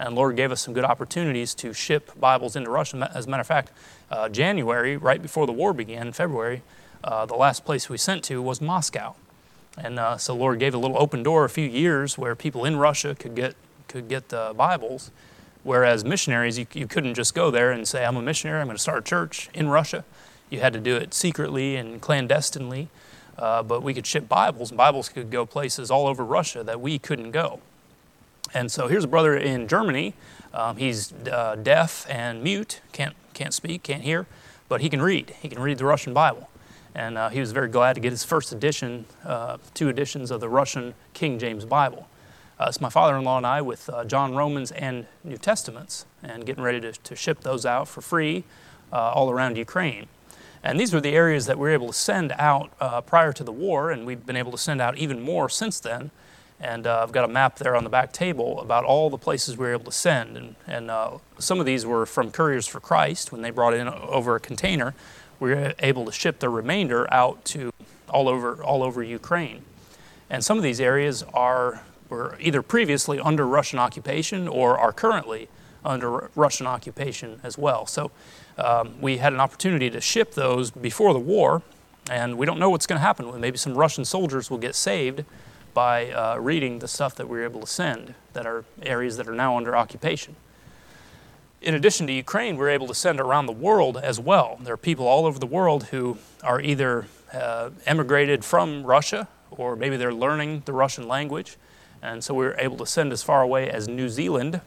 And 0.00 0.16
Lord 0.16 0.34
gave 0.34 0.50
us 0.50 0.60
some 0.60 0.74
good 0.74 0.84
opportunities 0.84 1.54
to 1.54 1.72
ship 1.72 2.10
Bibles 2.18 2.56
into 2.56 2.70
Russia. 2.70 3.08
As 3.14 3.26
a 3.26 3.30
matter 3.30 3.42
of 3.42 3.46
fact, 3.46 3.70
uh, 4.10 4.28
January, 4.28 4.96
right 4.96 5.22
before 5.22 5.46
the 5.46 5.52
war 5.52 5.72
began, 5.72 6.10
February, 6.10 6.62
uh, 7.04 7.24
the 7.24 7.36
last 7.36 7.64
place 7.64 7.88
we 7.88 7.96
sent 7.96 8.24
to 8.24 8.42
was 8.42 8.60
Moscow. 8.60 9.14
And 9.78 10.00
uh, 10.00 10.16
so 10.16 10.34
Lord 10.34 10.58
gave 10.58 10.74
a 10.74 10.78
little 10.78 10.98
open 10.98 11.22
door 11.22 11.44
a 11.44 11.48
few 11.48 11.68
years 11.68 12.18
where 12.18 12.34
people 12.34 12.64
in 12.64 12.76
Russia 12.76 13.14
could 13.14 13.36
get, 13.36 13.54
could 13.86 14.08
get 14.08 14.30
the 14.30 14.52
Bibles. 14.56 15.12
Whereas 15.62 16.04
missionaries, 16.04 16.58
you, 16.58 16.66
you 16.72 16.88
couldn't 16.88 17.14
just 17.14 17.32
go 17.32 17.52
there 17.52 17.70
and 17.70 17.86
say, 17.86 18.04
I'm 18.04 18.16
a 18.16 18.22
missionary, 18.22 18.60
I'm 18.60 18.66
going 18.66 18.76
to 18.76 18.82
start 18.82 18.98
a 18.98 19.02
church 19.02 19.50
in 19.54 19.68
Russia. 19.68 20.04
You 20.50 20.60
had 20.60 20.72
to 20.72 20.80
do 20.80 20.96
it 20.96 21.14
secretly 21.14 21.76
and 21.76 22.00
clandestinely, 22.00 22.88
uh, 23.38 23.62
but 23.62 23.82
we 23.82 23.94
could 23.94 24.06
ship 24.06 24.28
Bibles, 24.28 24.70
and 24.70 24.78
Bibles 24.78 25.08
could 25.08 25.30
go 25.30 25.46
places 25.46 25.90
all 25.90 26.06
over 26.06 26.24
Russia 26.24 26.62
that 26.62 26.80
we 26.80 26.98
couldn't 26.98 27.30
go. 27.30 27.60
And 28.52 28.70
so 28.70 28.86
here's 28.86 29.04
a 29.04 29.08
brother 29.08 29.36
in 29.36 29.66
Germany. 29.66 30.14
Um, 30.52 30.76
he's 30.76 31.12
uh, 31.12 31.56
deaf 31.56 32.06
and 32.08 32.42
mute, 32.42 32.80
can't, 32.92 33.14
can't 33.32 33.52
speak, 33.52 33.82
can't 33.82 34.02
hear, 34.02 34.26
but 34.68 34.80
he 34.80 34.88
can 34.88 35.02
read. 35.02 35.34
He 35.40 35.48
can 35.48 35.60
read 35.60 35.78
the 35.78 35.84
Russian 35.84 36.14
Bible. 36.14 36.48
And 36.94 37.18
uh, 37.18 37.30
he 37.30 37.40
was 37.40 37.50
very 37.50 37.68
glad 37.68 37.94
to 37.94 38.00
get 38.00 38.12
his 38.12 38.22
first 38.22 38.52
edition, 38.52 39.06
uh, 39.24 39.56
two 39.74 39.88
editions 39.88 40.30
of 40.30 40.40
the 40.40 40.48
Russian 40.48 40.94
King 41.12 41.40
James 41.40 41.64
Bible. 41.64 42.08
Uh, 42.60 42.66
it's 42.68 42.80
my 42.80 42.88
father 42.88 43.16
in 43.16 43.24
law 43.24 43.36
and 43.36 43.46
I 43.46 43.60
with 43.60 43.90
uh, 43.90 44.04
John 44.04 44.36
Romans 44.36 44.70
and 44.70 45.06
New 45.24 45.36
Testaments, 45.36 46.06
and 46.22 46.46
getting 46.46 46.62
ready 46.62 46.80
to, 46.80 46.92
to 46.92 47.16
ship 47.16 47.40
those 47.40 47.66
out 47.66 47.88
for 47.88 48.00
free 48.00 48.44
uh, 48.92 49.10
all 49.10 49.28
around 49.28 49.58
Ukraine. 49.58 50.06
And 50.64 50.80
these 50.80 50.94
were 50.94 51.00
the 51.00 51.14
areas 51.14 51.44
that 51.44 51.58
we 51.58 51.68
were 51.68 51.74
able 51.74 51.88
to 51.88 51.92
send 51.92 52.32
out 52.32 52.72
uh, 52.80 53.02
prior 53.02 53.34
to 53.34 53.44
the 53.44 53.52
war, 53.52 53.90
and 53.90 54.06
we've 54.06 54.24
been 54.24 54.36
able 54.36 54.50
to 54.50 54.58
send 54.58 54.80
out 54.80 54.96
even 54.96 55.20
more 55.20 55.50
since 55.50 55.78
then. 55.78 56.10
And 56.58 56.86
uh, 56.86 57.02
I've 57.02 57.12
got 57.12 57.24
a 57.24 57.28
map 57.28 57.58
there 57.58 57.76
on 57.76 57.84
the 57.84 57.90
back 57.90 58.12
table 58.12 58.58
about 58.60 58.84
all 58.84 59.10
the 59.10 59.18
places 59.18 59.58
we 59.58 59.66
were 59.66 59.72
able 59.72 59.84
to 59.84 59.92
send. 59.92 60.38
And, 60.38 60.56
and 60.66 60.90
uh, 60.90 61.18
some 61.38 61.60
of 61.60 61.66
these 61.66 61.84
were 61.84 62.06
from 62.06 62.30
Couriers 62.30 62.66
for 62.66 62.80
Christ 62.80 63.30
when 63.30 63.42
they 63.42 63.50
brought 63.50 63.74
in 63.74 63.86
over 63.88 64.36
a 64.36 64.40
container. 64.40 64.94
We 65.38 65.50
were 65.50 65.74
able 65.80 66.06
to 66.06 66.12
ship 66.12 66.38
the 66.38 66.48
remainder 66.48 67.12
out 67.12 67.44
to 67.46 67.70
all 68.08 68.26
over, 68.26 68.62
all 68.62 68.82
over 68.82 69.02
Ukraine. 69.02 69.62
And 70.30 70.42
some 70.42 70.56
of 70.56 70.62
these 70.62 70.80
areas 70.80 71.22
are 71.34 71.82
were 72.08 72.36
either 72.40 72.62
previously 72.62 73.18
under 73.18 73.46
Russian 73.46 73.78
occupation 73.78 74.46
or 74.46 74.78
are 74.78 74.92
currently 74.92 75.48
under 75.84 76.30
Russian 76.34 76.66
occupation 76.66 77.40
as 77.42 77.58
well. 77.58 77.86
So 77.86 78.10
um, 78.58 78.94
we 79.00 79.18
had 79.18 79.32
an 79.32 79.40
opportunity 79.40 79.90
to 79.90 80.00
ship 80.00 80.34
those 80.34 80.70
before 80.70 81.12
the 81.12 81.18
war, 81.18 81.62
and 82.10 82.36
we 82.36 82.46
don't 82.46 82.58
know 82.58 82.70
what's 82.70 82.86
going 82.86 82.98
to 82.98 83.02
happen. 83.04 83.40
Maybe 83.40 83.58
some 83.58 83.74
Russian 83.74 84.04
soldiers 84.04 84.50
will 84.50 84.58
get 84.58 84.74
saved 84.74 85.24
by 85.72 86.10
uh, 86.10 86.36
reading 86.38 86.78
the 86.78 86.88
stuff 86.88 87.14
that 87.16 87.28
we 87.28 87.38
were 87.38 87.44
able 87.44 87.60
to 87.60 87.66
send 87.66 88.14
that 88.32 88.46
are 88.46 88.64
areas 88.82 89.16
that 89.16 89.28
are 89.28 89.34
now 89.34 89.56
under 89.56 89.76
occupation. 89.76 90.36
In 91.60 91.74
addition 91.74 92.06
to 92.06 92.12
Ukraine, 92.12 92.56
we're 92.56 92.68
able 92.68 92.86
to 92.86 92.94
send 92.94 93.20
around 93.20 93.46
the 93.46 93.52
world 93.52 93.96
as 93.96 94.20
well. 94.20 94.58
There 94.62 94.74
are 94.74 94.76
people 94.76 95.08
all 95.08 95.24
over 95.24 95.38
the 95.38 95.46
world 95.46 95.84
who 95.84 96.18
are 96.42 96.60
either 96.60 97.06
uh, 97.32 97.70
emigrated 97.86 98.44
from 98.44 98.84
Russia 98.84 99.28
or 99.50 99.76
maybe 99.76 99.96
they're 99.96 100.14
learning 100.14 100.62
the 100.66 100.72
Russian 100.72 101.08
language. 101.08 101.56
And 102.02 102.22
so 102.22 102.34
we 102.34 102.44
were 102.44 102.56
able 102.58 102.76
to 102.76 102.86
send 102.86 103.12
as 103.12 103.22
far 103.22 103.42
away 103.42 103.70
as 103.70 103.88
New 103.88 104.08
Zealand, 104.08 104.60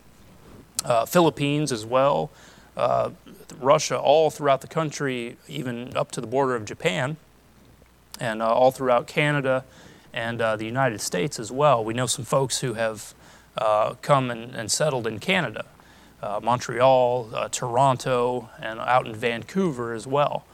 uh, 0.83 1.05
Philippines 1.05 1.71
as 1.71 1.85
well, 1.85 2.31
uh, 2.77 3.09
Russia 3.59 3.97
all 3.97 4.29
throughout 4.29 4.61
the 4.61 4.67
country, 4.67 5.35
even 5.47 5.97
up 5.97 6.11
to 6.11 6.21
the 6.21 6.27
border 6.27 6.55
of 6.55 6.63
Japan, 6.63 7.17
and 8.19 8.41
uh, 8.41 8.53
all 8.53 8.71
throughout 8.71 9.07
Canada 9.07 9.65
and 10.13 10.41
uh, 10.41 10.55
the 10.55 10.65
United 10.65 11.01
States 11.01 11.39
as 11.39 11.51
well. 11.51 11.83
We 11.83 11.93
know 11.93 12.05
some 12.05 12.23
folks 12.23 12.59
who 12.59 12.75
have 12.75 13.13
uh, 13.57 13.95
come 14.01 14.31
and, 14.31 14.55
and, 14.55 14.71
settled 14.71 15.07
in 15.07 15.19
Canada, 15.19 15.65
uh, 16.21 16.39
Montreal, 16.41 17.29
uh, 17.33 17.49
Toronto, 17.49 18.49
and 18.61 18.79
out 18.79 19.07
in 19.07 19.15
Vancouver 19.15 19.93
as 19.93 20.05
well. 20.05 20.45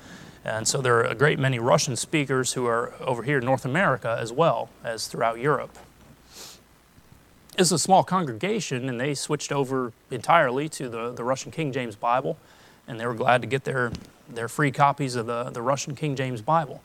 And 0.45 0.67
so 0.67 0.81
there 0.81 0.97
are 0.97 1.03
a 1.03 1.15
great 1.15 1.39
many 1.39 1.59
Russian 1.59 1.95
speakers 1.95 2.53
who 2.53 2.65
are 2.65 2.93
over 2.99 3.23
here 3.23 3.39
in 3.39 3.45
North 3.45 3.65
America 3.65 4.17
as 4.19 4.31
well 4.31 4.69
as 4.83 5.07
throughout 5.07 5.39
Europe 5.39 5.77
is 7.57 7.71
a 7.71 7.79
small 7.79 8.03
congregation, 8.03 8.89
and 8.89 8.99
they 8.99 9.13
switched 9.13 9.51
over 9.51 9.93
entirely 10.11 10.69
to 10.69 10.89
the, 10.89 11.11
the 11.11 11.23
Russian 11.23 11.51
King 11.51 11.71
James 11.71 11.95
Bible, 11.95 12.37
and 12.87 12.99
they 12.99 13.05
were 13.05 13.13
glad 13.13 13.41
to 13.41 13.47
get 13.47 13.63
their, 13.63 13.91
their 14.29 14.47
free 14.47 14.71
copies 14.71 15.15
of 15.15 15.25
the, 15.25 15.45
the 15.45 15.61
Russian 15.61 15.95
King 15.95 16.15
James 16.15 16.41
Bible. 16.41 16.81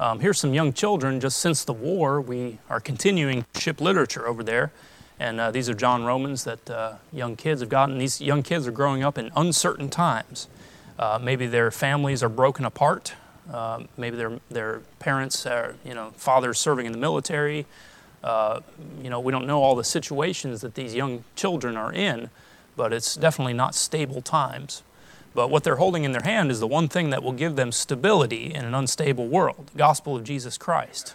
Um, 0.00 0.20
here's 0.20 0.38
some 0.38 0.54
young 0.54 0.72
children. 0.72 1.18
Just 1.20 1.38
since 1.40 1.64
the 1.64 1.72
war, 1.72 2.20
we 2.20 2.58
are 2.70 2.80
continuing 2.80 3.44
to 3.52 3.60
ship 3.60 3.80
literature 3.80 4.26
over 4.26 4.42
there. 4.42 4.72
And 5.18 5.40
uh, 5.40 5.50
these 5.50 5.68
are 5.68 5.74
John 5.74 6.04
Romans 6.04 6.44
that 6.44 6.70
uh, 6.70 6.94
young 7.12 7.34
kids 7.34 7.60
have 7.60 7.68
gotten. 7.68 7.98
These 7.98 8.20
young 8.20 8.44
kids 8.44 8.68
are 8.68 8.72
growing 8.72 9.02
up 9.02 9.18
in 9.18 9.32
uncertain 9.34 9.88
times. 9.88 10.46
Uh, 10.98 11.18
maybe 11.20 11.46
their 11.46 11.72
families 11.72 12.22
are 12.22 12.28
broken 12.28 12.64
apart. 12.64 13.14
Uh, 13.52 13.84
maybe 13.96 14.16
their, 14.16 14.38
their 14.50 14.82
parents 15.00 15.46
are, 15.46 15.74
you 15.84 15.94
know, 15.94 16.12
fathers 16.16 16.58
serving 16.58 16.86
in 16.86 16.92
the 16.92 16.98
military, 16.98 17.66
uh, 18.22 18.60
you 19.02 19.10
know, 19.10 19.20
we 19.20 19.32
don't 19.32 19.46
know 19.46 19.62
all 19.62 19.76
the 19.76 19.84
situations 19.84 20.60
that 20.60 20.74
these 20.74 20.94
young 20.94 21.24
children 21.36 21.76
are 21.76 21.92
in, 21.92 22.30
but 22.76 22.92
it's 22.92 23.14
definitely 23.14 23.52
not 23.52 23.74
stable 23.74 24.20
times. 24.20 24.82
But 25.34 25.50
what 25.50 25.62
they're 25.62 25.76
holding 25.76 26.04
in 26.04 26.12
their 26.12 26.22
hand 26.24 26.50
is 26.50 26.58
the 26.58 26.66
one 26.66 26.88
thing 26.88 27.10
that 27.10 27.22
will 27.22 27.32
give 27.32 27.54
them 27.54 27.70
stability 27.70 28.52
in 28.52 28.64
an 28.64 28.74
unstable 28.74 29.28
world 29.28 29.70
the 29.72 29.78
gospel 29.78 30.16
of 30.16 30.24
Jesus 30.24 30.58
Christ. 30.58 31.14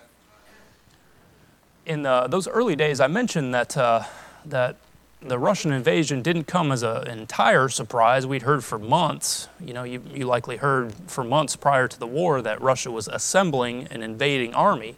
In 1.85 2.03
the, 2.03 2.27
those 2.27 2.47
early 2.47 2.75
days, 2.75 3.01
I 3.01 3.07
mentioned 3.07 3.53
that, 3.53 3.75
uh, 3.75 4.03
that 4.45 4.77
the 5.21 5.37
Russian 5.37 5.73
invasion 5.73 6.21
didn't 6.21 6.45
come 6.45 6.71
as 6.71 6.83
an 6.83 7.07
entire 7.07 7.67
surprise. 7.67 8.25
We'd 8.25 8.43
heard 8.43 8.63
for 8.63 8.79
months, 8.79 9.49
you 9.59 9.73
know, 9.73 9.83
you, 9.83 10.01
you 10.13 10.25
likely 10.25 10.57
heard 10.57 10.93
for 11.07 11.23
months 11.23 11.57
prior 11.57 11.89
to 11.89 11.99
the 11.99 12.07
war 12.07 12.41
that 12.41 12.61
Russia 12.61 12.91
was 12.91 13.09
assembling 13.09 13.87
an 13.87 14.03
invading 14.03 14.53
army 14.53 14.95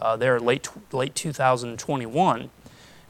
uh, 0.00 0.16
there 0.16 0.40
late, 0.40 0.68
late 0.92 1.14
2021. 1.14 2.50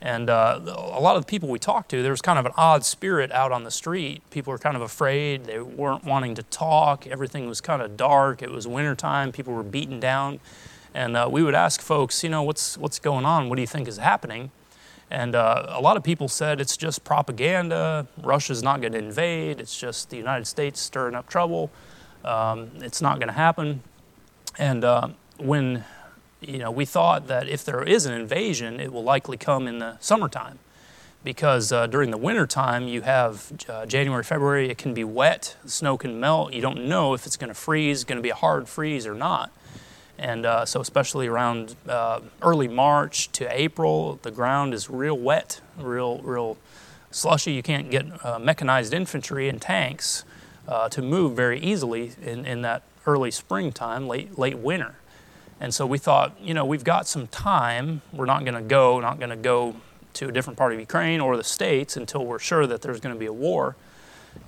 And 0.03 0.31
uh, 0.31 0.61
a 0.65 1.01
lot 1.01 1.17
of 1.17 1.23
the 1.23 1.27
people 1.27 1.51
we 1.51 1.59
talked 1.59 1.91
to, 1.91 2.03
there 2.03 2.11
was 2.11 2.23
kind 2.23 2.39
of 2.39 2.47
an 2.47 2.53
odd 2.57 2.85
spirit 2.85 3.31
out 3.33 3.53
on 3.53 3.65
the 3.65 3.71
street. 3.71 4.23
People 4.31 4.51
were 4.51 4.59
kind 4.59 4.75
of 4.75 4.81
afraid. 4.83 5.45
They 5.45 5.61
weren't 5.61 6.05
wanting 6.05 6.35
to 6.37 6.43
talk. 6.45 7.07
Everything 7.07 7.47
was 7.47 7.61
kind 7.61 7.83
of 7.83 7.99
dark. 7.99 8.43
It 8.43 8.51
was 8.51 8.67
wintertime. 8.67 9.31
People 9.31 9.53
were 9.53 9.63
beaten 9.63 10.01
down. 10.01 10.41
And 10.95 11.17
uh, 11.17 11.29
we 11.31 11.43
would 11.43 11.55
ask 11.55 11.83
folks, 11.83 12.25
you 12.25 12.31
know, 12.31 12.43
what's, 12.43 12.79
what's 12.79 12.99
going 12.99 13.27
on? 13.27 13.49
What 13.51 13.57
do 13.57 13.61
you 13.61 13.67
think 13.67 13.87
is 13.87 13.99
happening? 13.99 14.51
And 15.11 15.35
uh, 15.35 15.67
a 15.69 15.81
lot 15.81 15.97
of 15.97 16.03
people 16.03 16.29
said 16.29 16.61
it's 16.61 16.77
just 16.77 17.05
propaganda. 17.05 18.07
Russia's 18.23 18.63
not 18.63 18.81
going 18.81 18.93
to 18.93 18.99
invade. 18.99 19.61
It's 19.61 19.79
just 19.79 20.09
the 20.09 20.17
United 20.17 20.47
States 20.47 20.81
stirring 20.81 21.15
up 21.15 21.29
trouble. 21.29 21.71
Um, 22.25 22.71
it's 22.77 23.03
not 23.03 23.19
going 23.19 23.29
to 23.29 23.35
happen. 23.35 23.83
And 24.57 24.85
uh, 24.85 25.09
when 25.39 25.85
you 26.41 26.59
know, 26.59 26.71
we 26.71 26.85
thought 26.85 27.27
that 27.29 27.49
if 27.49 27.65
there 27.65 27.83
is 27.83 28.07
an 28.07 28.15
invasion, 28.15 28.81
it 28.81 28.93
will 28.93 29.05
likely 29.05 29.37
come 29.37 29.67
in 29.67 29.79
the 29.79 29.97
summertime, 30.01 30.59
because 31.23 31.71
uh, 31.71 31.87
during 31.87 32.11
the 32.11 32.17
wintertime 32.17 32.89
you 32.89 33.03
have 33.03 33.53
uh, 33.69 33.85
January, 33.87 34.25
February. 34.25 34.71
It 34.71 34.79
can 34.79 34.95
be 34.95 35.05
wet. 35.05 35.57
Snow 35.67 35.99
can 35.99 36.19
melt. 36.19 36.55
You 36.55 36.63
don't 36.63 36.87
know 36.87 37.15
if 37.15 37.27
it's 37.27 37.37
going 37.37 37.49
to 37.49 37.55
freeze. 37.55 38.05
Going 38.05 38.17
to 38.17 38.23
be 38.23 38.31
a 38.31 38.35
hard 38.35 38.69
freeze 38.69 39.07
or 39.07 39.15
not. 39.15 39.51
And 40.19 40.45
uh, 40.45 40.67
so, 40.67 40.81
especially 40.81 41.29
around 41.29 41.77
uh, 41.89 42.21
early 42.43 42.69
March 42.69 43.33
to 43.33 43.47
April, 43.59 44.19
the 44.23 44.31
ground 44.31 44.75
is 44.75 44.91
real 44.91 45.17
wet, 45.17 45.61
real, 45.79 46.19
real 46.19 46.59
slushy. 47.11 47.53
You 47.53 47.63
can't 47.63 47.91
get 47.91 48.07
uh, 48.25 48.39
mechanized 48.39 48.93
infantry 48.93 49.49
and 49.49 49.61
tanks 49.61 50.25
uh, 50.69 50.91
to 50.91 51.01
move 51.01 51.37
very 51.37 51.59
easily 51.61 52.13
in, 52.23 52.45
in 52.45 52.63
that 52.63 52.83
early 53.07 53.31
springtime, 53.31 54.09
late, 54.09 54.39
late 54.39 54.59
winter. 54.59 54.97
And 55.61 55.75
so 55.75 55.87
we 55.87 55.99
thought, 55.99 56.35
you 56.41 56.55
know, 56.55 56.65
we've 56.65 56.85
got 56.85 57.07
some 57.07 57.27
time. 57.27 58.01
We're 58.13 58.25
not 58.25 58.45
going 58.45 58.55
to 58.55 58.63
go, 58.63 58.99
not 58.99 59.19
going 59.19 59.31
to 59.31 59.37
go 59.37 59.77
to 60.15 60.29
a 60.29 60.33
different 60.33 60.59
part 60.59 60.73
of 60.73 60.81
Ukraine 60.81 61.21
or 61.21 61.37
the 61.37 61.45
States 61.45 61.97
until 61.97 62.25
we're 62.25 62.39
sure 62.39 62.67
that 62.67 62.81
there's 62.83 62.99
going 62.99 63.15
to 63.15 63.19
be 63.19 63.27
a 63.27 63.33
war. 63.33 63.77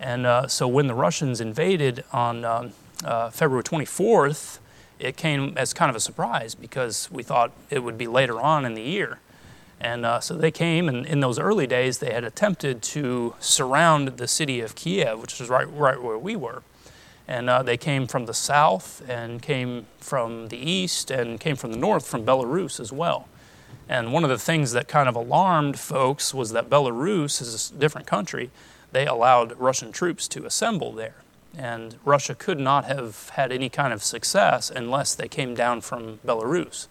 And 0.01 0.27
uh, 0.27 0.49
so 0.49 0.67
when 0.67 0.87
the 0.87 0.95
Russians 0.95 1.41
invaded 1.41 2.05
on 2.13 2.45
um, 2.45 2.73
uh, 3.05 3.31
February 3.31 3.63
24th, 3.63 4.59
it 4.99 5.17
came 5.17 5.53
as 5.57 5.75
kind 5.75 5.91
of 5.91 5.97
a 5.97 6.01
surprise 6.01 6.55
because 6.55 7.11
we 7.11 7.23
thought 7.23 7.53
it 7.71 7.81
would 7.81 7.99
be 7.99 8.07
later 8.07 8.41
on 8.41 8.65
in 8.65 8.75
the 8.75 8.83
year. 8.83 9.19
And 9.81 10.07
uh, 10.07 10.21
so 10.21 10.35
they 10.35 10.53
came, 10.53 10.89
and 10.89 11.05
in 11.05 11.21
those 11.21 11.41
early 11.41 11.67
days, 11.67 11.99
they 11.99 12.13
had 12.13 12.23
attempted 12.23 12.83
to 12.83 13.35
surround 13.41 14.09
the 14.09 14.29
city 14.29 14.61
of 14.61 14.77
Kiev, 14.77 15.21
which 15.21 15.41
is 15.41 15.49
right, 15.49 15.71
right 15.73 16.01
where 16.01 16.17
we 16.17 16.37
were. 16.37 16.63
And 17.33 17.49
uh, 17.49 17.63
they 17.63 17.79
came 17.79 18.07
from 18.07 18.27
the 18.27 18.35
south, 18.35 19.03
and 19.09 19.41
came 19.41 19.87
from 19.99 20.49
the 20.49 20.59
east, 20.59 21.11
and 21.11 21.41
came 21.41 21.57
from 21.57 21.73
the 21.73 21.79
north, 21.79 22.07
from 22.07 22.27
Belarus 22.27 22.79
as 22.79 22.93
well. 22.93 23.27
And 23.89 24.13
one 24.13 24.23
of 24.23 24.29
the 24.29 24.37
things 24.37 24.73
that 24.73 24.87
kind 24.87 25.09
of 25.09 25.17
alarmed 25.17 25.79
folks 25.79 26.35
was 26.35 26.53
that 26.53 26.69
Belarus 26.69 27.41
is 27.41 27.73
a 27.75 27.79
different 27.79 28.07
country. 28.07 28.51
They 28.93 29.07
allowed 29.07 29.59
Russian 29.59 29.93
troops 29.93 30.29
to 30.29 30.45
assemble 30.45 30.93
there. 30.93 31.23
And 31.57 31.97
Russia 32.05 32.35
could 32.35 32.61
not 32.61 32.85
have 32.85 33.31
had 33.31 33.51
any 33.51 33.71
kind 33.71 33.95
of 33.95 34.03
success 34.03 34.71
unless 34.71 35.15
they 35.15 35.27
came 35.27 35.55
down 35.55 35.81
from 35.81 36.19
Belarus. 36.27 36.87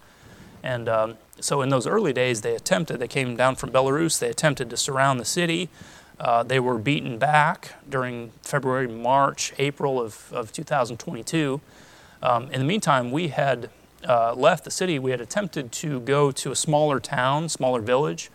And 0.60 0.88
um, 0.88 1.18
so 1.38 1.62
in 1.62 1.68
those 1.68 1.86
early 1.86 2.12
days, 2.12 2.40
they 2.40 2.56
attempted, 2.56 2.98
they 2.98 3.06
came 3.06 3.36
down 3.36 3.54
from 3.54 3.70
Belarus, 3.70 4.18
they 4.18 4.30
attempted 4.30 4.70
to 4.70 4.76
surround 4.76 5.20
the 5.20 5.24
city. 5.24 5.68
Uh, 6.20 6.42
they 6.42 6.60
were 6.60 6.78
beaten 6.78 7.18
back 7.18 7.74
during 7.88 8.30
February, 8.42 8.88
March, 8.88 9.52
April 9.58 10.00
of, 10.00 10.32
of 10.32 10.52
2022. 10.52 11.60
Um, 12.22 12.44
in 12.50 12.60
the 12.60 12.66
meantime, 12.66 13.10
we 13.10 13.28
had 13.28 13.70
uh, 14.08 14.34
left 14.34 14.64
the 14.64 14.70
city. 14.70 14.98
We 14.98 15.10
had 15.10 15.20
attempted 15.20 15.72
to 15.72 16.00
go 16.00 16.30
to 16.32 16.52
a 16.52 16.56
smaller 16.56 17.00
town, 17.00 17.48
smaller 17.48 17.80
village, 17.80 18.30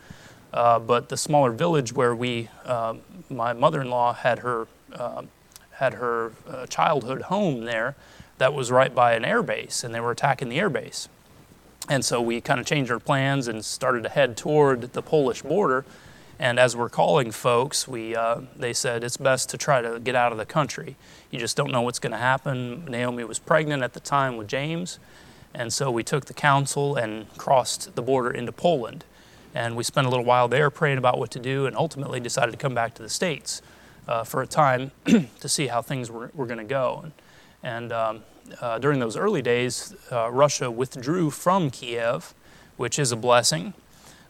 uh, 0.54 0.80
but 0.80 1.10
the 1.10 1.18
smaller 1.18 1.52
village 1.52 1.94
where 1.94 2.16
we, 2.16 2.50
uh, 2.66 2.96
my 3.30 3.54
mother 3.54 3.82
in 3.82 3.90
law 3.90 4.14
had 4.14 4.40
her 4.40 4.68
um, 4.94 5.30
had 5.78 5.94
her 5.94 6.32
uh, 6.50 6.66
childhood 6.66 7.24
home 7.24 7.64
there 7.66 7.96
that 8.40 8.54
was 8.54 8.72
right 8.72 8.94
by 8.94 9.14
an 9.14 9.24
air 9.24 9.44
base, 9.44 9.84
and 9.84 9.94
they 9.94 10.00
were 10.00 10.12
attacking 10.12 10.50
the 10.50 10.60
air 10.60 10.70
base. 10.70 11.08
And 11.88 12.04
so 12.04 12.20
we 12.20 12.42
kind 12.42 12.60
of 12.60 12.66
changed 12.66 12.92
our 12.92 13.00
plans 13.00 13.48
and 13.48 13.64
started 13.64 14.04
to 14.04 14.10
head 14.10 14.36
toward 14.36 14.94
the 14.94 15.02
Polish 15.02 15.42
border. 15.44 15.86
And 16.40 16.60
as 16.60 16.76
we're 16.76 16.90
calling 16.90 17.32
folks, 17.32 17.88
we, 17.88 18.16
uh, 18.16 18.42
they 18.56 18.74
said 18.74 19.04
it's 19.04 19.18
best 19.18 19.50
to 19.50 19.58
try 19.58 19.82
to 19.82 20.00
get 20.00 20.16
out 20.16 20.32
of 20.32 20.38
the 20.38 20.46
country. 20.46 20.96
You 21.32 21.40
just 21.40 21.58
don't 21.58 21.72
know 21.72 21.82
what's 21.82 22.00
going 22.00 22.12
to 22.12 22.18
happen. 22.18 22.86
Naomi 22.86 23.24
was 23.24 23.40
pregnant 23.40 23.82
at 23.82 23.94
the 23.94 24.00
time 24.00 24.38
with 24.38 24.48
James. 24.48 25.00
And 25.54 25.74
so 25.74 25.90
we 25.90 26.04
took 26.04 26.26
the 26.26 26.36
counsel 26.36 26.96
and 26.96 27.28
crossed 27.38 27.96
the 27.96 28.02
border 28.04 28.30
into 28.30 28.52
Poland. 28.52 29.04
And 29.56 29.76
we 29.76 29.84
spent 29.84 30.06
a 30.06 30.10
little 30.10 30.26
while 30.26 30.48
there 30.48 30.70
praying 30.70 31.00
about 31.00 31.18
what 31.18 31.32
to 31.32 31.40
do 31.40 31.66
and 31.66 31.76
ultimately 31.76 32.20
decided 32.20 32.52
to 32.52 32.58
come 32.58 32.76
back 32.76 32.94
to 32.96 33.02
the 33.02 33.10
States 33.10 33.64
uh, 34.08 34.24
for 34.24 34.44
a 34.44 34.48
time 34.48 34.92
to 35.06 35.50
see 35.50 35.68
how 35.68 35.82
things 35.82 36.12
were, 36.12 36.30
were 36.36 36.46
going 36.46 36.60
to 36.60 36.64
go. 36.64 37.02
And, 37.04 37.12
and 37.64 37.92
um, 37.92 38.24
uh, 38.62 38.78
during 38.78 39.00
those 39.00 39.18
early 39.18 39.42
days, 39.42 39.96
uh, 40.12 40.30
Russia 40.30 40.70
withdrew 40.70 41.32
from 41.32 41.72
Kiev, 41.72 42.36
which 42.76 43.00
is 43.00 43.12
a 43.12 43.16
blessing. 43.16 43.74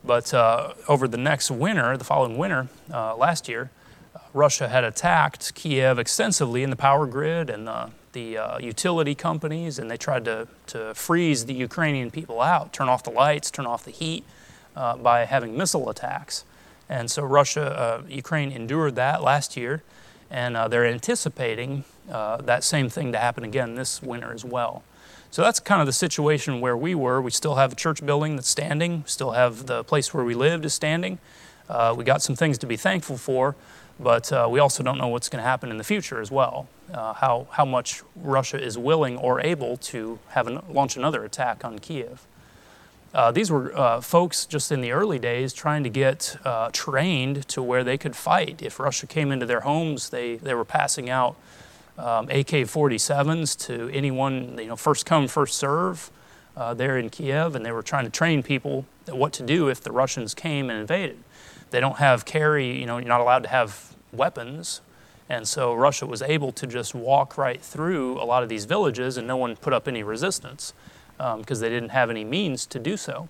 But 0.07 0.33
uh, 0.33 0.73
over 0.87 1.07
the 1.07 1.17
next 1.17 1.51
winter, 1.51 1.97
the 1.97 2.03
following 2.03 2.37
winter, 2.37 2.69
uh, 2.91 3.15
last 3.15 3.47
year, 3.47 3.69
uh, 4.15 4.19
Russia 4.33 4.69
had 4.69 4.83
attacked 4.83 5.53
Kiev 5.53 5.99
extensively 5.99 6.63
in 6.63 6.69
the 6.69 6.75
power 6.75 7.05
grid 7.05 7.49
and 7.49 7.67
the, 7.67 7.91
the 8.13 8.57
utility 8.59 9.13
companies, 9.13 9.77
and 9.77 9.91
they 9.91 9.97
tried 9.97 10.25
to, 10.25 10.47
to 10.67 10.93
freeze 10.95 11.45
the 11.45 11.53
Ukrainian 11.53 12.09
people 12.09 12.41
out, 12.41 12.73
turn 12.73 12.89
off 12.89 13.03
the 13.03 13.11
lights, 13.11 13.51
turn 13.51 13.65
off 13.65 13.83
the 13.83 13.91
heat 13.91 14.23
by 14.73 15.25
having 15.25 15.57
missile 15.57 15.89
attacks. 15.89 16.45
And 16.89 17.11
so 17.11 17.23
Russia, 17.23 17.77
uh, 17.77 18.01
Ukraine 18.07 18.51
endured 18.51 18.95
that 18.95 19.21
last 19.21 19.57
year, 19.57 19.83
and 20.29 20.55
uh, 20.55 20.67
they're 20.67 20.85
anticipating 20.85 21.83
uh, 22.11 22.37
that 22.37 22.63
same 22.63 22.89
thing 22.89 23.11
to 23.11 23.17
happen 23.17 23.43
again 23.43 23.75
this 23.75 24.01
winter 24.01 24.31
as 24.33 24.45
well. 24.45 24.83
So 25.29 25.41
that's 25.41 25.59
kind 25.59 25.81
of 25.81 25.87
the 25.87 25.93
situation 25.93 26.61
where 26.61 26.77
we 26.77 26.95
were. 26.95 27.21
We 27.21 27.31
still 27.31 27.55
have 27.55 27.73
a 27.73 27.75
church 27.75 28.05
building 28.05 28.35
that's 28.35 28.49
standing, 28.49 29.03
still 29.05 29.31
have 29.31 29.65
the 29.65 29.83
place 29.83 30.13
where 30.13 30.23
we 30.23 30.33
lived 30.33 30.65
is 30.65 30.73
standing. 30.73 31.19
Uh, 31.69 31.93
we 31.97 32.03
got 32.03 32.21
some 32.21 32.35
things 32.35 32.57
to 32.59 32.65
be 32.65 32.77
thankful 32.77 33.17
for, 33.17 33.55
but 33.99 34.31
uh, 34.31 34.47
we 34.49 34.59
also 34.59 34.83
don't 34.83 34.97
know 34.97 35.09
what's 35.09 35.27
going 35.27 35.43
to 35.43 35.47
happen 35.47 35.69
in 35.69 35.77
the 35.77 35.83
future 35.83 36.21
as 36.21 36.31
well. 36.31 36.67
Uh, 36.93 37.13
how, 37.13 37.47
how 37.51 37.65
much 37.65 38.01
Russia 38.15 38.61
is 38.61 38.77
willing 38.77 39.17
or 39.17 39.41
able 39.41 39.75
to 39.75 40.17
have 40.29 40.47
an, 40.47 40.61
launch 40.69 40.95
another 40.95 41.25
attack 41.25 41.65
on 41.65 41.79
Kiev. 41.79 42.25
Uh, 43.13 43.31
these 43.31 43.51
were 43.51 43.77
uh, 43.77 43.99
folks 43.99 44.45
just 44.45 44.71
in 44.71 44.81
the 44.81 44.91
early 44.91 45.19
days 45.19 45.51
trying 45.51 45.83
to 45.83 45.89
get 45.89 46.37
uh, 46.45 46.69
trained 46.71 47.47
to 47.47 47.61
where 47.61 47.83
they 47.83 47.97
could 47.97 48.15
fight. 48.15 48.61
If 48.61 48.79
Russia 48.79 49.07
came 49.07 49.31
into 49.31 49.45
their 49.45 49.61
homes, 49.61 50.09
they, 50.09 50.35
they 50.37 50.53
were 50.53 50.65
passing 50.65 51.09
out 51.09 51.35
um, 51.97 52.29
AK 52.29 52.67
47s 52.67 53.57
to 53.67 53.89
anyone, 53.89 54.57
you 54.57 54.67
know, 54.67 54.75
first 54.75 55.05
come, 55.05 55.27
first 55.27 55.55
serve 55.55 56.11
uh, 56.55 56.73
there 56.73 56.97
in 56.97 57.09
Kiev, 57.09 57.55
and 57.55 57.65
they 57.65 57.71
were 57.71 57.83
trying 57.83 58.05
to 58.05 58.11
train 58.11 58.43
people 58.43 58.85
what 59.07 59.33
to 59.33 59.43
do 59.43 59.69
if 59.69 59.81
the 59.81 59.91
Russians 59.91 60.33
came 60.33 60.69
and 60.69 60.79
invaded. 60.79 61.17
They 61.69 61.79
don't 61.79 61.97
have 61.97 62.25
carry, 62.25 62.79
you 62.79 62.85
know, 62.85 62.97
you're 62.97 63.07
not 63.07 63.21
allowed 63.21 63.43
to 63.43 63.49
have 63.49 63.95
weapons. 64.11 64.81
And 65.29 65.47
so 65.47 65.73
Russia 65.73 66.05
was 66.05 66.21
able 66.21 66.51
to 66.53 66.65
just 66.65 66.95
walk 66.95 67.37
right 67.37 67.61
through 67.61 68.21
a 68.21 68.23
lot 68.23 68.43
of 68.43 68.49
these 68.49 68.65
villages, 68.65 69.17
and 69.17 69.27
no 69.27 69.37
one 69.37 69.55
put 69.55 69.73
up 69.73 69.87
any 69.87 70.03
resistance 70.03 70.73
because 71.17 71.57
um, 71.57 71.61
they 71.61 71.69
didn't 71.69 71.89
have 71.89 72.09
any 72.09 72.23
means 72.23 72.65
to 72.67 72.79
do 72.79 72.95
so. 72.95 73.27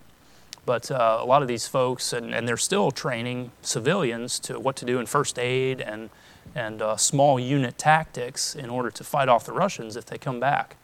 But 0.66 0.92
uh, 0.92 1.20
a 1.22 1.26
lot 1.26 1.42
of 1.42 1.48
these 1.48 1.66
folks, 1.66 2.12
and, 2.12 2.36
and, 2.36 2.46
they're 2.46 2.58
still 2.58 2.92
training 2.92 3.52
civilians 3.62 4.38
to 4.40 4.60
what 4.60 4.76
to 4.76 4.86
do 4.86 5.00
in 5.00 5.06
first 5.06 5.40
aid 5.40 5.80
and, 5.80 6.10
and 6.58 6.82
uh, 6.82 6.98
small 6.98 7.40
unit 7.40 7.78
tactics 7.78 8.56
in 8.56 8.70
order 8.70 8.90
to 8.90 9.04
fight 9.04 9.30
off 9.30 9.46
the 9.46 9.52
Russians 9.52 9.96
if 9.96 10.08
they 10.08 10.18
come 10.18 10.40
back. 10.40 10.76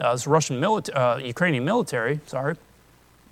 Uh, 0.00 0.12
this 0.12 0.26
Russian 0.26 0.58
milita- 0.58 0.94
uh, 0.94 1.18
Ukrainian 1.18 1.64
military, 1.64 2.18
sorry, 2.26 2.56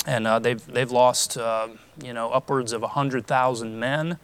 and 0.07 0.29
uh, 0.29 0.39
they've, 0.39 0.65
they've 0.67 0.93
lost 0.93 1.37
uh, 1.37 1.69
you 2.03 2.13
know, 2.13 2.31
upwards 2.31 2.73
of 2.73 2.83
100,000 2.83 3.79
men 3.79 4.19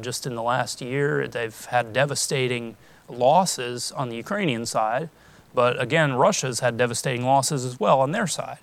just 0.00 0.26
in 0.26 0.34
the 0.34 0.42
last 0.42 0.80
year. 0.80 1.26
They've 1.26 1.64
had 1.66 1.92
devastating 1.92 2.76
losses 3.08 3.90
on 3.92 4.08
the 4.08 4.16
Ukrainian 4.16 4.66
side. 4.66 5.08
But 5.54 5.80
again, 5.80 6.12
Russia's 6.12 6.60
had 6.60 6.76
devastating 6.76 7.24
losses 7.24 7.64
as 7.64 7.80
well 7.80 8.00
on 8.00 8.12
their 8.12 8.26
side. 8.26 8.58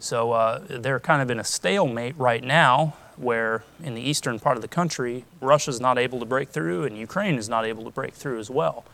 So 0.00 0.64
they're 0.68 1.00
kind 1.00 1.22
of 1.22 1.30
in 1.30 1.38
a 1.38 1.44
stalemate 1.44 2.16
right 2.18 2.42
now 2.42 2.94
where 3.16 3.64
in 3.82 3.94
the 3.94 4.00
eastern 4.00 4.38
part 4.38 4.56
of 4.56 4.62
the 4.62 4.68
country, 4.68 5.24
Russia's 5.40 5.80
not 5.80 5.98
able 5.98 6.18
to 6.20 6.26
break 6.26 6.50
through 6.50 6.84
and 6.84 6.96
Ukraine 6.96 7.36
is 7.36 7.48
not 7.48 7.64
able 7.64 7.84
to 7.84 7.90
break 7.90 8.14
through 8.14 8.38
as 8.38 8.50
well. 8.50 8.84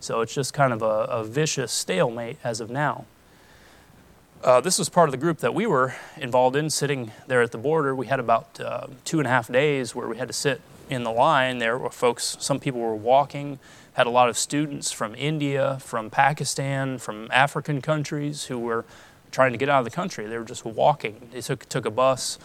So 0.00 0.20
it's 0.20 0.34
just 0.34 0.54
kind 0.54 0.72
of 0.72 0.82
a, 0.82 0.84
a 0.84 1.24
vicious 1.24 1.72
stalemate 1.72 2.38
as 2.44 2.60
of 2.60 2.70
now. 2.70 3.04
Uh, 4.44 4.60
this 4.60 4.78
was 4.78 4.88
part 4.88 5.08
of 5.08 5.10
the 5.10 5.18
group 5.18 5.38
that 5.38 5.52
we 5.52 5.66
were 5.66 5.94
involved 6.16 6.54
in, 6.54 6.70
sitting 6.70 7.10
there 7.26 7.42
at 7.42 7.50
the 7.50 7.58
border. 7.58 7.94
We 7.94 8.06
had 8.06 8.20
about 8.20 8.60
uh, 8.60 8.86
two 9.04 9.18
and 9.18 9.26
a 9.26 9.30
half 9.30 9.50
days 9.50 9.96
where 9.96 10.06
we 10.06 10.16
had 10.16 10.28
to 10.28 10.34
sit 10.34 10.60
in 10.88 11.02
the 11.02 11.10
line. 11.10 11.58
There 11.58 11.76
were 11.76 11.90
folks, 11.90 12.36
some 12.38 12.60
people 12.60 12.80
were 12.80 12.94
walking, 12.94 13.58
had 13.94 14.06
a 14.06 14.10
lot 14.10 14.28
of 14.28 14.38
students 14.38 14.92
from 14.92 15.16
India, 15.16 15.78
from 15.80 16.08
Pakistan, 16.08 16.98
from 16.98 17.28
African 17.32 17.82
countries 17.82 18.44
who 18.44 18.60
were 18.60 18.84
trying 19.32 19.50
to 19.50 19.58
get 19.58 19.68
out 19.68 19.80
of 19.80 19.84
the 19.84 19.90
country. 19.90 20.26
They 20.26 20.38
were 20.38 20.44
just 20.44 20.64
walking. 20.64 21.28
They 21.32 21.40
took, 21.40 21.68
took 21.68 21.84
a 21.84 21.90
bus 21.90 22.38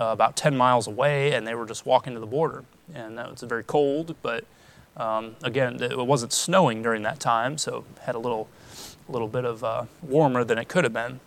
uh, 0.00 0.06
about 0.06 0.36
10 0.36 0.56
miles 0.56 0.86
away 0.86 1.32
and 1.32 1.46
they 1.46 1.54
were 1.54 1.66
just 1.66 1.86
walking 1.86 2.14
to 2.14 2.20
the 2.20 2.26
border. 2.26 2.64
And 2.94 3.18
that 3.18 3.30
was 3.30 3.42
very 3.42 3.64
cold, 3.64 4.16
but 4.22 4.44
um, 4.96 5.36
again, 5.42 5.82
it 5.82 5.96
wasn't 5.96 6.32
snowing 6.32 6.82
during 6.82 7.02
that 7.02 7.20
time, 7.20 7.58
so 7.58 7.84
had 8.02 8.14
a 8.14 8.18
little, 8.18 8.48
little 9.08 9.28
bit 9.28 9.44
of 9.44 9.62
uh, 9.62 9.84
warmer 10.02 10.42
than 10.42 10.58
it 10.58 10.68
could 10.68 10.84
have 10.84 10.92
been. 10.92 11.20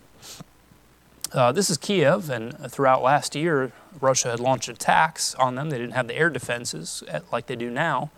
Uh, 1.32 1.52
this 1.52 1.70
is 1.70 1.76
Kiev, 1.76 2.28
and 2.28 2.58
throughout 2.72 3.02
last 3.02 3.36
year, 3.36 3.70
Russia 4.00 4.32
had 4.32 4.40
launched 4.40 4.68
attacks 4.68 5.36
on 5.36 5.54
them. 5.54 5.70
They 5.70 5.78
didn't 5.78 5.94
have 5.94 6.08
the 6.08 6.16
air 6.16 6.28
defenses 6.28 7.04
like 7.30 7.46
they 7.46 7.54
do 7.54 7.70
now. 7.70 8.10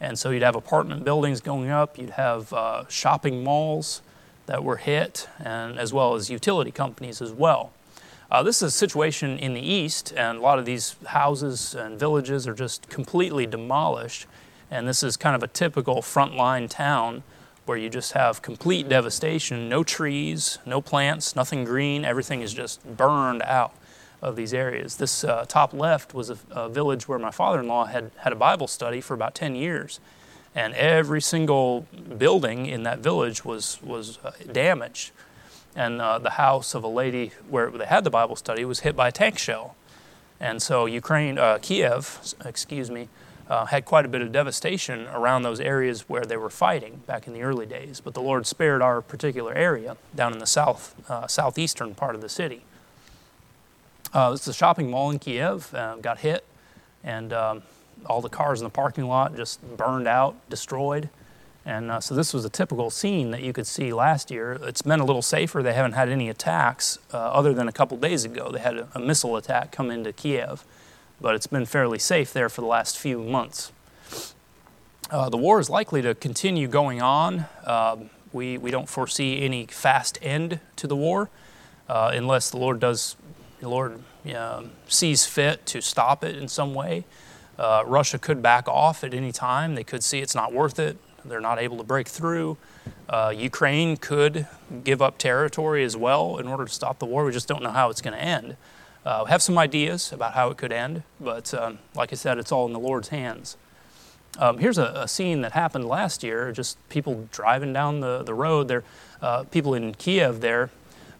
And 0.00 0.18
so 0.18 0.30
you'd 0.30 0.42
have 0.42 0.56
apartment 0.56 1.04
buildings 1.04 1.40
going 1.42 1.68
up, 1.68 1.98
you'd 1.98 2.10
have 2.10 2.52
uh, 2.52 2.88
shopping 2.88 3.44
malls 3.44 4.00
that 4.46 4.64
were 4.64 4.76
hit, 4.76 5.28
and 5.38 5.78
as 5.78 5.92
well 5.92 6.14
as 6.14 6.30
utility 6.30 6.70
companies 6.70 7.20
as 7.20 7.32
well. 7.32 7.72
Uh, 8.30 8.42
this 8.42 8.56
is 8.56 8.62
a 8.62 8.70
situation 8.70 9.38
in 9.38 9.54
the 9.54 9.60
east, 9.60 10.12
and 10.16 10.38
a 10.38 10.40
lot 10.40 10.58
of 10.58 10.64
these 10.64 10.96
houses 11.06 11.74
and 11.74 11.98
villages 11.98 12.48
are 12.48 12.54
just 12.54 12.88
completely 12.88 13.46
demolished. 13.46 14.26
And 14.70 14.88
this 14.88 15.02
is 15.02 15.16
kind 15.16 15.36
of 15.36 15.42
a 15.42 15.48
typical 15.48 15.96
frontline 15.96 16.68
town 16.68 17.22
where 17.66 17.78
you 17.78 17.88
just 17.88 18.12
have 18.12 18.42
complete 18.42 18.88
devastation 18.88 19.68
no 19.68 19.82
trees, 19.84 20.58
no 20.66 20.80
plants, 20.80 21.36
nothing 21.36 21.64
green, 21.64 22.04
everything 22.04 22.42
is 22.42 22.52
just 22.52 22.84
burned 22.96 23.42
out 23.42 23.74
of 24.20 24.36
these 24.36 24.54
areas. 24.54 24.96
This 24.96 25.22
uh, 25.22 25.44
top 25.46 25.74
left 25.74 26.14
was 26.14 26.30
a, 26.30 26.38
a, 26.50 26.68
village 26.68 27.06
where 27.06 27.18
my 27.18 27.30
father 27.30 27.60
in 27.60 27.68
law 27.68 27.84
had 27.84 28.10
had 28.18 28.32
a 28.32 28.36
Bible 28.36 28.66
study 28.66 29.00
for 29.00 29.12
about 29.12 29.34
10 29.34 29.54
years. 29.54 30.00
And 30.54 30.72
every 30.74 31.20
single 31.20 31.86
building 32.16 32.66
in 32.66 32.84
that 32.84 33.00
village 33.00 33.44
was, 33.44 33.78
was 33.82 34.18
uh, 34.24 34.30
damaged. 34.50 35.10
And 35.76 36.00
uh, 36.00 36.18
the 36.18 36.30
house 36.30 36.74
of 36.74 36.84
a 36.84 36.88
lady 36.88 37.32
where 37.48 37.70
they 37.70 37.86
had 37.86 38.04
the 38.04 38.10
Bible 38.10 38.36
study 38.36 38.64
was 38.64 38.80
hit 38.80 38.94
by 38.94 39.08
a 39.08 39.12
tank 39.12 39.38
shell. 39.38 39.74
And 40.40 40.62
so 40.62 40.86
Ukraine, 40.86 41.38
uh, 41.38 41.58
Kiev, 41.60 42.34
excuse 42.44 42.90
me, 42.90 43.08
uh, 43.48 43.66
had 43.66 43.84
quite 43.84 44.04
a 44.04 44.08
bit 44.08 44.22
of 44.22 44.32
devastation 44.32 45.06
around 45.08 45.42
those 45.42 45.60
areas 45.60 46.08
where 46.08 46.24
they 46.24 46.36
were 46.36 46.50
fighting 46.50 47.02
back 47.06 47.26
in 47.26 47.32
the 47.32 47.42
early 47.42 47.66
days. 47.66 48.00
But 48.00 48.14
the 48.14 48.22
Lord 48.22 48.46
spared 48.46 48.82
our 48.82 49.02
particular 49.02 49.52
area 49.52 49.96
down 50.14 50.32
in 50.32 50.38
the 50.38 50.46
south, 50.46 50.94
uh, 51.10 51.26
southeastern 51.26 51.94
part 51.94 52.14
of 52.14 52.20
the 52.20 52.28
city. 52.28 52.62
Uh, 54.12 54.30
is 54.32 54.46
a 54.46 54.54
shopping 54.54 54.90
mall 54.90 55.10
in 55.10 55.18
Kiev, 55.18 55.74
uh, 55.74 55.96
got 55.96 56.18
hit, 56.18 56.44
and 57.02 57.32
um, 57.32 57.62
all 58.06 58.20
the 58.20 58.28
cars 58.28 58.60
in 58.60 58.64
the 58.64 58.70
parking 58.70 59.06
lot 59.06 59.36
just 59.36 59.60
burned 59.76 60.06
out, 60.06 60.36
destroyed. 60.48 61.08
And 61.66 61.90
uh, 61.90 62.00
so 62.00 62.14
this 62.14 62.34
was 62.34 62.44
a 62.44 62.50
typical 62.50 62.90
scene 62.90 63.30
that 63.30 63.42
you 63.42 63.52
could 63.52 63.66
see 63.66 63.92
last 63.92 64.30
year. 64.30 64.58
It's 64.62 64.82
been 64.82 65.00
a 65.00 65.04
little 65.04 65.22
safer. 65.22 65.62
They 65.62 65.72
haven't 65.72 65.92
had 65.92 66.08
any 66.10 66.28
attacks 66.28 66.98
uh, 67.12 67.16
other 67.16 67.54
than 67.54 67.68
a 67.68 67.72
couple 67.72 67.96
days 67.96 68.24
ago. 68.24 68.50
They 68.50 68.60
had 68.60 68.76
a, 68.76 68.88
a 68.94 69.00
missile 69.00 69.36
attack 69.36 69.72
come 69.72 69.90
into 69.90 70.12
Kiev 70.12 70.64
but 71.20 71.34
it's 71.34 71.46
been 71.46 71.64
fairly 71.64 71.98
safe 71.98 72.32
there 72.32 72.48
for 72.48 72.60
the 72.60 72.66
last 72.66 72.98
few 72.98 73.18
months. 73.18 73.72
Uh, 75.10 75.28
the 75.28 75.36
war 75.36 75.60
is 75.60 75.70
likely 75.70 76.02
to 76.02 76.14
continue 76.14 76.66
going 76.68 77.00
on. 77.00 77.46
Uh, 77.64 77.96
we, 78.32 78.58
we 78.58 78.70
don't 78.70 78.88
foresee 78.88 79.42
any 79.42 79.66
fast 79.66 80.18
end 80.20 80.60
to 80.76 80.86
the 80.86 80.96
war 80.96 81.30
uh, 81.88 82.10
unless 82.12 82.50
the 82.50 82.56
Lord 82.56 82.80
does, 82.80 83.16
the 83.60 83.68
Lord 83.68 84.02
sees 84.88 85.24
fit 85.26 85.64
to 85.66 85.80
stop 85.80 86.24
it 86.24 86.36
in 86.36 86.48
some 86.48 86.74
way. 86.74 87.04
Uh, 87.58 87.84
Russia 87.86 88.18
could 88.18 88.42
back 88.42 88.66
off 88.66 89.04
at 89.04 89.14
any 89.14 89.30
time. 89.30 89.76
They 89.76 89.84
could 89.84 90.02
see 90.02 90.18
it's 90.18 90.34
not 90.34 90.52
worth 90.52 90.78
it. 90.78 90.98
They're 91.24 91.40
not 91.40 91.58
able 91.58 91.76
to 91.78 91.82
break 91.82 92.08
through. 92.08 92.56
Uh, 93.08 93.32
Ukraine 93.36 93.96
could 93.96 94.46
give 94.82 95.02
up 95.02 95.18
territory 95.18 95.84
as 95.84 95.96
well 95.96 96.38
in 96.38 96.48
order 96.48 96.64
to 96.64 96.72
stop 96.72 96.98
the 96.98 97.06
war. 97.06 97.24
We 97.24 97.32
just 97.32 97.48
don't 97.48 97.62
know 97.62 97.70
how 97.70 97.90
it's 97.90 98.00
going 98.00 98.14
to 98.14 98.22
end. 98.22 98.56
Uh, 99.04 99.24
have 99.26 99.42
some 99.42 99.58
ideas 99.58 100.12
about 100.12 100.32
how 100.32 100.48
it 100.50 100.56
could 100.56 100.72
end, 100.72 101.02
but 101.20 101.52
um, 101.52 101.78
like 101.94 102.12
I 102.12 102.16
said, 102.16 102.38
it's 102.38 102.50
all 102.50 102.66
in 102.66 102.72
the 102.72 102.78
Lord's 102.78 103.08
hands. 103.08 103.58
Um, 104.38 104.58
here's 104.58 104.78
a, 104.78 104.92
a, 104.96 105.06
scene 105.06 105.42
that 105.42 105.52
happened 105.52 105.86
last 105.86 106.24
year 106.24 106.50
just 106.50 106.76
people 106.88 107.28
driving 107.30 107.72
down 107.72 108.00
the, 108.00 108.22
the 108.22 108.34
road. 108.34 108.66
There, 108.66 108.82
uh, 109.22 109.44
people 109.44 109.74
in 109.74 109.94
Kiev 109.94 110.40
there 110.40 110.70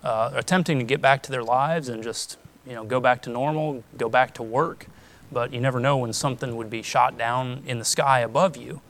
uh, 0.02 0.30
attempting 0.34 0.78
to 0.78 0.84
get 0.84 1.00
back 1.00 1.22
to 1.24 1.30
their 1.30 1.44
lives 1.44 1.88
and 1.88 2.02
just 2.02 2.38
you 2.66 2.72
know, 2.72 2.84
go 2.84 3.00
back 3.00 3.22
to 3.22 3.30
normal, 3.30 3.84
go 3.96 4.08
back 4.08 4.34
to 4.34 4.42
work. 4.42 4.86
But 5.30 5.52
you 5.52 5.60
never 5.60 5.78
know 5.78 5.98
when 5.98 6.12
something 6.12 6.56
would 6.56 6.70
be 6.70 6.82
shot 6.82 7.18
down 7.18 7.62
in 7.66 7.78
the 7.78 7.84
sky 7.84 8.20
above 8.20 8.56
you 8.56 8.80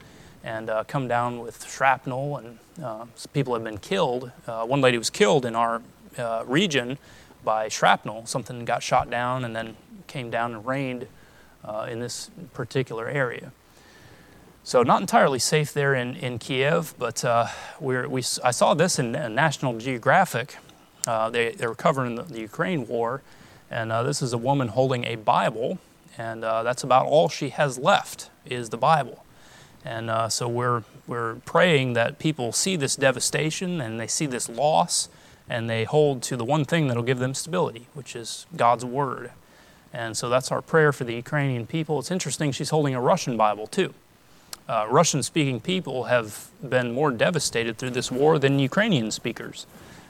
and 0.44 0.68
uh, 0.68 0.84
come 0.84 1.08
down 1.08 1.40
with 1.40 1.66
shrapnel, 1.66 2.36
and 2.36 2.58
uh, 2.82 3.06
people 3.32 3.54
have 3.54 3.64
been 3.64 3.78
killed. 3.78 4.30
Uh, 4.46 4.64
one 4.66 4.82
lady 4.82 4.98
was 4.98 5.08
killed 5.08 5.46
in 5.46 5.56
our 5.56 5.80
uh, 6.18 6.44
region 6.46 6.98
by 7.42 7.68
shrapnel. 7.68 8.26
Something 8.26 8.64
got 8.66 8.82
shot 8.82 9.08
down 9.08 9.44
and 9.44 9.56
then 9.56 9.74
came 10.06 10.30
down 10.30 10.54
and 10.54 10.66
rained 10.66 11.06
uh, 11.64 11.88
in 11.90 11.98
this 11.98 12.30
particular 12.52 13.08
area. 13.08 13.52
So 14.64 14.82
not 14.82 15.00
entirely 15.00 15.38
safe 15.38 15.72
there 15.72 15.94
in, 15.94 16.14
in 16.16 16.38
Kiev, 16.38 16.94
but 16.98 17.24
uh, 17.24 17.46
we 17.80 17.96
I 18.42 18.50
saw 18.50 18.74
this 18.74 18.98
in 18.98 19.12
National 19.12 19.78
Geographic. 19.78 20.56
They, 21.06 21.52
they 21.52 21.66
were 21.66 21.74
covering 21.74 22.16
the, 22.16 22.22
the 22.22 22.40
Ukraine 22.40 22.86
war, 22.86 23.22
and 23.70 23.90
this 23.90 24.22
is 24.22 24.32
a 24.32 24.38
woman 24.38 24.68
holding 24.68 25.04
a 25.04 25.16
Bible, 25.16 25.78
and 26.16 26.42
that's 26.42 26.82
about 26.82 27.06
all 27.06 27.28
she 27.28 27.50
has 27.50 27.78
left 27.78 28.30
is 28.46 28.70
the 28.70 28.78
Bible. 28.78 29.23
And 29.84 30.08
uh, 30.08 30.28
so 30.28 30.48
we're, 30.48 30.82
we're 31.06 31.36
praying 31.44 31.92
that 31.92 32.18
people 32.18 32.52
see 32.52 32.76
this 32.76 32.96
devastation 32.96 33.80
and 33.80 34.00
they 34.00 34.06
see 34.06 34.26
this 34.26 34.48
loss, 34.48 35.08
and 35.48 35.68
they 35.68 35.84
hold 35.84 36.22
to 36.22 36.36
the 36.36 36.44
one 36.44 36.64
thing 36.64 36.88
that'll 36.88 37.02
give 37.02 37.18
them 37.18 37.34
stability, 37.34 37.86
which 37.92 38.16
is 38.16 38.46
God's 38.56 38.84
Word. 38.84 39.30
And 39.92 40.16
so 40.16 40.28
that's 40.28 40.50
our 40.50 40.62
prayer 40.62 40.92
for 40.92 41.04
the 41.04 41.14
Ukrainian 41.14 41.66
people. 41.66 41.98
It's 41.98 42.10
interesting, 42.10 42.50
she's 42.50 42.70
holding 42.70 42.94
a 42.94 43.00
Russian 43.00 43.36
Bible 43.36 43.66
too. 43.66 43.94
Uh, 44.66 44.86
Russian 44.88 45.22
speaking 45.22 45.60
people 45.60 46.04
have 46.04 46.48
been 46.66 46.92
more 46.92 47.10
devastated 47.10 47.76
through 47.76 47.90
this 47.90 48.10
war 48.10 48.38
than 48.38 48.58
Ukrainian 48.58 49.10
speakers. 49.10 49.66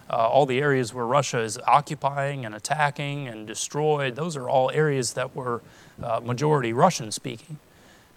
Uh, 0.09 0.29
all 0.29 0.47
the 0.47 0.61
areas 0.61 0.95
where 0.95 1.05
Russia 1.05 1.41
is 1.41 1.59
occupying 1.67 2.45
and 2.45 2.55
attacking 2.55 3.27
and 3.27 3.47
destroyed, 3.47 4.15
those 4.15 4.37
are 4.37 4.49
all 4.49 4.71
areas 4.71 5.15
that 5.15 5.35
were 5.35 5.61
uh, 6.03 6.21
majority 6.21 6.73
Russian 6.73 7.11
speaking. 7.11 7.59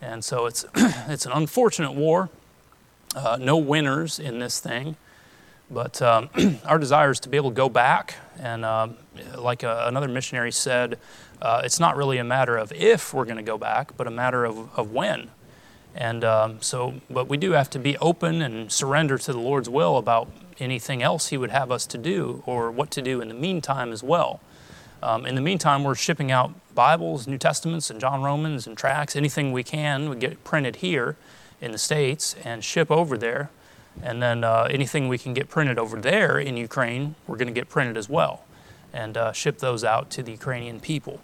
And 0.01 0.23
so 0.23 0.45
it's, 0.45 0.65
it's 0.75 1.25
an 1.25 1.31
unfortunate 1.31 1.93
war. 1.93 2.29
Uh, 3.15 3.38
no 3.39 3.57
winners 3.57 4.19
in 4.19 4.39
this 4.39 4.60
thing. 4.60 4.95
But 5.69 6.01
um, 6.01 6.29
our 6.65 6.77
desire 6.77 7.12
is 7.12 7.19
to 7.21 7.29
be 7.29 7.38
able 7.38 7.49
to 7.49 7.55
go 7.55 7.69
back. 7.69 8.15
And 8.39 8.63
um, 8.63 8.97
like 9.36 9.63
uh, 9.63 9.86
another 9.88 10.07
missionary 10.07 10.51
said, 10.51 10.99
uh, 11.41 11.62
it's 11.63 11.79
not 11.79 11.95
really 11.95 12.17
a 12.17 12.23
matter 12.23 12.57
of 12.57 12.71
if 12.71 13.13
we're 13.13 13.25
going 13.25 13.38
to 13.38 13.43
go 13.43 13.57
back, 13.57 13.95
but 13.97 14.07
a 14.07 14.12
matter 14.12 14.45
of, 14.45 14.69
of 14.77 14.91
when. 14.91 15.29
And 15.95 16.23
um, 16.23 16.62
so, 16.62 16.95
but 17.10 17.27
we 17.27 17.38
do 17.38 17.51
have 17.51 17.69
to 17.71 17.79
be 17.79 17.97
open 17.97 18.41
and 18.41 18.71
surrender 18.71 19.17
to 19.17 19.33
the 19.33 19.39
Lord's 19.39 19.69
will 19.69 19.97
about 19.97 20.29
anything 20.60 21.01
else 21.01 21.29
He 21.29 21.38
would 21.38 21.49
have 21.49 21.71
us 21.71 21.86
to 21.88 21.97
do 21.97 22.43
or 22.45 22.71
what 22.71 22.91
to 22.91 23.01
do 23.01 23.19
in 23.19 23.27
the 23.27 23.33
meantime 23.33 23.91
as 23.91 24.03
well. 24.03 24.39
Um, 25.03 25.25
in 25.25 25.36
the 25.36 25.41
meantime, 25.41 25.83
we're 25.83 25.95
shipping 25.95 26.31
out 26.31 26.53
Bibles, 26.73 27.27
New 27.27 27.38
Testaments, 27.38 27.89
and 27.89 27.99
John 27.99 28.23
Romans 28.23 28.65
and 28.67 28.77
tracts, 28.77 29.15
anything 29.15 29.51
we 29.51 29.63
can. 29.63 30.10
We 30.10 30.15
get 30.15 30.43
printed 30.43 30.77
here 30.77 31.15
in 31.62 31.71
the 31.71 31.77
States 31.77 32.36
and 32.43 32.63
ship 32.63 32.89
over 32.89 33.17
there 33.17 33.49
and 34.03 34.21
then 34.21 34.43
uh, 34.43 34.67
anything 34.69 35.07
we 35.07 35.17
can 35.17 35.33
get 35.33 35.49
printed 35.49 35.79
over 35.79 35.99
there 35.99 36.39
in 36.39 36.57
Ukraine, 36.57 37.15
we're 37.25 37.38
going 37.38 37.47
to 37.47 37.53
get 37.53 37.69
printed 37.69 37.97
as 37.97 38.07
well 38.07 38.43
and 38.93 39.17
uh, 39.17 39.31
ship 39.31 39.60
those 39.60 39.83
out 39.83 40.10
to 40.12 40.23
the 40.23 40.31
Ukrainian 40.31 40.79
people. 40.79 41.19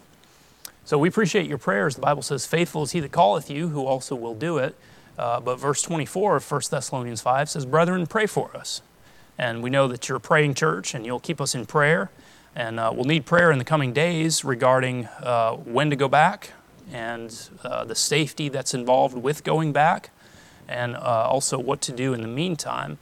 So 0.86 0.98
we 0.98 1.08
appreciate 1.08 1.48
your 1.48 1.58
prayers. 1.58 1.96
The 1.96 2.02
Bible 2.02 2.22
says, 2.22 2.46
Faithful 2.46 2.84
is 2.84 2.92
he 2.92 3.00
that 3.00 3.12
calleth 3.12 3.50
you, 3.50 3.70
who 3.70 3.86
also 3.86 4.16
will 4.16 4.36
do 4.36 4.58
it. 4.58 4.76
Uh, 5.18 5.40
but 5.40 5.60
verse 5.60 5.82
24 5.82 6.38
of 6.38 6.52
1 6.52 6.62
Thessalonians 6.70 7.22
5 7.22 7.50
says, 7.50 7.66
Brethren, 7.66 8.06
pray 8.06 8.26
for 8.26 8.56
us. 8.56 8.82
And 9.38 9.64
we 9.64 9.70
know 9.70 9.88
that 9.88 10.10
you're 10.10 10.18
a 10.18 10.22
praying 10.22 10.56
church 10.56 10.94
and 10.94 11.06
you'll 11.06 11.20
keep 11.20 11.40
us 11.40 11.56
in 11.56 11.66
prayer. 11.66 12.10
And 12.56 12.80
uh, 12.80 12.92
we'll 12.94 13.06
need 13.06 13.26
prayer 13.26 13.52
in 13.52 13.58
the 13.58 13.66
coming 13.66 13.94
days 13.94 14.46
regarding 14.46 15.08
uh, 15.22 15.54
when 15.54 15.90
to 15.90 15.96
go 15.96 16.08
back 16.08 16.52
and 16.92 17.50
uh, 17.64 17.84
the 17.84 17.96
safety 17.96 18.50
that's 18.50 18.74
involved 18.74 19.18
with 19.18 19.44
going 19.44 19.74
back 19.74 20.12
and 20.68 20.96
uh, 20.96 21.28
also 21.28 21.58
what 21.58 21.82
to 21.82 21.92
do 21.92 22.14
in 22.14 22.22
the 22.22 22.28
meantime. 22.28 23.00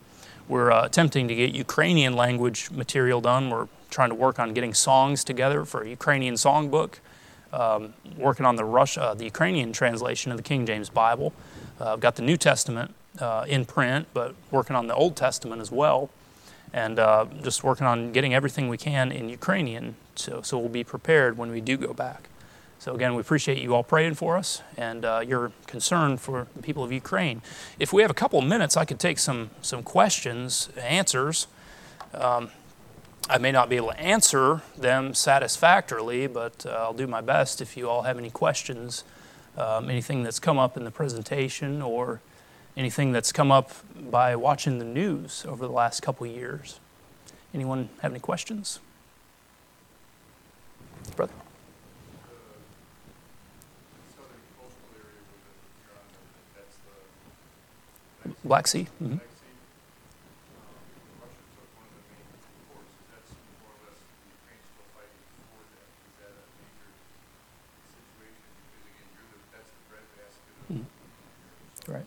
We're 0.48 0.70
uh, 0.70 0.86
attempting 0.86 1.28
to 1.28 1.34
get 1.34 1.54
Ukrainian 1.54 2.14
language 2.14 2.70
material 2.70 3.20
done. 3.20 3.50
We're 3.50 3.68
trying 3.90 4.08
to 4.08 4.14
work 4.14 4.38
on 4.38 4.54
getting 4.54 4.72
songs 4.72 5.22
together 5.22 5.64
for 5.66 5.82
a 5.82 5.88
Ukrainian 5.88 6.34
songbook, 6.34 6.94
um, 7.52 7.92
working 8.16 8.46
on 8.46 8.56
the, 8.56 8.64
Russia, 8.64 9.02
uh, 9.02 9.14
the 9.14 9.24
Ukrainian 9.24 9.72
translation 9.72 10.32
of 10.32 10.38
the 10.38 10.42
King 10.42 10.64
James 10.64 10.88
Bible. 10.88 11.32
I've 11.78 12.00
got 12.00 12.14
the 12.14 12.22
New 12.22 12.36
Testament 12.36 12.94
in 13.46 13.64
print, 13.66 14.06
but 14.14 14.34
working 14.50 14.76
on 14.76 14.86
the 14.86 14.94
Old 14.94 15.16
Testament 15.16 15.60
as 15.60 15.70
well, 15.70 16.10
and 16.72 16.98
uh, 16.98 17.26
just 17.42 17.62
working 17.62 17.86
on 17.86 18.12
getting 18.12 18.34
everything 18.34 18.68
we 18.68 18.78
can 18.78 19.12
in 19.12 19.28
Ukrainian, 19.28 19.94
so 20.14 20.42
so 20.42 20.58
we'll 20.58 20.68
be 20.68 20.84
prepared 20.84 21.36
when 21.36 21.50
we 21.50 21.60
do 21.60 21.76
go 21.76 21.92
back. 21.92 22.28
So 22.78 22.94
again, 22.94 23.14
we 23.14 23.20
appreciate 23.20 23.58
you 23.58 23.76
all 23.76 23.84
praying 23.84 24.14
for 24.14 24.36
us 24.36 24.60
and 24.76 25.04
uh, 25.04 25.22
your 25.24 25.52
concern 25.68 26.16
for 26.16 26.48
the 26.56 26.62
people 26.62 26.82
of 26.82 26.90
Ukraine. 26.90 27.40
If 27.78 27.92
we 27.92 28.02
have 28.02 28.10
a 28.10 28.14
couple 28.14 28.40
of 28.40 28.44
minutes, 28.44 28.76
I 28.76 28.84
could 28.84 28.98
take 28.98 29.18
some 29.18 29.50
some 29.60 29.82
questions, 29.82 30.68
answers. 30.76 31.46
Um, 32.12 32.50
I 33.30 33.38
may 33.38 33.52
not 33.52 33.68
be 33.68 33.76
able 33.76 33.90
to 33.90 34.00
answer 34.00 34.62
them 34.76 35.14
satisfactorily, 35.14 36.26
but 36.26 36.66
uh, 36.66 36.70
I'll 36.70 36.92
do 36.92 37.06
my 37.06 37.20
best 37.20 37.60
if 37.60 37.76
you 37.76 37.88
all 37.88 38.02
have 38.02 38.18
any 38.18 38.30
questions, 38.30 39.04
um, 39.56 39.88
anything 39.88 40.24
that's 40.24 40.40
come 40.40 40.58
up 40.58 40.76
in 40.76 40.82
the 40.82 40.90
presentation 40.90 41.80
or 41.80 42.20
anything 42.76 43.12
that's 43.12 43.32
come 43.32 43.50
up 43.52 43.70
by 44.10 44.34
watching 44.36 44.78
the 44.78 44.84
news 44.84 45.44
over 45.46 45.66
the 45.66 45.72
last 45.72 46.02
couple 46.02 46.26
years. 46.26 46.80
Anyone 47.54 47.88
have 48.00 48.12
any 48.12 48.20
questions? 48.20 48.80
Brother? 51.16 51.32
Black 58.44 58.66
Sea? 58.66 58.86
Mm-hmm. 59.02 59.18
Right. 71.88 72.06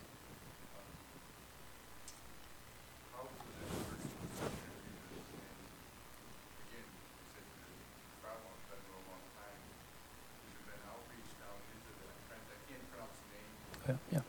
Yeah. 13.88 13.94
yeah. 14.12 14.20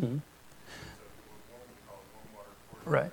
Mm-hmm. 0.00 0.18
Right. 2.84 3.10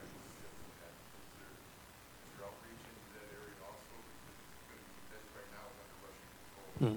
Mm-hmm. 6.82 6.96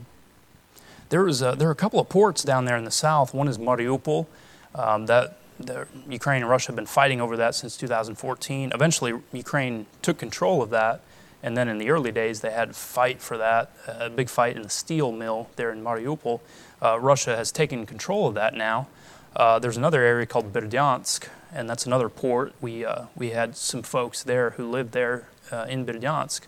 There 1.08 1.24
was 1.24 1.42
a, 1.42 1.54
there 1.56 1.68
are 1.68 1.72
a 1.72 1.76
couple 1.76 2.00
of 2.00 2.08
ports 2.08 2.42
down 2.42 2.64
there 2.64 2.76
in 2.76 2.84
the 2.84 2.90
south. 2.90 3.34
One 3.34 3.48
is 3.48 3.58
Mariupol. 3.58 4.26
Um, 4.74 5.06
that 5.06 5.36
the, 5.58 5.86
Ukraine 6.08 6.42
and 6.42 6.50
Russia 6.50 6.68
have 6.68 6.76
been 6.76 6.86
fighting 6.86 7.20
over 7.20 7.36
that 7.36 7.54
since 7.54 7.76
2014. 7.76 8.72
Eventually, 8.74 9.12
Ukraine 9.32 9.86
took 10.00 10.18
control 10.18 10.62
of 10.62 10.70
that, 10.70 11.02
and 11.42 11.56
then 11.56 11.68
in 11.68 11.78
the 11.78 11.90
early 11.90 12.12
days, 12.12 12.40
they 12.40 12.52
had 12.52 12.68
to 12.68 12.74
fight 12.74 13.20
for 13.20 13.36
that. 13.38 13.70
A 13.86 14.10
big 14.10 14.28
fight 14.28 14.56
in 14.56 14.62
the 14.62 14.70
steel 14.70 15.12
mill 15.12 15.50
there 15.56 15.70
in 15.70 15.82
Mariupol. 15.82 16.40
Uh, 16.80 16.98
Russia 16.98 17.36
has 17.36 17.50
taken 17.52 17.86
control 17.86 18.26
of 18.26 18.34
that 18.34 18.54
now. 18.54 18.88
Uh, 19.34 19.58
there's 19.58 19.76
another 19.76 20.02
area 20.02 20.26
called 20.26 20.52
Berdyansk, 20.52 21.28
and 21.52 21.68
that's 21.68 21.86
another 21.86 22.08
port. 22.08 22.52
We 22.60 22.84
uh, 22.84 23.06
we 23.16 23.30
had 23.30 23.56
some 23.56 23.82
folks 23.82 24.22
there 24.22 24.50
who 24.50 24.70
lived 24.70 24.92
there 24.92 25.28
uh, 25.50 25.66
in 25.68 25.86
Berdyansk, 25.86 26.42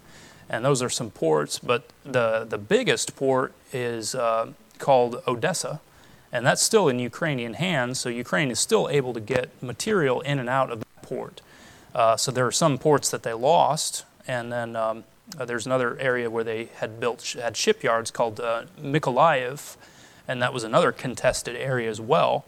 and 0.49 0.65
those 0.65 0.83
are 0.83 0.91
some 0.91 1.11
ports. 1.11 1.59
But 1.59 1.89
the 2.05 2.47
the 2.49 2.59
biggest 2.59 3.17
port 3.17 3.53
is 3.73 4.15
uh, 4.15 4.53
called 4.79 5.23
Odessa 5.27 5.81
and 6.35 6.45
that's 6.45 6.61
still 6.61 6.89
in 6.89 6.99
Ukrainian 6.99 7.55
hands, 7.55 8.01
so 8.01 8.09
Ukraine 8.09 8.51
is 8.51 8.59
still 8.59 8.89
able 8.89 9.15
to 9.15 9.21
get 9.21 9.51
material 9.63 10.21
in 10.23 10.41
and 10.41 10.49
out 10.49 10.69
of 10.69 10.81
that 10.81 11.03
port. 11.03 11.41
Uh, 11.95 12.17
so 12.17 12.33
there 12.33 12.45
are 12.45 12.53
some 12.53 12.77
ports 12.77 13.09
that 13.13 13.23
they 13.23 13.33
lost, 13.33 14.05
and 14.27 14.53
then 14.53 14.77
um, 14.77 15.05
uh, 15.39 15.45
there's 15.45 15.67
another 15.67 15.99
area 15.99 16.31
where 16.31 16.45
they 16.45 16.69
had 16.77 17.01
built 17.01 17.23
had 17.41 17.57
shipyards 17.57 18.11
called 18.11 18.41
uh, 18.41 18.65
Mykolaiv, 18.81 19.77
and 20.29 20.41
that 20.43 20.53
was 20.53 20.65
another 20.65 20.93
contested 20.93 21.57
area 21.57 21.91
as 21.91 22.01
well. 22.01 22.45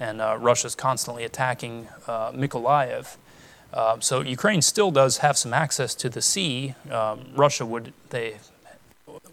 And 0.00 0.20
uh, 0.20 0.36
Russia's 0.38 0.74
constantly 0.74 1.24
attacking 1.24 1.88
uh, 2.06 2.30
Mykolaiv. 2.32 3.16
Uh, 3.72 3.98
so 4.00 4.20
Ukraine 4.20 4.62
still 4.62 4.90
does 4.90 5.18
have 5.18 5.36
some 5.36 5.52
access 5.52 5.94
to 5.96 6.08
the 6.08 6.22
sea. 6.22 6.74
Um, 6.90 7.26
Russia 7.34 7.66
would 7.66 7.92
they 8.10 8.36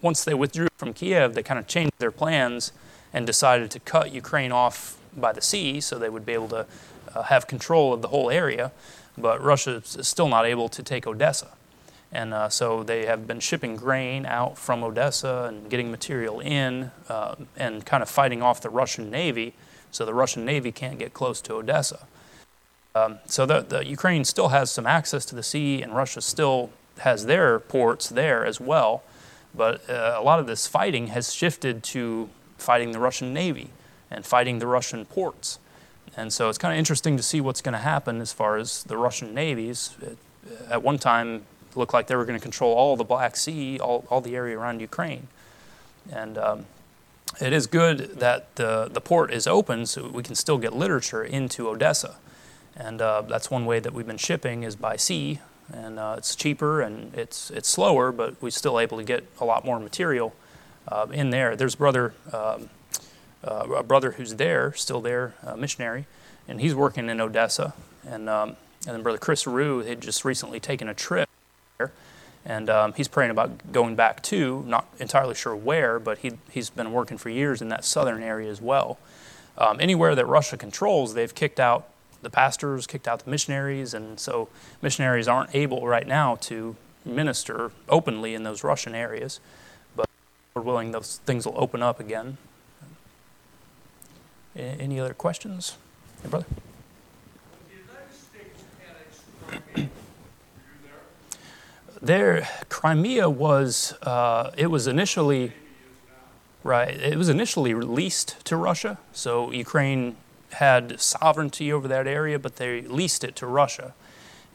once 0.02 0.24
they 0.24 0.34
withdrew 0.34 0.68
from 0.78 0.94
Kiev, 0.94 1.34
they 1.34 1.44
kind 1.44 1.60
of 1.60 1.68
changed 1.68 1.94
their 2.00 2.12
plans 2.12 2.72
and 3.14 3.26
decided 3.26 3.72
to 3.72 3.80
cut 3.80 4.12
Ukraine 4.12 4.52
off 4.52 4.98
by 5.16 5.32
the 5.32 5.42
sea 5.42 5.80
so 5.80 5.98
they 5.98 6.10
would 6.10 6.26
be 6.26 6.34
able 6.34 6.50
to 6.50 6.66
uh, 7.14 7.24
have 7.24 7.48
control 7.48 7.94
of 7.94 8.02
the 8.02 8.10
whole 8.10 8.30
area. 8.30 8.72
But 9.18 9.42
Russia 9.42 9.76
is 9.78 10.08
still 10.08 10.28
not 10.28 10.46
able 10.46 10.68
to 10.70 10.84
take 10.84 11.08
Odessa. 11.08 11.52
And 12.12 12.34
uh, 12.34 12.50
so 12.50 12.84
they 12.84 13.06
have 13.06 13.28
been 13.28 13.40
shipping 13.40 13.76
grain 13.76 14.26
out 14.26 14.58
from 14.58 14.84
Odessa 14.84 15.46
and 15.50 15.70
getting 15.70 15.92
material 15.92 16.40
in 16.40 16.92
uh, 17.10 17.36
and 17.58 17.86
kind 17.86 18.02
of 18.02 18.10
fighting 18.10 18.42
off 18.42 18.62
the 18.62 18.70
Russian 18.70 19.10
Navy 19.10 19.54
so 19.96 20.06
the 20.06 20.14
Russian 20.14 20.44
Navy 20.44 20.74
can't 20.74 21.00
get 21.00 21.14
close 21.14 21.40
to 21.42 21.54
Odessa. 21.54 22.06
Um, 22.94 23.20
so 23.28 23.46
the, 23.46 23.62
the 23.62 23.86
Ukraine 23.86 24.26
still 24.26 24.50
has 24.50 24.70
some 24.70 24.86
access 24.86 25.26
to 25.28 25.36
the 25.36 25.44
sea, 25.44 25.82
and 25.82 25.96
Russia 25.96 26.22
still 26.22 26.70
has 27.00 27.26
their 27.26 27.60
ports 27.60 28.10
there 28.10 28.46
as 28.46 28.60
well. 28.60 29.04
But 29.56 29.90
uh, 29.90 30.18
a 30.18 30.22
lot 30.22 30.40
of 30.40 30.48
this 30.48 30.68
fighting 30.68 31.08
has 31.08 31.34
shifted 31.34 31.82
to 31.96 32.30
fighting 32.58 32.92
the 32.92 33.00
Russian 33.00 33.34
Navy 33.34 33.70
and 34.12 34.26
fighting 34.26 34.60
the 34.60 34.68
Russian 34.68 35.06
ports. 35.06 35.60
And 36.18 36.32
so 36.34 36.50
it's 36.50 36.58
kind 36.58 36.74
of 36.74 36.78
interesting 36.78 37.16
to 37.16 37.24
see 37.24 37.40
what's 37.40 37.62
going 37.62 37.74
to 37.74 37.80
happen 37.80 38.20
as 38.20 38.34
far 38.34 38.58
as 38.58 38.84
the 38.84 38.98
Russian 38.98 39.34
navies. 39.34 39.96
At 40.70 40.84
one 40.84 40.98
time, 40.98 41.46
looked 41.76 41.94
like 41.94 42.08
they 42.08 42.16
were 42.16 42.26
going 42.26 42.40
to 42.40 42.44
control 42.44 42.74
all 42.74 42.96
the 42.96 43.04
Black 43.04 43.36
Sea, 43.36 43.80
all, 43.80 44.06
all 44.10 44.22
the 44.22 44.36
area 44.36 44.58
around 44.58 44.80
Ukraine. 44.82 45.28
And 46.12 46.38
um, 46.38 46.66
it 47.42 47.54
is 47.54 47.68
good 47.68 48.20
that 48.20 48.56
the, 48.56 48.90
the 48.92 49.02
port 49.02 49.34
is 49.34 49.48
open 49.48 49.86
so 49.86 50.08
we 50.08 50.24
can 50.24 50.36
still 50.36 50.58
get 50.58 50.74
literature 50.74 51.24
into 51.24 51.68
Odessa. 51.68 52.16
And 52.76 53.02
uh, 53.02 53.22
that's 53.22 53.50
one 53.50 53.66
way 53.66 53.80
that 53.80 53.94
we've 53.94 54.08
been 54.08 54.18
shipping 54.18 54.64
is 54.64 54.76
by 54.76 54.96
sea. 54.96 55.40
And 55.74 55.98
uh, 55.98 56.16
it's 56.18 56.36
cheaper 56.36 56.82
and 56.82 57.14
it's, 57.16 57.50
it's 57.50 57.68
slower, 57.68 58.12
but 58.12 58.42
we're 58.42 58.52
still 58.52 58.80
able 58.80 58.98
to 58.98 59.04
get 59.04 59.26
a 59.40 59.46
lot 59.46 59.66
more 59.66 59.80
material 59.80 60.36
uh, 60.88 61.08
in 61.12 61.32
there. 61.32 61.56
There's 61.56 61.76
brother, 61.76 62.14
um, 62.32 62.70
uh, 63.44 63.68
a 63.78 63.84
brother 63.84 64.12
who's 64.12 64.36
there, 64.36 64.74
still 64.74 65.02
there, 65.02 65.34
a 65.42 65.58
missionary, 65.58 66.06
and 66.48 66.62
he's 66.62 66.76
working 66.76 67.10
in 67.10 67.20
Odessa. 67.20 67.74
And, 68.08 68.30
um, 68.30 68.50
and 68.86 68.96
then 68.96 69.02
brother 69.02 69.18
Chris 69.18 69.48
Rue 69.48 69.80
had 69.80 70.02
just 70.02 70.24
recently 70.24 70.60
taken 70.60 70.88
a 70.88 70.94
trip 70.94 71.28
and 72.46 72.70
um, 72.70 72.94
he's 72.94 73.08
praying 73.08 73.32
about 73.32 73.72
going 73.72 73.96
back 73.96 74.22
to, 74.24 74.64
not 74.68 74.88
entirely 75.00 75.34
sure 75.34 75.56
where, 75.56 76.00
but 76.00 76.20
he, 76.20 76.34
he's 76.52 76.70
been 76.70 76.92
working 76.92 77.18
for 77.18 77.30
years 77.30 77.62
in 77.62 77.70
that 77.70 77.84
southern 77.84 78.22
area 78.22 78.50
as 78.52 78.62
well. 78.62 79.00
Um, 79.58 79.78
anywhere 79.80 80.16
that 80.16 80.26
Russia 80.26 80.58
controls, 80.58 81.14
they've 81.16 81.34
kicked 81.34 81.60
out 81.60 81.88
the 82.22 82.30
pastors, 82.30 82.86
kicked 82.86 83.08
out 83.08 83.24
the 83.24 83.32
missionaries, 83.32 83.94
and 83.94 84.20
so 84.20 84.50
missionaries 84.82 85.28
aren't 85.28 85.56
able 85.56 85.88
right 85.88 86.08
now 86.08 86.36
to 86.36 86.76
minister 87.04 87.72
openly 87.90 88.34
in 88.34 88.44
those 88.44 88.64
Russian 88.64 88.94
areas. 88.94 89.40
But 89.96 90.10
we're 90.54 90.62
willing, 90.62 90.92
those 90.92 91.18
things 91.26 91.46
will 91.46 91.56
open 91.58 91.82
up 91.82 92.00
again. 92.00 92.38
Any 94.56 95.00
other 95.00 95.14
questions? 95.14 95.78
Hey, 96.22 96.30
brother? 96.30 96.46
There, 102.06 102.48
Crimea 102.70 103.30
was 103.30 103.94
uh, 104.04 104.52
it 104.58 104.68
was 104.68 104.88
initially 104.88 105.54
right. 106.64 106.96
It 106.96 107.18
was 107.18 107.30
initially 107.30 107.74
leased 107.74 108.44
to 108.46 108.56
Russia, 108.56 108.98
so 109.12 109.52
Ukraine 109.52 110.16
had 110.54 111.00
sovereignty 111.00 111.72
over 111.72 111.88
that 111.88 112.08
area, 112.08 112.40
but 112.40 112.58
they 112.58 112.82
leased 112.82 113.24
it 113.24 113.36
to 113.38 113.48
Russia. 113.48 113.94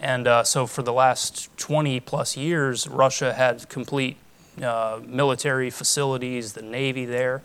And 0.00 0.26
uh, 0.26 0.44
so, 0.44 0.66
for 0.66 0.82
the 0.82 0.92
last 0.92 1.54
20 1.58 2.00
plus 2.00 2.36
years, 2.36 2.88
Russia 2.88 3.34
had 3.34 3.68
complete 3.68 4.16
uh, 4.62 5.00
military 5.04 5.70
facilities, 5.70 6.54
the 6.54 6.62
Navy 6.62 7.04
there. 7.04 7.42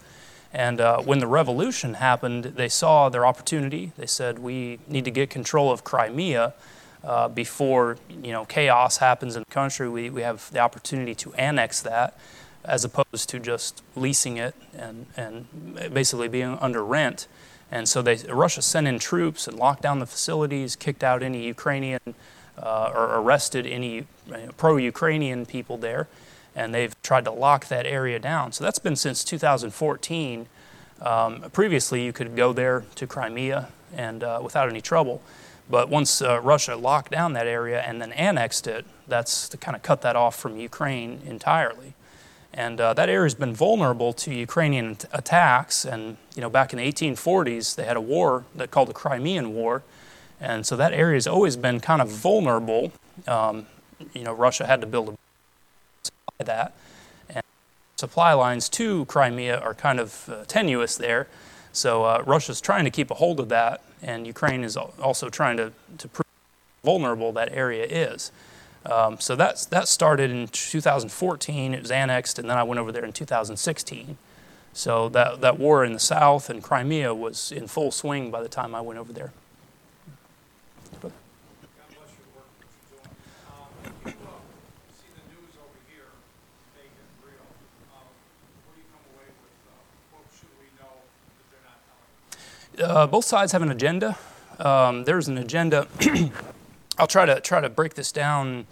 And 0.53 0.79
uh, 0.79 1.01
when 1.01 1.19
the 1.19 1.27
revolution 1.27 1.95
happened, 1.95 2.45
they 2.45 2.69
saw 2.69 3.09
their 3.09 3.25
opportunity. 3.25 3.91
They 3.97 4.05
said, 4.05 4.39
We 4.39 4.79
need 4.87 5.03
to 5.03 5.11
get 5.11 5.29
control 5.29 5.69
of 5.69 5.83
Crimea 5.83 6.53
uh, 7.05 7.27
before 7.27 7.97
you 8.09 8.31
know, 8.31 8.45
chaos 8.45 8.97
happens 8.97 9.35
in 9.35 9.43
the 9.47 9.53
country. 9.53 9.87
We, 9.87 10.09
we 10.09 10.21
have 10.21 10.51
the 10.51 10.59
opportunity 10.59 11.15
to 11.15 11.33
annex 11.35 11.81
that 11.81 12.17
as 12.63 12.83
opposed 12.83 13.29
to 13.29 13.39
just 13.39 13.83
leasing 13.95 14.37
it 14.37 14.55
and, 14.75 15.05
and 15.15 15.47
basically 15.93 16.27
being 16.27 16.57
under 16.59 16.83
rent. 16.83 17.27
And 17.71 17.87
so 17.87 18.01
they, 18.01 18.15
Russia 18.27 18.61
sent 18.61 18.87
in 18.87 18.97
troops 18.97 19.47
and 19.47 19.57
locked 19.57 19.83
down 19.83 19.99
the 19.99 20.05
facilities, 20.05 20.75
kicked 20.75 21.03
out 21.03 21.21
any 21.21 21.45
Ukrainian 21.45 22.15
uh, 22.57 22.91
or 22.93 23.19
arrested 23.19 23.67
any 23.67 24.07
pro 24.57 24.77
Ukrainian 24.77 25.45
people 25.45 25.77
there 25.77 26.07
and 26.55 26.73
they've 26.73 26.99
tried 27.03 27.25
to 27.25 27.31
lock 27.31 27.67
that 27.67 27.85
area 27.85 28.17
down. 28.17 28.51
So 28.53 28.63
that's 28.63 28.79
been 28.79 28.95
since 28.95 29.23
2014. 29.23 30.47
Um, 31.01 31.41
previously, 31.51 32.05
you 32.05 32.13
could 32.13 32.35
go 32.35 32.53
there 32.53 32.85
to 32.95 33.05
Crimea 33.05 33.67
and 33.93 34.23
uh, 34.23 34.39
without 34.41 34.69
any 34.69 34.81
trouble. 34.81 35.21
But 35.69 35.89
once 35.89 36.21
uh, 36.21 36.39
Russia 36.41 36.75
locked 36.75 37.11
down 37.11 37.33
that 37.33 37.47
area 37.47 37.81
and 37.81 38.01
then 38.01 38.11
annexed 38.11 38.67
it, 38.67 38.85
that's 39.07 39.49
to 39.49 39.57
kind 39.57 39.75
of 39.75 39.81
cut 39.81 40.01
that 40.01 40.15
off 40.15 40.35
from 40.35 40.57
Ukraine 40.57 41.21
entirely. 41.25 41.93
And 42.53 42.79
uh, 42.79 42.93
that 42.93 43.09
area 43.09 43.25
has 43.25 43.35
been 43.35 43.53
vulnerable 43.53 44.13
to 44.13 44.33
Ukrainian 44.33 44.97
attacks. 45.11 45.83
And 45.83 46.17
you 46.35 46.41
know, 46.41 46.49
back 46.49 46.71
in 46.71 46.77
the 46.77 46.85
1840s, 46.91 47.75
they 47.75 47.83
had 47.83 47.97
a 47.97 48.01
war 48.01 48.45
that 48.55 48.71
called 48.71 48.89
the 48.89 48.93
Crimean 48.93 49.53
War, 49.53 49.83
and 50.39 50.65
so 50.65 50.75
that 50.75 50.93
area 50.93 51.15
has 51.15 51.27
always 51.27 51.55
been 51.55 51.79
kind 51.79 52.01
of 52.01 52.09
vulnerable. 52.09 52.91
Um, 53.27 53.67
you 54.13 54.23
know, 54.23 54.33
Russia 54.33 54.65
had 54.65 54.81
to 54.81 54.87
build 54.87 55.09
a 55.09 55.15
supply 56.03 56.45
that, 56.45 56.73
and 57.29 57.43
supply 57.97 58.33
lines 58.33 58.69
to 58.69 59.05
Crimea 59.05 59.59
are 59.59 59.73
kind 59.73 59.99
of 59.99 60.29
uh, 60.29 60.43
tenuous 60.45 60.95
there. 60.95 61.27
So 61.71 62.03
uh, 62.03 62.23
Russia's 62.25 62.61
trying 62.61 62.85
to 62.85 62.91
keep 62.91 63.11
a 63.11 63.15
hold 63.15 63.39
of 63.39 63.49
that, 63.49 63.81
and 64.05 64.25
Ukraine 64.25 64.63
is 64.63 64.77
also 64.77 65.29
trying 65.29 65.57
to 65.57 65.73
to 65.97 66.07
prove 66.07 66.25
vulnerable 66.85 67.33
that 67.33 67.51
area 67.51 67.83
is. 67.83 68.31
Um, 68.85 69.19
so 69.19 69.35
that's, 69.35 69.65
that 69.65 69.87
started 69.87 70.29
in 70.29 70.47
2014. 70.47 71.73
It 71.73 71.81
was 71.81 71.91
annexed, 71.91 72.37
and 72.37 72.49
then 72.49 72.57
I 72.57 72.63
went 72.63 72.79
over 72.79 72.91
there 72.91 73.03
in 73.03 73.11
2016. 73.11 74.17
So 74.73 75.09
that, 75.09 75.41
that 75.41 75.57
war 75.57 75.83
in 75.83 75.93
the 75.93 75.99
south 75.99 76.49
and 76.49 76.61
Crimea 76.61 77.13
was 77.15 77.51
in 77.51 77.67
full 77.67 77.91
swing 77.91 78.29
by 78.29 78.43
the 78.43 78.49
time 78.49 78.75
I 78.75 78.81
went 78.81 78.99
over 78.99 79.11
there. 79.11 79.33
Uh, 92.81 93.07
both 93.07 93.25
sides 93.25 93.51
have 93.51 93.61
an 93.61 93.71
agenda. 93.71 94.17
Um, 94.59 95.03
there's 95.03 95.27
an 95.27 95.37
agenda 95.37 95.87
I'll 96.97 97.07
try 97.07 97.25
to 97.25 97.41
try 97.41 97.59
to 97.59 97.69
break 97.69 97.95
this 97.95 98.11
down 98.11 98.67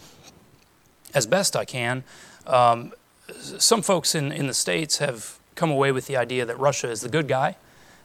as 1.14 1.28
best 1.28 1.56
I 1.56 1.66
can. 1.66 2.04
Um, 2.47 2.93
some 3.34 3.82
folks 3.82 4.16
in, 4.16 4.32
in 4.32 4.47
the 4.47 4.54
states 4.54 4.99
have 4.99 5.39
come 5.56 5.70
away 5.70 5.91
with 5.91 6.08
the 6.08 6.16
idea 6.16 6.45
that 6.45 6.58
Russia 6.58 6.89
is 6.89 7.01
the 7.01 7.10
good 7.10 7.28
guy. 7.28 7.58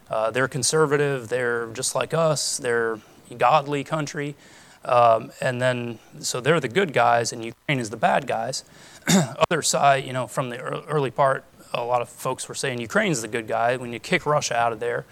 Uh, 0.09 0.29
they're 0.31 0.47
conservative. 0.47 1.29
They're 1.29 1.67
just 1.67 1.95
like 1.95 2.13
us. 2.13 2.57
They're 2.57 2.99
a 3.31 3.35
godly 3.35 3.83
country, 3.83 4.35
um, 4.83 5.31
and 5.39 5.61
then 5.61 5.99
so 6.19 6.41
they're 6.41 6.59
the 6.59 6.67
good 6.67 6.93
guys, 6.93 7.31
and 7.31 7.45
Ukraine 7.45 7.79
is 7.79 7.89
the 7.89 7.97
bad 7.97 8.27
guys. 8.27 8.63
Other 9.49 9.61
side, 9.61 10.03
you 10.03 10.13
know, 10.13 10.27
from 10.27 10.49
the 10.49 10.59
early 10.59 11.11
part, 11.11 11.45
a 11.73 11.83
lot 11.83 12.01
of 12.01 12.09
folks 12.09 12.49
were 12.49 12.55
saying 12.55 12.81
Ukraine's 12.81 13.21
the 13.21 13.27
good 13.27 13.47
guy. 13.47 13.77
When 13.77 13.93
you 13.93 13.99
kick 13.99 14.25
Russia 14.25 14.55
out 14.55 14.73
of 14.73 14.79
there, 14.79 15.05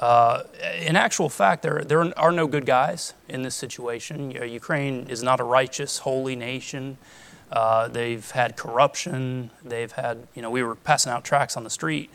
uh, 0.00 0.42
in 0.80 0.96
actual 0.96 1.28
fact, 1.28 1.62
there, 1.62 1.82
there 1.84 2.18
are 2.18 2.32
no 2.32 2.46
good 2.46 2.66
guys 2.66 3.14
in 3.28 3.42
this 3.42 3.54
situation. 3.54 4.30
Ukraine 4.30 5.06
is 5.08 5.22
not 5.22 5.40
a 5.40 5.44
righteous, 5.44 5.98
holy 5.98 6.34
nation. 6.36 6.98
Uh, 7.52 7.86
they've 7.88 8.28
had 8.32 8.56
corruption. 8.56 9.50
They've 9.64 9.92
had, 9.92 10.26
you 10.34 10.42
know, 10.42 10.50
we 10.50 10.62
were 10.62 10.74
passing 10.74 11.12
out 11.12 11.24
tracts 11.24 11.56
on 11.56 11.62
the 11.62 11.70
street, 11.70 12.10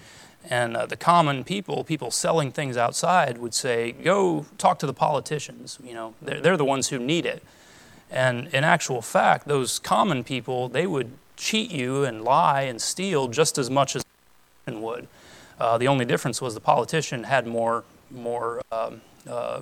and 0.50 0.76
uh, 0.76 0.86
the 0.86 0.98
common 0.98 1.44
people, 1.44 1.84
people 1.84 2.12
selling 2.12 2.52
things 2.52 2.76
outside, 2.76 3.38
would 3.38 3.54
say, 3.54 3.94
Go 3.94 4.46
talk 4.58 4.80
to 4.80 4.86
the 4.86 4.94
politicians. 4.94 5.80
You 5.84 5.94
know, 5.94 6.16
they're, 6.22 6.42
they're 6.42 6.58
the 6.58 6.66
ones 6.66 6.90
who 6.90 7.00
need 7.00 7.26
it. 7.26 7.44
And 8.12 8.48
in 8.48 8.64
actual 8.64 9.02
fact, 9.02 9.48
those 9.48 9.80
common 9.80 10.24
people, 10.24 10.68
they 10.68 10.88
would 10.88 11.12
cheat 11.38 11.72
you 11.72 12.04
and 12.04 12.24
lie 12.24 12.64
and 12.64 12.82
steal 12.82 13.28
just 13.28 13.58
as 13.58 13.70
much 13.70 13.96
as 13.96 14.04
would. 14.68 15.08
Uh, 15.60 15.78
the 15.78 15.88
only 15.88 16.06
difference 16.06 16.42
was 16.42 16.54
the 16.54 16.62
politician 16.62 17.24
had 17.26 17.46
more, 17.46 17.84
more 18.10 18.62
um, 18.72 19.02
uh, 19.28 19.62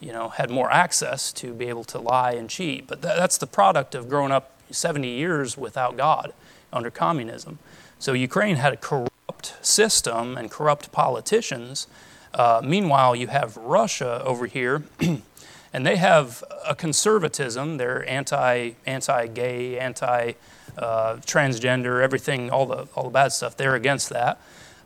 you 0.00 0.12
know, 0.12 0.28
had 0.30 0.50
more 0.50 0.70
access 0.70 1.32
to 1.32 1.52
be 1.52 1.66
able 1.66 1.84
to 1.84 1.98
lie 1.98 2.32
and 2.32 2.48
cheat. 2.50 2.86
But 2.86 3.02
th- 3.02 3.16
that's 3.16 3.38
the 3.38 3.46
product 3.46 3.94
of 3.94 4.08
growing 4.08 4.32
up 4.32 4.52
70 4.70 5.08
years 5.08 5.56
without 5.56 5.96
God 5.96 6.32
under 6.72 6.90
communism. 6.90 7.58
So 7.98 8.12
Ukraine 8.12 8.56
had 8.56 8.72
a 8.72 8.76
corrupt 8.76 9.54
system 9.62 10.36
and 10.36 10.50
corrupt 10.50 10.92
politicians. 10.92 11.86
Uh, 12.34 12.60
meanwhile, 12.64 13.16
you 13.16 13.28
have 13.28 13.56
Russia 13.56 14.22
over 14.24 14.46
here, 14.46 14.82
and 15.72 15.86
they 15.86 15.96
have 15.96 16.44
a 16.66 16.74
conservatism. 16.74 17.78
They're 17.78 18.06
anti 18.08 18.72
anti 18.84 19.26
gay, 19.28 19.78
anti 19.78 20.32
uh, 20.76 21.16
transgender, 21.16 22.02
everything, 22.02 22.50
all 22.50 22.66
the 22.66 22.88
all 22.94 23.04
the 23.04 23.10
bad 23.10 23.32
stuff. 23.32 23.56
They're 23.56 23.74
against 23.74 24.10
that. 24.10 24.38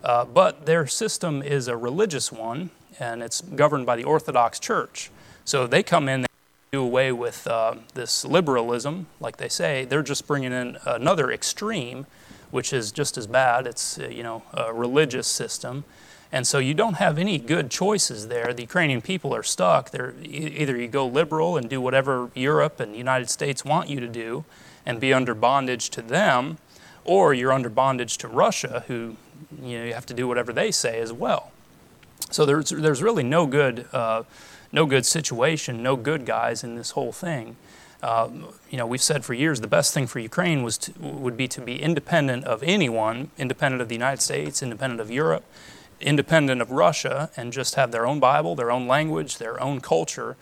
Uh, 0.03 0.25
but 0.25 0.67
their 0.67 0.87
system 0.87 1.43
is 1.43 1.69
a 1.69 1.77
religious 1.77 2.33
one, 2.33 2.71
and 2.99 3.23
it's 3.23 3.41
governed 3.41 3.87
by 3.87 3.97
the 3.97 4.05
Orthodox 4.05 4.59
Church. 4.59 5.11
So 5.45 5.67
they 5.67 5.83
come 5.83 6.09
in, 6.09 6.23
they 6.23 6.29
do 6.73 6.83
away 6.83 7.13
with 7.13 7.47
uh, 7.47 7.75
this 7.95 8.25
liberalism, 8.25 9.07
like 9.21 9.37
they 9.37 9.49
say. 9.49 9.85
They're 9.85 10.03
just 10.03 10.27
bringing 10.27 10.53
in 10.53 10.79
another 10.87 11.31
extreme, 11.31 12.07
which 12.51 12.73
is 12.73 12.93
just 12.93 13.19
as 13.19 13.27
bad. 13.27 13.67
It's 13.67 13.99
uh, 13.99 14.09
you 14.09 14.23
know 14.23 14.43
a 14.55 14.73
religious 14.73 15.27
system, 15.27 15.85
and 16.33 16.47
so 16.47 16.59
you 16.59 16.75
don't 16.75 16.95
have 16.95 17.19
any 17.19 17.39
good 17.39 17.71
choices 17.71 18.29
there. 18.29 18.55
The 18.55 18.63
Ukrainian 18.63 19.03
people 19.03 19.35
are 19.35 19.43
stuck. 19.43 19.91
They're 19.91 20.15
either 20.23 20.77
you 20.77 20.89
go 20.89 21.07
liberal 21.07 21.57
and 21.57 21.69
do 21.69 21.81
whatever 21.81 22.31
Europe 22.35 22.81
and 22.81 22.95
the 22.95 22.99
United 22.99 23.29
States 23.29 23.65
want 23.65 23.89
you 23.89 24.01
to 24.01 24.09
do, 24.09 24.45
and 24.87 24.99
be 24.99 25.13
under 25.13 25.35
bondage 25.35 25.91
to 25.91 26.03
them, 26.03 26.59
or 27.05 27.35
you're 27.35 27.53
under 27.53 27.69
bondage 27.69 28.17
to 28.19 28.29
Russia, 28.29 28.85
who 28.87 29.17
you 29.63 29.79
know 29.79 29.85
you 29.85 29.95
have 29.95 30.07
to 30.07 30.15
do 30.15 30.29
whatever 30.29 30.53
they 30.53 30.71
say 30.71 31.01
as 31.01 31.13
well. 31.13 31.53
So 32.31 32.47
there's 32.47 32.71
there's 32.71 33.03
really 33.03 33.23
no 33.23 33.47
good 33.47 33.87
uh, 33.93 34.25
no 34.73 34.87
good 34.87 35.07
situation, 35.07 35.83
no 35.83 35.97
good 35.97 36.25
guys 36.27 36.63
in 36.63 36.77
this 36.77 36.93
whole 36.93 37.13
thing. 37.13 37.57
Um, 38.03 38.47
you 38.71 38.79
know, 38.79 38.87
we've 38.87 39.03
said 39.03 39.25
for 39.25 39.35
years 39.35 39.61
the 39.61 39.67
best 39.67 39.93
thing 39.93 40.07
for 40.07 40.21
Ukraine 40.21 40.63
was 40.63 40.79
to, 40.79 40.93
would 41.01 41.37
be 41.37 41.49
to 41.49 41.61
be 41.61 41.83
independent 41.83 42.45
of 42.45 42.63
anyone, 42.63 43.31
independent 43.37 43.83
of 43.83 43.89
the 43.89 43.95
United 43.95 44.23
States, 44.23 44.63
independent 44.63 45.01
of 45.01 45.11
Europe, 45.11 45.45
independent 46.01 46.63
of 46.63 46.71
Russia, 46.71 47.31
and 47.37 47.53
just 47.53 47.75
have 47.75 47.93
their 47.93 48.07
own 48.07 48.19
Bible, 48.19 48.55
their 48.55 48.71
own 48.71 48.87
language, 48.87 49.37
their 49.37 49.61
own 49.61 49.81
culture. 49.81 50.37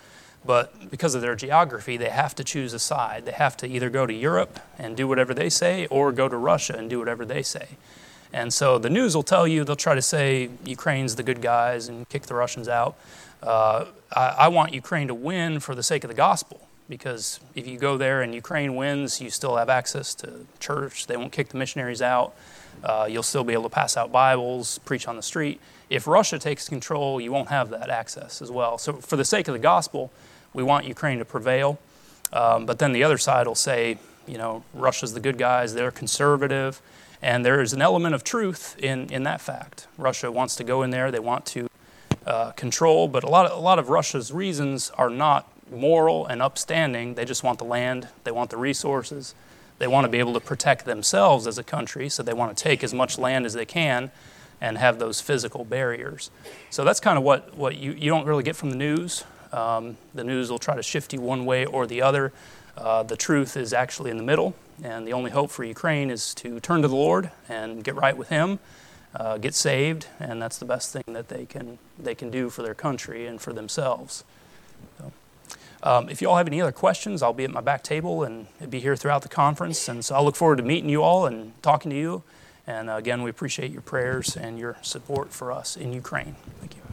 But 0.44 0.88
because 0.88 1.16
of 1.16 1.20
their 1.20 1.34
geography, 1.34 1.96
they 1.96 2.11
have 2.11 2.34
to 2.36 2.44
choose 2.44 2.72
a 2.72 2.78
side. 2.78 3.24
They 3.24 3.32
have 3.32 3.56
to 3.59 3.66
either 3.66 3.90
go 3.90 4.06
to 4.06 4.14
Europe 4.14 4.61
and 4.78 4.96
do 4.96 5.09
whatever 5.09 5.34
they 5.34 5.50
say, 5.50 5.86
or 5.86 6.12
go 6.12 6.28
to 6.28 6.36
Russia 6.36 6.76
and 6.78 6.88
do 6.88 7.00
whatever 7.00 7.24
they 7.24 7.42
say. 7.42 7.70
And 8.32 8.52
so 8.52 8.78
the 8.78 8.90
news 8.90 9.14
will 9.14 9.22
tell 9.22 9.48
you, 9.48 9.64
they'll 9.64 9.76
try 9.76 9.94
to 9.94 10.02
say 10.02 10.50
Ukraine's 10.64 11.16
the 11.16 11.22
good 11.22 11.40
guys 11.40 11.88
and 11.88 12.08
kick 12.08 12.22
the 12.24 12.34
Russians 12.34 12.68
out. 12.68 12.96
Uh, 13.42 13.86
I, 14.14 14.26
I, 14.38 14.48
want 14.48 14.74
Ukraine 14.74 15.08
to 15.08 15.14
win 15.14 15.60
for 15.60 15.74
the 15.74 15.82
sake 15.82 16.02
of 16.02 16.08
the 16.08 16.14
gospel 16.14 16.68
because 16.88 17.38
if 17.54 17.68
you 17.68 17.78
go 17.78 17.96
there 17.96 18.20
and 18.22 18.34
Ukraine 18.34 18.74
wins, 18.74 19.20
you 19.20 19.30
still 19.30 19.56
have 19.56 19.68
access 19.68 20.14
to 20.16 20.46
church. 20.58 21.06
They 21.06 21.16
won't 21.16 21.32
kick 21.32 21.48
the 21.50 21.56
missionaries 21.56 22.02
out. 22.02 22.34
Uh, 22.82 23.06
you'll 23.08 23.22
still 23.22 23.44
be 23.44 23.52
able 23.52 23.64
to 23.64 23.68
pass 23.68 23.96
out 23.96 24.10
Bibles, 24.10 24.78
preach 24.78 25.06
on 25.06 25.16
the 25.16 25.22
street. 25.22 25.60
If 25.90 26.06
Russia 26.06 26.38
takes 26.38 26.68
control, 26.68 27.20
you 27.20 27.32
won't 27.32 27.48
have 27.48 27.70
that 27.70 27.90
access 27.90 28.42
as 28.42 28.50
well. 28.50 28.78
So, 28.78 28.94
for 28.94 29.16
the 29.16 29.24
sake 29.24 29.48
of 29.48 29.52
the 29.52 29.58
gospel, 29.58 30.12
we 30.52 30.62
want 30.62 30.86
Ukraine 30.86 31.18
to 31.18 31.24
prevail. 31.24 31.78
Um, 32.32 32.66
but 32.66 32.78
then 32.78 32.92
the 32.92 33.02
other 33.04 33.18
side 33.18 33.46
will 33.46 33.54
say, 33.54 33.98
you 34.26 34.38
know, 34.38 34.62
Russia's 34.74 35.14
the 35.14 35.20
good 35.20 35.38
guys, 35.38 35.74
they're 35.74 35.90
conservative. 35.90 36.80
And 37.22 37.44
there 37.44 37.60
is 37.60 37.72
an 37.72 37.82
element 37.82 38.14
of 38.14 38.22
truth 38.22 38.76
in, 38.78 39.10
in 39.10 39.24
that 39.24 39.40
fact. 39.40 39.86
Russia 39.96 40.30
wants 40.30 40.54
to 40.56 40.64
go 40.64 40.82
in 40.82 40.90
there, 40.90 41.10
they 41.10 41.18
want 41.18 41.46
to 41.46 41.68
uh, 42.26 42.52
control, 42.52 43.08
but 43.08 43.24
a 43.24 43.28
lot, 43.28 43.46
of, 43.46 43.56
a 43.56 43.60
lot 43.60 43.78
of 43.78 43.88
Russia's 43.88 44.32
reasons 44.32 44.90
are 44.90 45.10
not 45.10 45.50
moral 45.70 46.26
and 46.26 46.40
upstanding. 46.40 47.14
They 47.14 47.24
just 47.24 47.42
want 47.42 47.58
the 47.58 47.64
land, 47.64 48.08
they 48.24 48.30
want 48.30 48.50
the 48.50 48.56
resources, 48.56 49.34
they 49.78 49.86
want 49.86 50.04
to 50.04 50.08
be 50.08 50.18
able 50.18 50.34
to 50.34 50.40
protect 50.40 50.84
themselves 50.84 51.46
as 51.46 51.58
a 51.58 51.64
country, 51.64 52.08
so 52.08 52.22
they 52.22 52.32
want 52.32 52.56
to 52.56 52.62
take 52.62 52.84
as 52.84 52.94
much 52.94 53.18
land 53.18 53.46
as 53.46 53.54
they 53.54 53.66
can 53.66 54.10
and 54.60 54.78
have 54.78 54.98
those 54.98 55.20
physical 55.20 55.64
barriers. 55.64 56.30
So 56.70 56.84
that's 56.84 57.00
kind 57.00 57.16
of 57.16 57.24
what, 57.24 57.56
what 57.56 57.76
you, 57.76 57.92
you 57.92 58.10
don't 58.10 58.26
really 58.26 58.42
get 58.42 58.56
from 58.56 58.70
the 58.70 58.76
news. 58.76 59.24
Um, 59.52 59.96
the 60.14 60.24
news 60.24 60.50
will 60.50 60.58
try 60.58 60.76
to 60.76 60.82
shift 60.82 61.12
you 61.12 61.20
one 61.20 61.46
way 61.46 61.64
or 61.64 61.86
the 61.86 62.02
other. 62.02 62.32
Uh, 62.78 63.02
the 63.02 63.16
truth 63.16 63.56
is 63.56 63.72
actually 63.72 64.10
in 64.10 64.16
the 64.16 64.22
middle, 64.22 64.54
and 64.84 65.06
the 65.06 65.12
only 65.12 65.30
hope 65.30 65.50
for 65.50 65.64
Ukraine 65.64 66.10
is 66.10 66.32
to 66.34 66.60
turn 66.60 66.82
to 66.82 66.88
the 66.88 66.94
Lord 66.94 67.30
and 67.48 67.82
get 67.82 67.96
right 67.96 68.16
with 68.16 68.28
Him, 68.28 68.60
uh, 69.16 69.36
get 69.38 69.54
saved, 69.54 70.06
and 70.20 70.40
that's 70.40 70.58
the 70.58 70.64
best 70.64 70.92
thing 70.92 71.02
that 71.08 71.28
they 71.28 71.44
can, 71.44 71.78
they 71.98 72.14
can 72.14 72.30
do 72.30 72.50
for 72.50 72.62
their 72.62 72.74
country 72.74 73.26
and 73.26 73.40
for 73.40 73.52
themselves. 73.52 74.22
So, 74.98 75.12
um, 75.82 76.08
if 76.08 76.22
you 76.22 76.30
all 76.30 76.36
have 76.36 76.46
any 76.46 76.60
other 76.60 76.72
questions, 76.72 77.22
I'll 77.22 77.32
be 77.32 77.44
at 77.44 77.50
my 77.50 77.60
back 77.60 77.82
table 77.82 78.22
and 78.22 78.46
be 78.68 78.78
here 78.80 78.96
throughout 78.96 79.22
the 79.22 79.28
conference. 79.28 79.88
And 79.88 80.04
so 80.04 80.14
I'll 80.14 80.24
look 80.24 80.36
forward 80.36 80.56
to 80.56 80.64
meeting 80.64 80.90
you 80.90 81.02
all 81.02 81.26
and 81.26 81.60
talking 81.62 81.90
to 81.90 81.96
you. 81.96 82.22
And 82.66 82.90
uh, 82.90 82.94
again, 82.94 83.22
we 83.22 83.30
appreciate 83.30 83.70
your 83.70 83.82
prayers 83.82 84.36
and 84.36 84.58
your 84.58 84.76
support 84.82 85.32
for 85.32 85.52
us 85.52 85.76
in 85.76 85.92
Ukraine. 85.92 86.36
Thank 86.60 86.76
you. 86.76 86.88